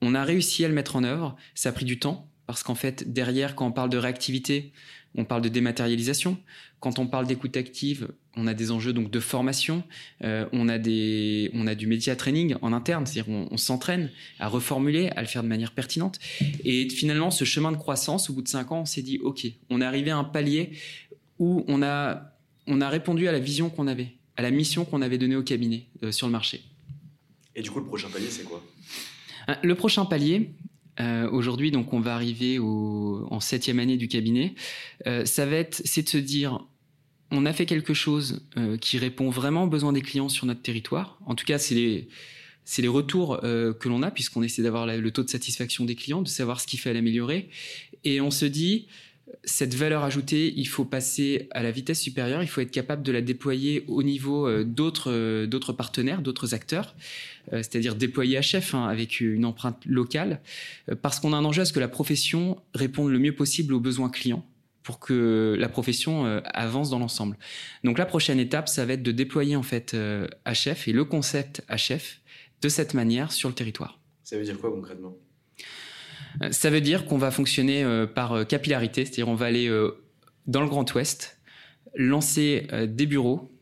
on 0.00 0.14
a 0.14 0.24
réussi 0.24 0.64
à 0.64 0.68
le 0.68 0.74
mettre 0.74 0.96
en 0.96 1.04
œuvre. 1.04 1.36
Ça 1.54 1.68
a 1.68 1.72
pris 1.72 1.84
du 1.84 2.00
temps 2.00 2.28
parce 2.46 2.64
qu'en 2.64 2.74
fait 2.74 3.12
derrière 3.12 3.54
quand 3.54 3.66
on 3.66 3.72
parle 3.72 3.90
de 3.90 3.98
réactivité, 3.98 4.72
on 5.14 5.24
parle 5.24 5.42
de 5.42 5.48
dématérialisation. 5.48 6.38
Quand 6.80 6.98
on 6.98 7.06
parle 7.06 7.26
d'écoute 7.26 7.56
active, 7.56 8.08
on 8.36 8.46
a 8.46 8.54
des 8.54 8.70
enjeux 8.70 8.92
donc 8.92 9.10
de 9.10 9.20
formation, 9.20 9.84
euh, 10.24 10.46
on 10.52 10.68
a 10.68 10.78
des, 10.78 11.50
on 11.54 11.66
a 11.66 11.74
du 11.74 11.86
média 11.86 12.16
training 12.16 12.56
en 12.62 12.72
interne, 12.72 13.06
c'est-à-dire 13.06 13.32
on, 13.32 13.48
on 13.50 13.56
s'entraîne 13.56 14.10
à 14.38 14.48
reformuler, 14.48 15.10
à 15.10 15.20
le 15.20 15.26
faire 15.26 15.42
de 15.42 15.48
manière 15.48 15.72
pertinente. 15.72 16.18
Et 16.64 16.88
finalement, 16.88 17.30
ce 17.30 17.44
chemin 17.44 17.72
de 17.72 17.76
croissance, 17.76 18.30
au 18.30 18.32
bout 18.32 18.42
de 18.42 18.48
cinq 18.48 18.72
ans, 18.72 18.80
on 18.80 18.86
s'est 18.86 19.02
dit 19.02 19.18
ok, 19.18 19.46
on 19.70 19.80
est 19.80 19.84
arrivé 19.84 20.10
à 20.10 20.16
un 20.16 20.24
palier 20.24 20.72
où 21.38 21.64
on 21.68 21.82
a 21.82 22.28
on 22.66 22.80
a 22.80 22.88
répondu 22.88 23.28
à 23.28 23.32
la 23.32 23.40
vision 23.40 23.70
qu'on 23.70 23.86
avait, 23.86 24.12
à 24.36 24.42
la 24.42 24.50
mission 24.50 24.84
qu'on 24.84 25.02
avait 25.02 25.18
donnée 25.18 25.36
au 25.36 25.42
cabinet 25.42 25.86
euh, 26.02 26.12
sur 26.12 26.26
le 26.26 26.32
marché. 26.32 26.62
Et 27.54 27.62
du 27.62 27.70
coup, 27.70 27.80
le 27.80 27.86
prochain 27.86 28.08
palier, 28.08 28.30
c'est 28.30 28.44
quoi? 28.44 28.62
Euh, 29.48 29.54
Le 29.62 29.74
prochain 29.74 30.04
palier, 30.04 30.50
euh, 31.00 31.28
aujourd'hui, 31.30 31.70
donc 31.70 31.92
on 31.92 32.00
va 32.00 32.14
arriver 32.14 32.58
en 32.58 33.40
septième 33.40 33.78
année 33.78 33.96
du 33.96 34.08
cabinet. 34.08 34.54
ça 35.24 35.46
va 35.46 35.56
être, 35.56 35.82
c'est 35.84 36.02
de 36.02 36.08
se 36.08 36.18
dire, 36.18 36.66
on 37.30 37.46
a 37.46 37.52
fait 37.52 37.66
quelque 37.66 37.94
chose 37.94 38.46
qui 38.80 38.98
répond 38.98 39.30
vraiment 39.30 39.64
aux 39.64 39.68
besoins 39.68 39.92
des 39.92 40.02
clients 40.02 40.28
sur 40.28 40.46
notre 40.46 40.62
territoire. 40.62 41.18
En 41.26 41.34
tout 41.34 41.46
cas, 41.46 41.58
c'est 41.58 41.74
les, 41.74 42.08
c'est 42.64 42.82
les 42.82 42.88
retours 42.88 43.40
que 43.40 43.88
l'on 43.88 44.02
a 44.02 44.10
puisqu'on 44.10 44.42
essaie 44.42 44.62
d'avoir 44.62 44.86
le 44.86 45.10
taux 45.10 45.22
de 45.22 45.30
satisfaction 45.30 45.84
des 45.86 45.94
clients, 45.94 46.20
de 46.20 46.28
savoir 46.28 46.60
ce 46.60 46.66
qu'il 46.66 46.78
fait 46.78 46.90
à 46.90 46.92
l'améliorer. 46.92 47.48
Et 48.04 48.20
on 48.20 48.30
se 48.30 48.44
dit, 48.44 48.86
cette 49.44 49.74
valeur 49.74 50.04
ajoutée, 50.04 50.52
il 50.56 50.66
faut 50.66 50.84
passer 50.84 51.48
à 51.50 51.62
la 51.62 51.70
vitesse 51.70 52.00
supérieure, 52.00 52.42
il 52.42 52.48
faut 52.48 52.60
être 52.60 52.70
capable 52.70 53.02
de 53.02 53.12
la 53.12 53.20
déployer 53.20 53.84
au 53.88 54.02
niveau 54.02 54.46
euh, 54.46 54.64
euh, 55.06 55.46
d'autres 55.46 55.72
partenaires, 55.72 56.22
d'autres 56.22 56.54
acteurs, 56.54 56.94
euh, 57.52 57.58
c'est-à-dire 57.58 57.94
déployer 57.94 58.36
à 58.36 58.42
chef 58.42 58.74
hein, 58.74 58.86
avec 58.86 59.20
une 59.20 59.44
empreinte 59.44 59.84
locale, 59.84 60.40
parce 61.02 61.20
qu'on 61.20 61.32
a 61.32 61.36
un 61.36 61.44
enjeu 61.44 61.62
à 61.62 61.64
ce 61.64 61.72
que 61.72 61.80
la 61.80 61.88
profession 61.88 62.60
réponde 62.74 63.10
le 63.10 63.18
mieux 63.18 63.34
possible 63.34 63.74
aux 63.74 63.80
besoins 63.80 64.10
clients 64.10 64.46
pour 64.82 64.98
que 64.98 65.56
la 65.58 65.68
profession 65.68 66.24
avance 66.44 66.90
dans 66.90 66.98
l'ensemble. 66.98 67.38
Donc 67.84 67.98
la 67.98 68.06
prochaine 68.06 68.40
étape, 68.40 68.68
ça 68.68 68.84
va 68.84 68.94
être 68.94 69.02
de 69.04 69.12
déployer 69.12 69.54
en 69.54 69.62
fait 69.62 69.96
chef 70.54 70.88
et 70.88 70.92
le 70.92 71.04
concept 71.04 71.62
chef 71.76 72.20
de 72.62 72.68
cette 72.68 72.92
manière 72.92 73.30
sur 73.30 73.48
le 73.48 73.54
territoire. 73.54 74.00
Ça 74.24 74.36
veut 74.36 74.42
dire 74.42 74.58
quoi 74.58 74.72
concrètement? 74.72 75.16
Ça 76.50 76.70
veut 76.70 76.80
dire 76.80 77.06
qu'on 77.06 77.18
va 77.18 77.30
fonctionner 77.30 77.84
euh, 77.84 78.06
par 78.06 78.32
euh, 78.32 78.44
capillarité, 78.44 79.04
c'est-à-dire 79.04 79.28
on 79.28 79.34
va 79.34 79.46
aller 79.46 79.68
euh, 79.68 80.02
dans 80.46 80.60
le 80.60 80.68
Grand 80.68 80.92
Ouest, 80.94 81.38
lancer 81.94 82.66
des 82.88 83.04
bureaux 83.04 83.52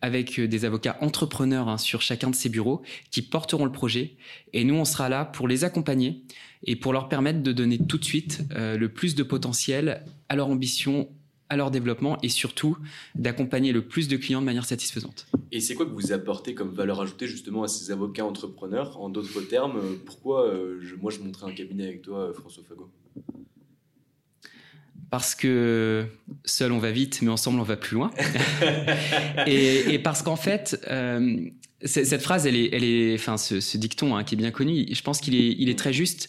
avec 0.00 0.40
des 0.40 0.64
avocats 0.64 0.96
entrepreneurs 1.02 1.68
hein, 1.68 1.76
sur 1.76 2.00
chacun 2.00 2.30
de 2.30 2.34
ces 2.34 2.48
bureaux 2.48 2.82
qui 3.10 3.20
porteront 3.20 3.66
le 3.66 3.72
projet. 3.72 4.16
Et 4.54 4.64
nous, 4.64 4.74
on 4.74 4.86
sera 4.86 5.10
là 5.10 5.26
pour 5.26 5.48
les 5.48 5.64
accompagner 5.64 6.24
et 6.64 6.76
pour 6.76 6.94
leur 6.94 7.10
permettre 7.10 7.42
de 7.42 7.52
donner 7.52 7.78
tout 7.78 7.98
de 7.98 8.04
suite 8.04 8.42
le 8.56 8.86
plus 8.86 9.14
de 9.14 9.22
potentiel 9.22 10.02
à 10.30 10.36
leur 10.36 10.48
ambition, 10.48 11.08
à 11.48 11.56
leur 11.56 11.70
développement 11.70 12.18
et 12.22 12.28
surtout 12.28 12.76
d'accompagner 13.14 13.72
le 13.72 13.82
plus 13.82 14.08
de 14.08 14.16
clients 14.16 14.40
de 14.40 14.46
manière 14.46 14.64
satisfaisante. 14.64 15.26
Et 15.52 15.60
c'est 15.60 15.74
quoi 15.74 15.86
que 15.86 15.90
vous 15.92 16.12
apportez 16.12 16.54
comme 16.54 16.74
valeur 16.74 17.00
ajoutée 17.00 17.26
justement 17.26 17.62
à 17.62 17.68
ces 17.68 17.90
avocats 17.90 18.24
entrepreneurs? 18.24 19.00
En 19.00 19.08
d'autres 19.08 19.42
termes, 19.42 19.80
pourquoi 20.04 20.46
euh, 20.48 20.80
moi 21.00 21.10
je 21.10 21.20
montrais 21.20 21.50
un 21.50 21.54
cabinet 21.54 21.84
avec 21.84 22.02
toi, 22.02 22.32
François 22.34 22.62
Fagot? 22.68 22.90
Parce 25.10 25.34
que 25.34 26.06
seul 26.44 26.72
on 26.72 26.78
va 26.78 26.90
vite, 26.90 27.22
mais 27.22 27.28
ensemble 27.28 27.60
on 27.60 27.64
va 27.64 27.76
plus 27.76 27.94
loin. 27.94 28.10
et, 29.46 29.98
parce 30.00 30.22
qu'en 30.22 30.36
fait, 30.36 30.80
euh, 30.90 31.38
cette 31.84 32.22
phrase, 32.22 32.46
elle 32.46 32.56
est, 32.56 33.14
enfin, 33.14 33.36
ce, 33.36 33.76
dicton 33.76 34.16
hein, 34.16 34.24
qui 34.24 34.34
est 34.34 34.38
bien 34.38 34.50
connu, 34.50 34.86
je 34.90 35.02
pense 35.02 35.20
qu'il 35.20 35.34
est, 35.34 35.54
il 35.58 35.68
est 35.68 35.78
très 35.78 35.92
juste. 35.92 36.28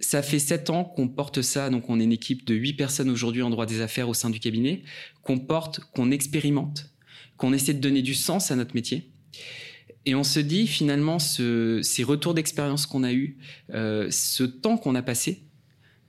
Ça 0.00 0.22
fait 0.22 0.38
sept 0.38 0.70
ans 0.70 0.84
qu'on 0.84 1.08
porte 1.08 1.42
ça, 1.42 1.70
donc 1.70 1.90
on 1.90 2.00
est 2.00 2.04
une 2.04 2.12
équipe 2.12 2.46
de 2.46 2.54
huit 2.54 2.72
personnes 2.72 3.10
aujourd'hui 3.10 3.42
en 3.42 3.50
droit 3.50 3.66
des 3.66 3.80
affaires 3.80 4.08
au 4.08 4.14
sein 4.14 4.30
du 4.30 4.40
cabinet, 4.40 4.82
qu'on 5.22 5.38
porte, 5.38 5.80
qu'on 5.94 6.10
expérimente, 6.10 6.90
qu'on 7.36 7.52
essaie 7.52 7.74
de 7.74 7.80
donner 7.80 8.02
du 8.02 8.14
sens 8.14 8.50
à 8.50 8.56
notre 8.56 8.74
métier. 8.74 9.10
Et 10.06 10.14
on 10.14 10.24
se 10.24 10.40
dit 10.40 10.66
finalement, 10.66 11.18
ce, 11.18 11.80
ces 11.82 12.02
retours 12.02 12.34
d'expérience 12.34 12.86
qu'on 12.86 13.04
a 13.04 13.12
eus, 13.12 13.38
euh, 13.72 14.08
ce 14.10 14.44
temps 14.44 14.76
qu'on 14.76 14.94
a 14.94 15.02
passé, 15.02 15.44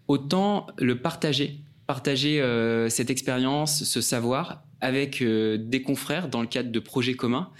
autant 0.07 0.67
le 0.77 1.01
partager, 1.01 1.59
partager 1.87 2.41
euh, 2.41 2.89
cette 2.89 3.09
expérience, 3.09 3.83
ce 3.83 4.01
savoir 4.01 4.63
avec 4.81 5.21
euh, 5.21 5.57
des 5.57 5.81
confrères 5.81 6.29
dans 6.29 6.41
le 6.41 6.47
cadre 6.47 6.71
de 6.71 6.79
projets 6.79 7.15
communs 7.15 7.51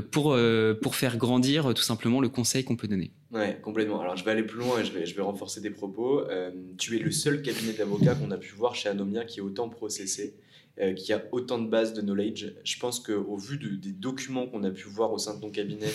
pour, 0.00 0.32
euh, 0.32 0.74
pour 0.74 0.94
faire 0.94 1.16
grandir 1.16 1.74
tout 1.74 1.82
simplement 1.82 2.20
le 2.20 2.28
conseil 2.28 2.64
qu'on 2.64 2.76
peut 2.76 2.88
donner. 2.88 3.10
Ouais, 3.32 3.58
complètement. 3.62 4.00
Alors 4.00 4.16
je 4.16 4.24
vais 4.24 4.30
aller 4.30 4.42
plus 4.42 4.58
loin 4.58 4.80
et 4.80 4.84
je 4.84 4.92
vais, 4.92 5.06
je 5.06 5.14
vais 5.14 5.22
renforcer 5.22 5.60
des 5.60 5.70
propos. 5.70 6.22
tu 6.78 6.96
es 6.96 6.98
le 6.98 7.10
seul 7.10 7.42
cabinet 7.42 7.72
d'avocats 7.72 8.14
qu'on 8.14 8.30
a 8.30 8.38
pu 8.38 8.54
voir 8.54 8.74
chez 8.74 8.88
Anomia 8.88 9.24
qui 9.24 9.38
est 9.40 9.42
autant 9.42 9.68
processé. 9.68 10.34
qui 10.96 11.12
a 11.12 11.22
autant 11.32 11.58
de 11.58 11.68
bases 11.68 11.92
de 11.92 12.00
knowledge. 12.00 12.54
Je 12.64 12.78
pense 12.78 13.00
qu'au 13.00 13.36
vu 13.36 13.58
des 13.58 13.92
documents 13.92 14.46
qu'on 14.46 14.64
a 14.64 14.70
pu 14.70 14.88
voir 14.88 15.12
au 15.12 15.18
sein 15.18 15.34
de 15.36 15.40
ton 15.40 15.50
cabinet, 15.50 15.92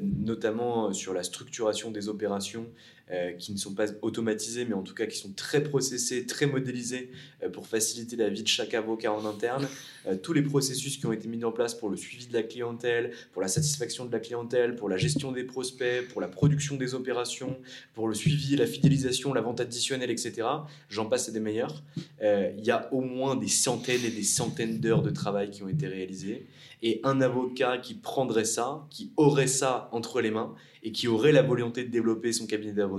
notamment 0.00 0.92
sur 0.92 1.12
la 1.12 1.22
structuration 1.22 1.90
des 1.90 2.08
opérations, 2.08 2.66
euh, 3.10 3.32
qui 3.32 3.52
ne 3.52 3.58
sont 3.58 3.74
pas 3.74 3.84
automatisés, 4.00 4.64
mais 4.64 4.72
en 4.72 4.82
tout 4.82 4.94
cas 4.94 5.04
qui 5.04 5.18
sont 5.18 5.34
très 5.36 5.62
processés, 5.62 6.24
très 6.24 6.46
modélisés 6.46 7.10
euh, 7.42 7.50
pour 7.50 7.66
faciliter 7.66 8.16
la 8.16 8.30
vie 8.30 8.42
de 8.42 8.48
chaque 8.48 8.72
avocat 8.72 9.12
en 9.12 9.26
interne. 9.26 9.68
Euh, 10.06 10.16
tous 10.16 10.32
les 10.32 10.40
processus 10.40 10.96
qui 10.96 11.04
ont 11.04 11.12
été 11.12 11.28
mis 11.28 11.44
en 11.44 11.52
place 11.52 11.74
pour 11.74 11.90
le 11.90 11.98
suivi 11.98 12.26
de 12.26 12.32
la 12.32 12.42
clientèle, 12.42 13.12
pour 13.34 13.42
la 13.42 13.48
satisfaction 13.48 14.06
de 14.06 14.12
la 14.12 14.20
clientèle, 14.20 14.74
pour 14.74 14.88
la 14.88 14.96
gestion 14.96 15.32
des 15.32 15.44
prospects, 15.44 16.08
pour 16.08 16.22
la 16.22 16.28
production 16.28 16.76
des 16.76 16.94
opérations, 16.94 17.58
pour 17.92 18.08
le 18.08 18.14
suivi, 18.14 18.56
la 18.56 18.66
fidélisation, 18.66 19.34
la 19.34 19.42
vente 19.42 19.60
additionnelle, 19.60 20.10
etc. 20.10 20.48
J'en 20.88 21.04
passe 21.04 21.28
et 21.28 21.32
des 21.32 21.40
meilleurs. 21.40 21.82
Il 22.22 22.64
y 22.64 22.70
a 22.70 22.88
au 22.90 23.02
moins 23.02 23.36
des 23.36 23.48
centaines 23.48 24.02
et 24.02 24.10
des 24.10 24.22
centaines 24.22 24.80
d'heures 24.80 25.02
de 25.02 25.10
travail 25.10 25.50
qui 25.50 25.62
ont 25.62 25.68
été 25.68 25.86
réalisées. 25.88 26.46
Et 26.82 27.00
un 27.02 27.20
avocat 27.20 27.78
qui 27.78 27.94
prendrait 27.94 28.44
ça, 28.44 28.86
qui 28.90 29.12
aurait 29.16 29.46
ça 29.46 29.88
entre 29.92 30.20
les 30.20 30.30
mains, 30.30 30.54
et 30.84 30.92
qui 30.92 31.08
aurait 31.08 31.32
la 31.32 31.42
volonté 31.42 31.82
de 31.82 31.88
développer 31.90 32.32
son 32.32 32.46
cabinet 32.46 32.72
d'avocat, 32.72 32.93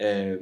euh, 0.00 0.36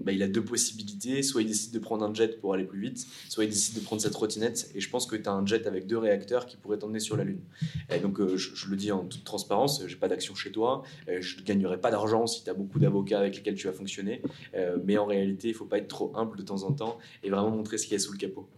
bah, 0.00 0.12
il 0.12 0.22
a 0.22 0.28
deux 0.28 0.44
possibilités. 0.44 1.22
Soit 1.22 1.42
il 1.42 1.48
décide 1.48 1.72
de 1.72 1.78
prendre 1.78 2.04
un 2.04 2.12
jet 2.12 2.40
pour 2.40 2.54
aller 2.54 2.64
plus 2.64 2.80
vite, 2.80 3.06
soit 3.28 3.44
il 3.44 3.50
décide 3.50 3.76
de 3.76 3.80
prendre 3.80 4.02
sa 4.02 4.10
trottinette. 4.10 4.70
Et 4.74 4.80
je 4.80 4.90
pense 4.90 5.06
que 5.06 5.16
tu 5.16 5.28
as 5.28 5.32
un 5.32 5.46
jet 5.46 5.66
avec 5.66 5.86
deux 5.86 5.98
réacteurs 5.98 6.46
qui 6.46 6.56
pourrait 6.56 6.78
t'emmener 6.78 7.00
sur 7.00 7.16
la 7.16 7.24
Lune. 7.24 7.40
Donc, 8.02 8.20
euh, 8.20 8.36
je, 8.36 8.68
le 8.68 8.76
dis 8.76 8.92
en 8.92 9.04
toute 9.04 9.24
transparence, 9.24 9.82
j'ai 9.86 9.96
pas 9.96 10.08
d'action 10.08 10.34
chez 10.34 10.50
toi. 10.50 10.82
Euh, 11.08 11.20
je 11.20 11.38
ne 11.38 11.42
gagnerai 11.42 11.80
pas 11.80 11.90
d'argent 11.90 12.26
si 12.26 12.44
tu 12.44 12.50
as 12.50 12.54
beaucoup 12.54 12.78
d'avocats 12.78 13.20
avec 13.20 13.36
lesquels 13.36 13.54
tu 13.54 13.66
vas 13.66 13.72
fonctionner. 13.72 14.22
mais 14.84 14.98
en 14.98 15.06
réalité, 15.06 15.48
il 15.48 15.54
faut 15.54 15.64
pas 15.64 15.78
être 15.78 15.88
trop 15.88 16.12
humble 16.16 16.36
de 16.36 16.42
temps 16.42 16.62
en 16.62 16.72
temps 16.72 16.98
et 17.22 17.30
vraiment 17.30 17.50
montrer 17.50 17.78
ce 17.78 17.84
qu'il 17.84 17.92
y 17.92 17.96
a 17.96 17.98
sous 17.98 18.12
le 18.12 18.18
capot. 18.18 18.48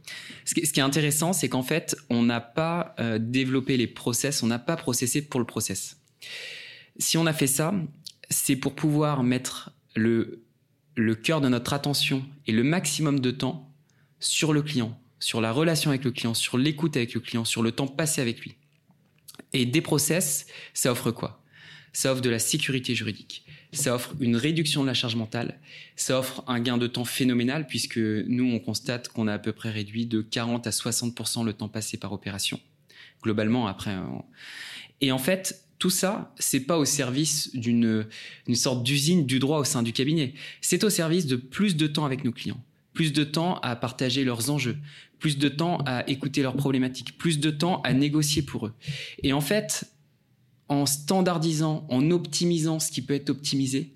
Ce 0.44 0.54
qui, 0.54 0.66
ce 0.66 0.72
qui 0.72 0.80
est 0.80 0.84
intéressant, 0.84 1.32
c'est 1.32 1.48
qu'en 1.48 1.62
fait, 1.62 1.96
on 2.10 2.22
n'a 2.22 2.40
pas 2.40 2.94
développé 3.20 3.76
les 3.76 3.86
process, 3.86 4.42
on 4.42 4.46
n'a 4.46 4.58
pas 4.58 4.76
processé 4.76 5.22
pour 5.22 5.40
le 5.40 5.46
process. 5.46 5.96
Si 6.98 7.18
on 7.18 7.26
a 7.26 7.32
fait 7.32 7.46
ça, 7.46 7.74
c'est 8.30 8.56
pour 8.56 8.74
pouvoir 8.74 9.22
mettre 9.22 9.70
le, 9.94 10.42
cœur 11.22 11.40
de 11.40 11.48
notre 11.48 11.72
attention 11.72 12.24
et 12.46 12.52
le 12.52 12.62
maximum 12.62 13.20
de 13.20 13.30
temps 13.30 13.72
sur 14.18 14.52
le 14.52 14.62
client, 14.62 14.98
sur 15.18 15.40
la 15.40 15.52
relation 15.52 15.90
avec 15.90 16.04
le 16.04 16.10
client, 16.10 16.34
sur 16.34 16.58
l'écoute 16.58 16.96
avec 16.96 17.14
le 17.14 17.20
client, 17.20 17.44
sur 17.44 17.62
le 17.62 17.72
temps 17.72 17.86
passé 17.86 18.20
avec 18.20 18.40
lui. 18.40 18.56
Et 19.52 19.66
des 19.66 19.80
process, 19.80 20.46
ça 20.74 20.92
offre 20.92 21.10
quoi? 21.10 21.42
Ça 21.92 22.12
offre 22.12 22.20
de 22.20 22.30
la 22.30 22.38
sécurité 22.38 22.94
juridique, 22.94 23.46
ça 23.72 23.94
offre 23.94 24.14
une 24.20 24.36
réduction 24.36 24.82
de 24.82 24.86
la 24.86 24.94
charge 24.94 25.16
mentale, 25.16 25.60
ça 25.96 26.18
offre 26.18 26.44
un 26.46 26.60
gain 26.60 26.76
de 26.76 26.86
temps 26.86 27.04
phénoménal 27.04 27.66
puisque 27.66 27.98
nous, 27.98 28.52
on 28.52 28.58
constate 28.58 29.08
qu'on 29.08 29.28
a 29.28 29.34
à 29.34 29.38
peu 29.38 29.52
près 29.52 29.70
réduit 29.70 30.06
de 30.06 30.20
40 30.20 30.66
à 30.66 30.70
60% 30.70 31.44
le 31.44 31.52
temps 31.52 31.68
passé 31.68 31.96
par 31.96 32.12
opération. 32.12 32.60
Globalement, 33.22 33.66
après. 33.66 33.96
Et 35.00 35.10
en 35.10 35.18
fait, 35.18 35.65
tout 35.78 35.90
ça, 35.90 36.32
c'est 36.38 36.60
pas 36.60 36.78
au 36.78 36.84
service 36.84 37.54
d'une 37.54 38.06
sorte 38.54 38.82
d'usine 38.82 39.26
du 39.26 39.38
droit 39.38 39.58
au 39.58 39.64
sein 39.64 39.82
du 39.82 39.92
cabinet. 39.92 40.34
C'est 40.60 40.84
au 40.84 40.90
service 40.90 41.26
de 41.26 41.36
plus 41.36 41.76
de 41.76 41.86
temps 41.86 42.04
avec 42.06 42.24
nos 42.24 42.32
clients, 42.32 42.62
plus 42.94 43.12
de 43.12 43.24
temps 43.24 43.58
à 43.60 43.76
partager 43.76 44.24
leurs 44.24 44.50
enjeux, 44.50 44.78
plus 45.18 45.38
de 45.38 45.48
temps 45.48 45.78
à 45.86 46.08
écouter 46.08 46.42
leurs 46.42 46.56
problématiques, 46.56 47.18
plus 47.18 47.38
de 47.38 47.50
temps 47.50 47.82
à 47.82 47.92
négocier 47.92 48.42
pour 48.42 48.66
eux. 48.66 48.74
Et 49.22 49.32
en 49.32 49.40
fait, 49.40 49.84
en 50.68 50.86
standardisant, 50.86 51.86
en 51.90 52.10
optimisant 52.10 52.80
ce 52.80 52.90
qui 52.90 53.02
peut 53.02 53.14
être 53.14 53.30
optimisé, 53.30 53.94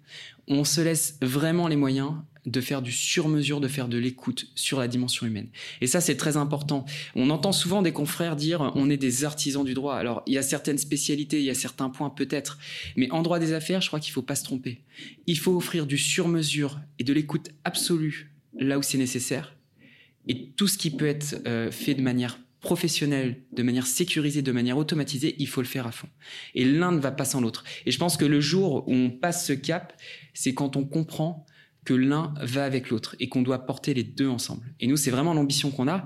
on 0.48 0.64
se 0.64 0.80
laisse 0.80 1.16
vraiment 1.22 1.68
les 1.68 1.76
moyens 1.76 2.12
de 2.46 2.60
faire 2.60 2.82
du 2.82 2.92
sur-mesure, 2.92 3.60
de 3.60 3.68
faire 3.68 3.88
de 3.88 3.98
l'écoute 3.98 4.46
sur 4.54 4.80
la 4.80 4.88
dimension 4.88 5.26
humaine. 5.26 5.48
Et 5.80 5.86
ça, 5.86 6.00
c'est 6.00 6.16
très 6.16 6.36
important. 6.36 6.84
On 7.14 7.30
entend 7.30 7.52
souvent 7.52 7.82
des 7.82 7.92
confrères 7.92 8.36
dire 8.36 8.72
on 8.74 8.88
est 8.90 8.96
des 8.96 9.24
artisans 9.24 9.64
du 9.64 9.74
droit. 9.74 9.96
Alors, 9.96 10.22
il 10.26 10.34
y 10.34 10.38
a 10.38 10.42
certaines 10.42 10.78
spécialités, 10.78 11.38
il 11.38 11.44
y 11.44 11.50
a 11.50 11.54
certains 11.54 11.90
points 11.90 12.10
peut-être, 12.10 12.58
mais 12.96 13.10
en 13.10 13.22
droit 13.22 13.38
des 13.38 13.52
affaires, 13.52 13.80
je 13.80 13.88
crois 13.88 14.00
qu'il 14.00 14.10
ne 14.10 14.14
faut 14.14 14.22
pas 14.22 14.36
se 14.36 14.44
tromper. 14.44 14.80
Il 15.26 15.38
faut 15.38 15.56
offrir 15.56 15.86
du 15.86 15.98
sur-mesure 15.98 16.80
et 16.98 17.04
de 17.04 17.12
l'écoute 17.12 17.50
absolue 17.64 18.32
là 18.58 18.78
où 18.78 18.82
c'est 18.82 18.98
nécessaire. 18.98 19.54
Et 20.28 20.50
tout 20.50 20.66
ce 20.66 20.78
qui 20.78 20.90
peut 20.90 21.06
être 21.06 21.40
euh, 21.46 21.70
fait 21.70 21.94
de 21.94 22.02
manière 22.02 22.38
professionnelle, 22.60 23.42
de 23.52 23.62
manière 23.62 23.86
sécurisée, 23.86 24.42
de 24.42 24.52
manière 24.52 24.76
automatisée, 24.76 25.34
il 25.38 25.48
faut 25.48 25.62
le 25.62 25.66
faire 25.66 25.86
à 25.86 25.92
fond. 25.92 26.08
Et 26.54 26.64
l'un 26.64 26.92
ne 26.92 27.00
va 27.00 27.10
pas 27.10 27.24
sans 27.24 27.40
l'autre. 27.40 27.64
Et 27.86 27.90
je 27.90 27.98
pense 27.98 28.16
que 28.16 28.24
le 28.24 28.40
jour 28.40 28.86
où 28.86 28.92
on 28.92 29.10
passe 29.10 29.46
ce 29.46 29.54
cap, 29.54 29.94
c'est 30.34 30.52
quand 30.52 30.76
on 30.76 30.84
comprend 30.84 31.46
que 31.84 31.94
l'un 31.94 32.34
va 32.40 32.64
avec 32.64 32.90
l'autre 32.90 33.16
et 33.20 33.28
qu'on 33.28 33.42
doit 33.42 33.60
porter 33.60 33.94
les 33.94 34.02
deux 34.02 34.28
ensemble. 34.28 34.66
Et 34.80 34.86
nous, 34.86 34.96
c'est 34.96 35.10
vraiment 35.10 35.34
l'ambition 35.34 35.70
qu'on 35.70 35.88
a. 35.88 36.04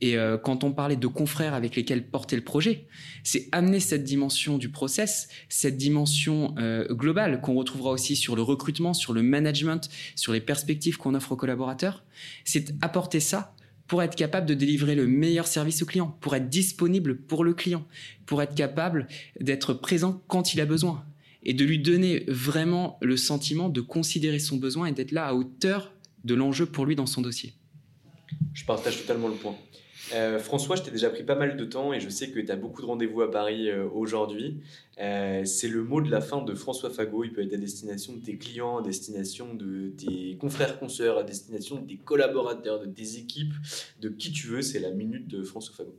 Et 0.00 0.16
euh, 0.16 0.36
quand 0.36 0.64
on 0.64 0.72
parlait 0.72 0.96
de 0.96 1.06
confrères 1.06 1.54
avec 1.54 1.76
lesquels 1.76 2.06
porter 2.06 2.36
le 2.36 2.42
projet, 2.42 2.86
c'est 3.22 3.48
amener 3.52 3.80
cette 3.80 4.04
dimension 4.04 4.58
du 4.58 4.68
process, 4.68 5.28
cette 5.48 5.76
dimension 5.76 6.54
euh, 6.58 6.86
globale 6.92 7.40
qu'on 7.40 7.54
retrouvera 7.54 7.90
aussi 7.90 8.16
sur 8.16 8.36
le 8.36 8.42
recrutement, 8.42 8.92
sur 8.92 9.12
le 9.12 9.22
management, 9.22 9.88
sur 10.14 10.32
les 10.32 10.40
perspectives 10.40 10.98
qu'on 10.98 11.14
offre 11.14 11.32
aux 11.32 11.36
collaborateurs. 11.36 12.04
C'est 12.44 12.74
apporter 12.82 13.20
ça 13.20 13.54
pour 13.86 14.02
être 14.02 14.16
capable 14.16 14.46
de 14.46 14.54
délivrer 14.54 14.94
le 14.94 15.06
meilleur 15.06 15.46
service 15.46 15.82
au 15.82 15.86
client, 15.86 16.16
pour 16.20 16.34
être 16.34 16.48
disponible 16.48 17.18
pour 17.18 17.44
le 17.44 17.54
client, 17.54 17.86
pour 18.26 18.42
être 18.42 18.54
capable 18.54 19.08
d'être 19.40 19.74
présent 19.74 20.22
quand 20.26 20.54
il 20.54 20.60
a 20.60 20.66
besoin 20.66 21.04
et 21.44 21.54
de 21.54 21.64
lui 21.64 21.78
donner 21.78 22.24
vraiment 22.28 22.98
le 23.00 23.16
sentiment 23.16 23.68
de 23.68 23.80
considérer 23.80 24.38
son 24.38 24.56
besoin 24.56 24.86
et 24.86 24.92
d'être 24.92 25.12
là 25.12 25.26
à 25.26 25.34
hauteur 25.34 25.92
de 26.24 26.34
l'enjeu 26.34 26.66
pour 26.66 26.86
lui 26.86 26.96
dans 26.96 27.06
son 27.06 27.20
dossier. 27.20 27.54
Je 28.52 28.64
partage 28.64 28.98
totalement 28.98 29.28
le 29.28 29.34
point. 29.34 29.56
Euh, 30.12 30.38
François, 30.38 30.76
je 30.76 30.82
t'ai 30.82 30.90
déjà 30.90 31.08
pris 31.08 31.22
pas 31.22 31.34
mal 31.34 31.56
de 31.56 31.64
temps 31.64 31.92
et 31.92 32.00
je 32.00 32.08
sais 32.08 32.30
que 32.30 32.38
tu 32.38 32.50
as 32.50 32.56
beaucoup 32.56 32.82
de 32.82 32.86
rendez-vous 32.86 33.22
à 33.22 33.30
Paris 33.30 33.70
euh, 33.70 33.88
aujourd'hui. 33.88 34.60
Euh, 35.00 35.44
c'est 35.44 35.68
le 35.68 35.82
mot 35.82 36.00
de 36.00 36.10
la 36.10 36.20
fin 36.20 36.42
de 36.42 36.54
François 36.54 36.90
Fagot. 36.90 37.24
Il 37.24 37.32
peut 37.32 37.42
être 37.42 37.54
à 37.54 37.56
destination 37.56 38.14
de 38.14 38.22
tes 38.22 38.36
clients, 38.36 38.78
à 38.78 38.82
destination 38.82 39.54
de 39.54 39.92
tes 39.96 40.36
confrères, 40.36 40.78
consoeurs, 40.78 41.18
à 41.18 41.22
destination 41.22 41.80
de 41.80 41.86
tes 41.86 41.96
collaborateurs, 41.96 42.80
de 42.80 42.86
tes 42.86 43.16
équipes, 43.16 43.54
de 44.00 44.08
qui 44.10 44.30
tu 44.30 44.48
veux. 44.48 44.62
C'est 44.62 44.80
la 44.80 44.90
minute 44.90 45.26
de 45.26 45.42
François 45.42 45.74
Fagot. 45.74 45.98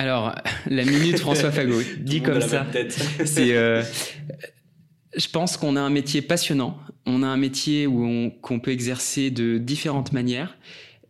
Alors, 0.00 0.34
la 0.66 0.86
minute 0.86 1.18
François 1.18 1.52
Fagot, 1.52 1.82
dit 1.98 2.22
comme 2.22 2.40
ça. 2.40 2.66
C'est, 3.26 3.54
euh, 3.54 3.82
je 5.14 5.28
pense 5.28 5.58
qu'on 5.58 5.76
a 5.76 5.80
un 5.82 5.90
métier 5.90 6.22
passionnant. 6.22 6.78
On 7.04 7.22
a 7.22 7.26
un 7.26 7.36
métier 7.36 7.86
où 7.86 8.02
on, 8.06 8.30
qu'on 8.30 8.60
peut 8.60 8.70
exercer 8.70 9.30
de 9.30 9.58
différentes 9.58 10.12
manières. 10.12 10.56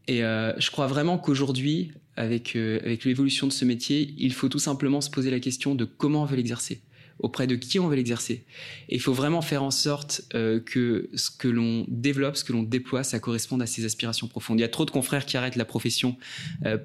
Et 0.09 0.24
euh, 0.24 0.53
je 0.59 0.72
crois 0.72 0.88
vraiment 0.88 1.18
qu'aujourd'hui, 1.18 1.93
avec, 2.16 2.57
euh, 2.57 2.80
avec 2.84 3.05
l'évolution 3.05 3.47
de 3.47 3.53
ce 3.53 3.64
métier, 3.64 4.12
il 4.18 4.32
faut 4.32 4.49
tout 4.49 4.59
simplement 4.59 5.01
se 5.01 5.09
poser 5.09 5.30
la 5.30 5.38
question 5.38 5.76
de 5.76 5.84
comment 5.84 6.22
on 6.22 6.26
veut 6.26 6.36
l'exercer 6.36 6.82
auprès 7.20 7.47
de 7.47 7.55
qui 7.55 7.78
on 7.78 7.86
veut 7.86 7.97
l'exercer. 7.97 8.45
Et 8.88 8.97
il 8.97 9.01
faut 9.01 9.12
vraiment 9.12 9.43
faire 9.43 9.62
en 9.62 9.70
sorte 9.70 10.22
euh, 10.34 10.59
que 10.59 11.11
ce 11.14 11.30
que 11.30 11.49
l'on 11.49 11.84
développe, 11.86 12.34
ce 12.36 12.45
que 12.45 12.53
l'on 12.55 12.62
déploie, 12.62 13.05
ça 13.05 13.20
corresponde 13.20 13.62
à 13.62 13.66
ses 13.66 13.84
aspirations 13.84 14.26
profondes. 14.26 14.59
Il 14.59 14.62
y 14.62 14.64
a 14.64 14.68
trop 14.68 14.86
de 14.86 14.91
confrères 14.91 15.26
qui 15.26 15.36
arrêtent 15.36 15.57
la 15.57 15.66
profession 15.66 16.16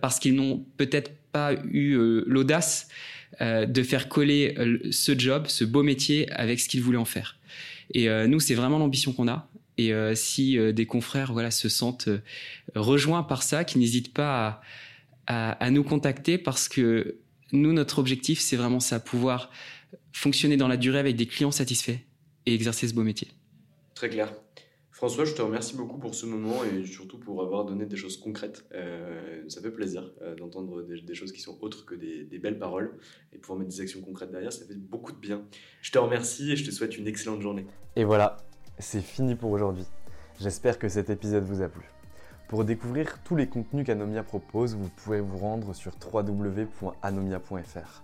parce 0.02 0.20
qu'ils 0.20 0.36
n'ont 0.36 0.66
peut-être 0.78 1.12
pas 1.36 1.54
eu 1.70 1.98
euh, 1.98 2.24
l'audace 2.28 2.88
de 3.42 3.84
faire 3.84 4.08
coller 4.08 4.56
ce 4.92 5.20
job, 5.20 5.48
ce 5.48 5.66
beau 5.66 5.84
métier 5.84 6.32
avec 6.32 6.58
ce 6.58 6.70
qu'ils 6.70 6.82
voulaient 6.82 6.98
en 6.98 7.04
faire. 7.04 7.36
Et 7.94 8.08
nous, 8.28 8.40
c'est 8.40 8.54
vraiment 8.54 8.80
l'ambition 8.80 9.12
qu'on 9.12 9.28
a. 9.28 9.50
Et 9.78 9.92
si 10.16 10.58
des 10.72 10.86
confrères 10.86 11.34
voilà, 11.34 11.52
se 11.52 11.68
sentent 11.68 12.08
rejoints 12.76 13.24
par 13.24 13.44
ça, 13.44 13.66
qu'ils 13.66 13.82
n'hésitent 13.82 14.14
pas 14.14 14.62
à, 15.28 15.70
nous 15.70 15.84
contacter 15.84 16.38
parce 16.38 16.70
que 16.70 17.18
nous, 17.52 17.74
notre 17.74 18.00
objectif, 18.00 18.40
c'est 18.40 18.56
vraiment 18.56 18.80
ça, 18.80 19.02
pouvoir 19.02 19.52
fonctionner 20.14 20.56
dans 20.56 20.70
la 20.70 20.78
durée 20.78 21.00
avec 21.00 21.18
des 21.18 21.26
clients 21.26 21.52
satisfaits 21.52 22.00
et 22.46 22.54
exercer 22.54 22.88
ce 22.88 22.94
beau 22.94 23.04
métier. 23.04 23.28
Très 23.96 24.08
clair. 24.08 24.34
François, 24.96 25.26
je 25.26 25.34
te 25.34 25.42
remercie 25.42 25.76
beaucoup 25.76 25.98
pour 25.98 26.16
ce 26.16 26.26
moment 26.26 26.64
et 26.64 26.86
surtout 26.86 27.20
pour 27.20 27.42
avoir 27.42 27.66
donné 27.66 27.86
des 27.86 27.98
choses 27.98 28.16
concrètes. 28.16 28.64
Euh, 28.74 29.44
ça 29.50 29.60
fait 29.60 29.70
plaisir 29.70 30.14
euh, 30.22 30.36
d'entendre 30.36 30.84
des, 30.84 31.14
choses 31.14 31.34
qui 31.34 31.42
sont 31.42 31.58
autres 31.60 31.86
que 31.86 31.96
des, 31.96 32.24
des, 32.24 32.40
belles 32.40 32.58
paroles 32.58 32.98
et 33.34 33.38
pouvoir 33.38 33.60
mettre 33.60 33.72
des 33.72 33.82
actions 33.82 34.00
concrètes 34.00 34.32
derrière, 34.32 34.54
ça 34.54 34.66
fait 34.66 34.78
beaucoup 34.78 35.12
de 35.12 35.18
bien. 35.18 35.44
Je 35.82 35.92
te 35.92 35.98
remercie 35.98 36.54
et 36.54 36.56
je 36.56 36.64
te 36.64 36.72
souhaite 36.72 36.98
une 36.98 37.08
excellente 37.08 37.42
journée. 37.42 37.68
Et 37.98 38.06
voilà, 38.06 38.38
c'est 38.80 39.02
fini 39.02 39.36
pour 39.36 39.52
aujourd'hui. 39.52 39.84
J'espère 40.40 40.80
que 40.80 40.88
cet 40.88 41.10
épisode 41.10 41.44
vous 41.44 41.62
a 41.62 41.68
plu. 41.68 41.84
Pour 42.48 42.64
découvrir 42.64 43.22
tous 43.26 43.36
les 43.36 43.50
contenus 43.50 43.86
qu'Anomia 43.86 44.24
propose, 44.24 44.78
vous 44.78 44.88
pouvez 44.88 45.20
vous 45.20 45.38
rendre 45.38 45.76
sur 45.76 45.92
www.anomia.fr. 46.14 48.04